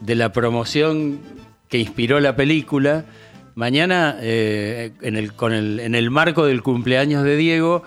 de 0.00 0.14
la 0.14 0.32
promoción 0.32 1.18
que 1.76 1.80
inspiró 1.82 2.20
la 2.20 2.34
película. 2.36 3.04
Mañana, 3.54 4.16
eh, 4.20 4.92
en, 5.02 5.16
el, 5.16 5.32
con 5.32 5.52
el- 5.52 5.80
en 5.80 5.94
el 5.94 6.10
marco 6.10 6.46
del 6.46 6.62
cumpleaños 6.62 7.22
de 7.22 7.36
Diego, 7.36 7.82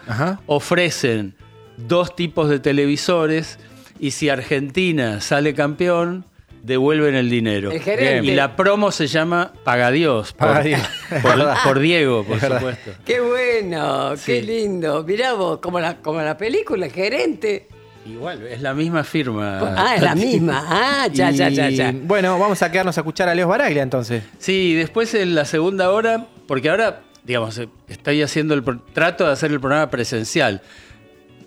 ofrecen 0.45 1.34
dos 1.78 2.16
tipos 2.16 2.49
de 2.49 2.60
televisores 2.60 3.57
y 3.99 4.11
si 4.11 4.30
Argentina 4.30 5.22
sale 5.22 5.53
campeón, 5.53 6.26
devuelven 6.64 7.16
el 7.16 7.30
dinero. 7.30 7.72
El 7.72 7.82
gerente. 7.82 8.28
Y 8.32 8.36
la 8.36 8.56
promo 8.56 8.91
se 8.91 9.07
llama 9.07 9.53
Paga 9.64 9.91
Dios, 9.91 10.34
por, 10.34 10.49
por- 11.64 11.80
Diego, 11.80 12.24
por 12.26 12.36
Es 12.38 12.41
verdad. 12.41 12.57
supuesto. 12.60 12.91
Qué 13.06 13.20
bueno, 13.22 14.11
qué 14.26 14.41
Sí. 14.41 14.45
lindo. 14.45 15.03
Mirá 15.03 15.34
vos, 15.34 15.60
como 15.60 15.80
la, 15.80 15.98
como 15.98 16.22
la 16.22 16.38
película, 16.38 16.86
el 16.88 16.91
gerente. 16.91 17.68
Igual, 18.05 18.41
es 18.47 18.61
la 18.61 18.73
misma 18.73 19.03
firma. 19.03 19.59
Ah, 19.77 19.95
es 19.95 20.01
la 20.01 20.15
misma. 20.15 20.63
Ah, 20.65 21.07
ya, 21.11 21.31
ya, 21.31 21.49
ya, 21.49 21.69
ya. 21.69 21.89
Y, 21.91 22.01
Bueno, 22.05 22.39
vamos 22.39 22.61
a 22.61 22.71
quedarnos 22.71 22.97
a 22.97 23.01
escuchar 23.01 23.30
a 23.30 23.35
Leo 23.35 23.47
Baraglia 23.47 23.84
entonces. 23.84 24.23
Sí, 24.39 24.73
después 24.73 25.13
en 25.13 25.35
la 25.35 25.45
segunda 25.45 25.91
hora, 25.91 26.26
porque 26.47 26.69
ahora, 26.69 27.01
digamos, 27.23 27.61
estoy 27.88 28.21
haciendo 28.21 28.53
el 28.55 28.63
trato 28.93 29.26
de 29.26 29.34
hacer 29.34 29.51
el 29.51 29.59
programa 29.59 29.89
presencial. 29.91 30.61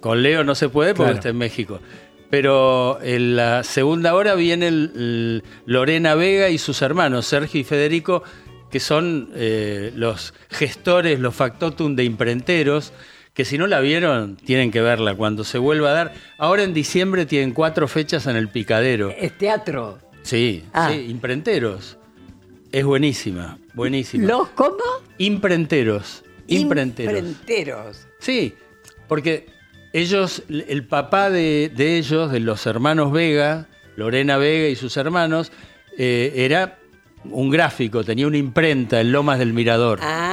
Con 0.01 0.23
Leo 0.23 0.45
no 0.45 0.55
se 0.55 0.69
puede 0.69 0.91
porque 0.95 1.07
Claro. 1.13 1.19
está 1.19 1.29
en 1.31 1.39
México. 1.39 1.81
Pero 2.31 2.99
en 3.03 3.37
la 3.37 3.63
segunda 3.63 4.15
hora 4.15 4.35
viene 4.35 4.69
el- 4.69 4.93
el 4.95 5.45
Lorena 5.67 6.15
Vega 6.15 6.49
y 6.49 6.59
sus 6.59 6.81
hermanos, 6.83 7.27
Sergio 7.27 7.61
y 7.61 7.65
Federico, 7.65 8.23
que 8.71 8.81
son 8.81 9.31
eh, 9.35 9.93
los 9.97 10.33
gestores, 10.49 11.21
los 11.21 11.35
factotum 11.35 11.95
de 11.95 12.05
imprenteros, 12.05 12.93
que 13.35 13.45
si 13.45 13.57
no 13.59 13.67
la 13.67 13.81
vieron, 13.81 14.37
tienen 14.37 14.71
que 14.71 14.81
verla 14.81 15.15
cuando 15.15 15.45
se 15.45 15.59
vuelva 15.59 15.91
a 15.91 15.93
dar. 15.93 16.15
Ahora 16.39 16.63
en 16.65 16.75
diciembre 16.75 17.25
tienen 17.27 17.53
cuatro 17.53 17.89
fechas 17.89 18.27
en 18.27 18.37
el 18.37 18.49
Picadero. 18.49 19.11
Es 19.11 19.37
teatro. 19.39 19.99
Sí, 20.23 20.65
Ah. 20.73 20.91
sí, 20.93 21.07
imprenteros. 21.11 21.99
Es 22.71 22.85
buenísima, 22.85 23.59
buenísima. 23.75 24.27
¿Los 24.27 24.49
cómo? 24.51 24.77
Imprenteros. 25.19 26.25
Imprenteros. 26.47 27.15
Imprenteros. 27.15 28.07
Sí, 28.19 28.55
porque 29.09 29.47
ellos, 29.93 30.43
el 30.49 30.87
papá 30.87 31.31
de, 31.31 31.71
de 31.75 31.99
ellos, 31.99 32.31
de 32.33 32.41
los 32.41 32.67
hermanos 32.67 33.13
Vega, 33.13 33.67
Lorena 33.97 34.37
Vega 34.39 34.69
y 34.69 34.77
sus 34.77 34.97
hermanos, 34.97 35.53
eh, 35.99 36.33
era 36.37 36.79
un 37.25 37.51
gráfico, 37.51 38.03
tenía 38.05 38.27
una 38.27 38.39
imprenta 38.39 39.01
en 39.01 39.13
Lomas 39.13 39.39
del 39.39 39.53
Mirador. 39.53 39.99
Ah. 40.03 40.32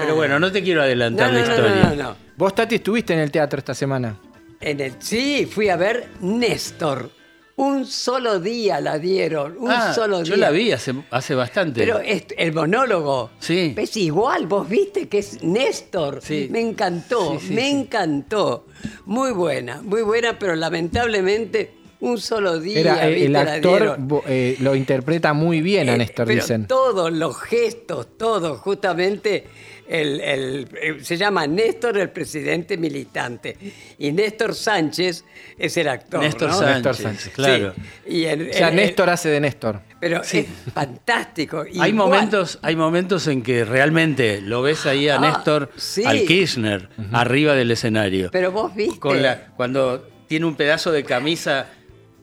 Pero 0.00 0.14
bueno, 0.16 0.38
no 0.40 0.50
te 0.52 0.62
quiero 0.62 0.82
adelantar 0.82 1.32
No, 1.32 1.38
la 1.38 1.40
no, 1.40 1.46
no, 1.46 1.52
historia. 1.54 1.82
no, 1.84 1.90
no, 1.96 2.02
no. 2.10 2.16
Vos, 2.36 2.54
Tati, 2.54 2.76
estuviste 2.76 3.12
en 3.14 3.20
el 3.20 3.30
teatro 3.30 3.58
esta 3.58 3.74
semana. 3.74 4.16
En 4.60 4.80
el, 4.80 4.94
sí, 4.98 5.46
fui 5.50 5.68
a 5.68 5.76
ver 5.76 6.08
Néstor. 6.20 7.10
Un 7.56 7.84
solo 7.84 8.40
día 8.40 8.80
la 8.80 8.98
dieron, 8.98 9.54
un 9.58 9.70
Ah, 9.70 9.92
solo 9.92 10.22
yo 10.22 10.34
día. 10.34 10.46
la 10.46 10.50
vi 10.50 10.72
hace, 10.72 10.94
hace 11.10 11.34
bastante. 11.34 11.80
Pero 11.80 11.98
es- 11.98 12.24
el 12.38 12.54
monólogo 12.54 13.32
Sí. 13.38 13.74
es 13.76 13.96
igual, 13.98 14.46
vos 14.46 14.66
viste 14.66 15.08
que 15.08 15.18
es 15.18 15.42
Néstor. 15.42 16.20
Sí. 16.22 16.48
Me 16.50 16.60
encantó, 16.60 17.38
Sí, 17.38 17.48
sí, 17.48 17.52
me 17.54 17.62
sí. 17.62 17.68
encantó. 17.68 18.66
Muy 19.04 19.32
buena, 19.32 19.82
muy 19.82 20.00
buena, 20.00 20.38
pero 20.38 20.56
lamentablemente 20.56 21.74
un 22.00 22.18
solo 22.18 22.58
día. 22.58 22.80
Era, 22.80 23.06
eh, 23.06 23.10
¿viste? 23.10 23.26
el 23.26 23.32
la 23.34 23.40
actor 23.40 23.78
dieron. 23.78 24.08
bo- 24.08 24.24
eh, 24.26 24.56
lo 24.60 24.74
interpreta 24.74 25.34
muy 25.34 25.60
bien 25.60 25.90
a 25.90 25.94
Eh, 25.96 25.98
Néstor, 25.98 26.26
pero 26.26 26.40
dicen. 26.40 26.66
todos 26.66 27.12
los 27.12 27.36
gestos, 27.42 28.16
todos, 28.16 28.58
justamente 28.60 29.44
el, 29.90 30.20
el- 30.20 30.68
eh, 30.80 30.96
se 31.02 31.16
llama 31.16 31.46
Néstor 31.46 31.98
el 31.98 32.10
presidente 32.10 32.76
militante 32.76 33.56
y 33.98 34.12
Néstor 34.12 34.54
Sánchez 34.54 35.24
es 35.58 35.76
el 35.76 35.88
actor. 35.88 36.20
Néstor 36.20 36.48
¿no? 36.50 36.58
Sánchez, 36.58 36.74
Néstor 36.76 36.94
Sánchez, 36.96 37.32
claro. 37.34 37.74
Sí, 38.06 38.12
y 38.16 38.24
el- 38.24 38.50
O 38.50 38.52
sea, 38.52 38.68
el- 38.68 38.76
Néstor 38.76 39.10
hace 39.10 39.28
de 39.30 39.40
Néstor. 39.40 39.80
Pero 40.00 40.22
es 40.22 40.46
fantástico. 40.72 41.60
Hay 41.66 41.72
igual. 41.72 41.92
momentos, 41.94 42.58
hay 42.62 42.76
momentos 42.76 43.26
en 43.26 43.42
que 43.42 43.64
realmente 43.64 44.40
lo 44.40 44.62
ves 44.62 44.86
ahí 44.86 45.08
a 45.08 45.16
Ah, 45.16 45.18
Néstor, 45.20 45.70
sí. 45.76 46.04
al 46.06 46.24
Kirchner, 46.24 46.88
arriba 47.12 47.54
del 47.54 47.70
escenario. 47.70 48.30
Pero 48.32 48.52
vos 48.52 48.74
viste. 48.74 48.98
Con 48.98 49.20
la, 49.22 49.48
cuando 49.56 50.08
tiene 50.26 50.46
un 50.46 50.54
pedazo 50.54 50.92
de 50.92 51.04
camisa, 51.04 51.66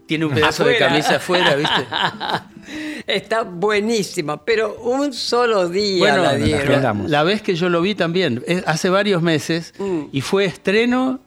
tiene 0.08 0.26
un 0.26 0.34
pedazo 0.34 0.64
de 0.66 0.78
camisa 0.78 1.18
afuera, 1.18 1.56
¿viste? 1.56 1.86
Está 3.08 3.44
buenísima, 3.44 4.44
pero 4.44 4.76
un 4.82 5.14
solo 5.14 5.70
día 5.70 6.00
Bueno, 6.00 6.24
la 6.24 6.36
dieron. 6.36 7.10
la 7.12 7.24
vez 7.24 7.42
que 7.42 7.56
yo 7.56 7.70
lo 7.70 7.82
vi 7.82 7.96
también, 7.96 8.44
es- 8.48 8.64
hace 8.68 8.90
varios 8.90 9.22
meses, 9.22 9.74
Mm. 9.80 10.06
y 10.12 10.22
fue 10.22 10.46
estreno 10.46 11.20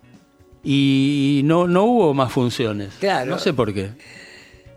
y 0.62 1.40
no, 1.44 1.66
no 1.66 1.84
hubo 1.84 2.14
más 2.14 2.32
funciones. 2.32 2.92
Claro. 3.00 3.30
No 3.30 3.38
sé 3.38 3.52
por 3.54 3.72
qué. 3.72 3.90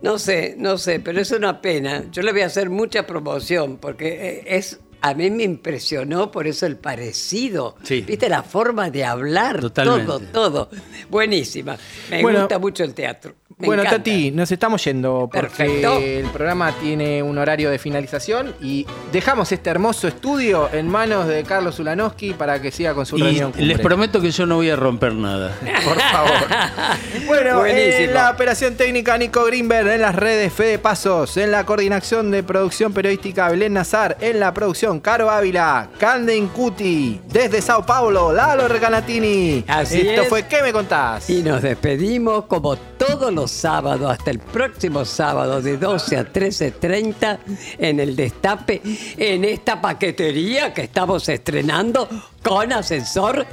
No 0.02 0.20
sé, 0.20 0.56
no 0.58 0.78
sé, 0.78 1.00
pero 1.00 1.20
es 1.22 1.32
una 1.32 1.62
pena. 1.62 2.04
Yo 2.12 2.22
le 2.22 2.32
voy 2.32 2.42
a 2.42 2.46
hacer 2.48 2.70
mucha 2.70 3.06
promoción 3.08 3.78
porque 3.78 4.08
eh, 4.48 4.58
es 4.58 4.80
a 5.06 5.14
mí 5.14 5.30
me 5.30 5.44
impresionó 5.44 6.32
por 6.32 6.48
eso 6.48 6.66
el 6.66 6.78
parecido. 6.78 7.76
Sí. 7.84 8.02
Viste 8.08 8.30
la 8.30 8.42
forma 8.44 8.90
de 8.90 9.04
hablar, 9.04 9.60
Totalmente. 9.60 10.06
todo, 10.06 10.20
todo. 10.32 10.70
Buenísima. 11.10 11.78
Me 12.10 12.22
Bueno. 12.22 12.40
gusta 12.40 12.58
mucho 12.58 12.86
el 12.86 12.94
teatro. 12.94 13.36
Me 13.58 13.68
bueno, 13.68 13.84
encanta. 13.84 13.98
Tati, 14.00 14.32
nos 14.32 14.52
estamos 14.52 14.84
yendo 14.84 15.30
porque 15.32 15.48
Perfecto. 15.48 16.00
el 16.00 16.26
programa 16.28 16.72
tiene 16.82 17.22
un 17.24 17.38
horario 17.38 17.70
de 17.70 17.78
finalización 17.80 18.54
y 18.62 18.86
dejamos 19.12 19.52
este 19.52 19.70
hermoso 19.70 20.08
estudio 20.08 20.70
en 20.74 20.88
manos 20.90 21.28
de 21.28 21.44
Carlos 21.44 21.80
Ulanowski 21.80 22.34
para 22.34 22.62
que 22.62 22.72
siga 22.72 22.94
con 22.94 23.06
su 23.06 23.18
Y 23.18 23.22
reunión. 23.22 23.52
cumbre. 23.52 23.66
les 23.68 23.80
prometo 23.80 24.20
que 24.22 24.32
yo 24.32 24.46
no 24.46 24.56
voy 24.56 24.70
a 24.70 24.76
romper 24.76 25.14
nada. 25.14 25.56
Por 25.86 26.00
favor. 26.00 26.32
Bueno, 27.26 27.60
Buenísimo. 27.60 27.94
en 28.06 28.14
la 28.14 28.32
operación 28.32 28.76
técnica 28.76 29.18
Nico 29.18 29.46
Greenberg, 29.46 29.88
en 29.88 30.02
las 30.02 30.16
redes 30.16 30.52
Fede 30.52 30.78
Pasos, 30.78 31.38
en 31.38 31.52
la 31.52 31.66
coordinación 31.66 32.32
de 32.32 32.44
producción 32.44 32.92
periodística 32.94 33.50
Belén 33.50 33.74
Nazar, 33.74 34.18
en 34.20 34.40
la 34.40 34.54
producción 34.54 35.00
Caro 35.00 35.30
Ávila, 35.30 35.90
Canden 36.00 36.48
Cuti, 36.48 37.22
desde 37.30 37.62
Sao 37.62 37.86
Paulo, 37.86 38.34
Lalo 38.34 38.68
Recanatini. 38.68 39.64
Así 39.68 40.02
Esto 40.02 40.24
es. 40.24 40.28
fue 40.30 40.48
¿Qué 40.48 40.62
me 40.62 40.74
contás? 40.74 41.30
Y 41.30 41.42
nos 41.44 41.62
despedimos 41.62 42.46
como 42.46 42.76
todos 42.76 43.32
los 43.34 43.43
sábados, 43.52 44.12
hasta 44.12 44.32
el 44.32 44.40
próximo 44.40 45.06
sábado 45.06 45.62
de 45.62 45.78
12 45.78 46.18
a 46.18 46.32
13.30 46.32 47.40
en 47.78 48.00
el 48.00 48.16
Destape, 48.16 48.82
en 49.18 49.46
esta 49.46 49.82
paquetería 49.82 50.74
que 50.74 50.84
estamos 50.84 51.28
estrenando 51.30 52.08
con 52.44 52.74
ascensor. 52.74 53.46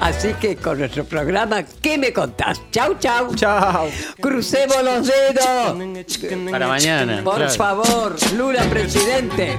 Así 0.00 0.34
que 0.34 0.56
con 0.56 0.78
nuestro 0.78 1.04
programa, 1.04 1.62
¿qué 1.82 1.98
me 1.98 2.12
contás? 2.12 2.60
Chau, 2.70 2.96
chau. 2.98 3.34
Chau. 3.34 3.88
Crucemos 4.20 4.82
los 4.82 5.06
dedos. 5.06 6.50
Para 6.50 6.68
mañana. 6.68 7.22
Por 7.22 7.36
claro. 7.36 7.52
favor, 7.52 8.16
Lula 8.36 8.62
presidente. 8.64 9.58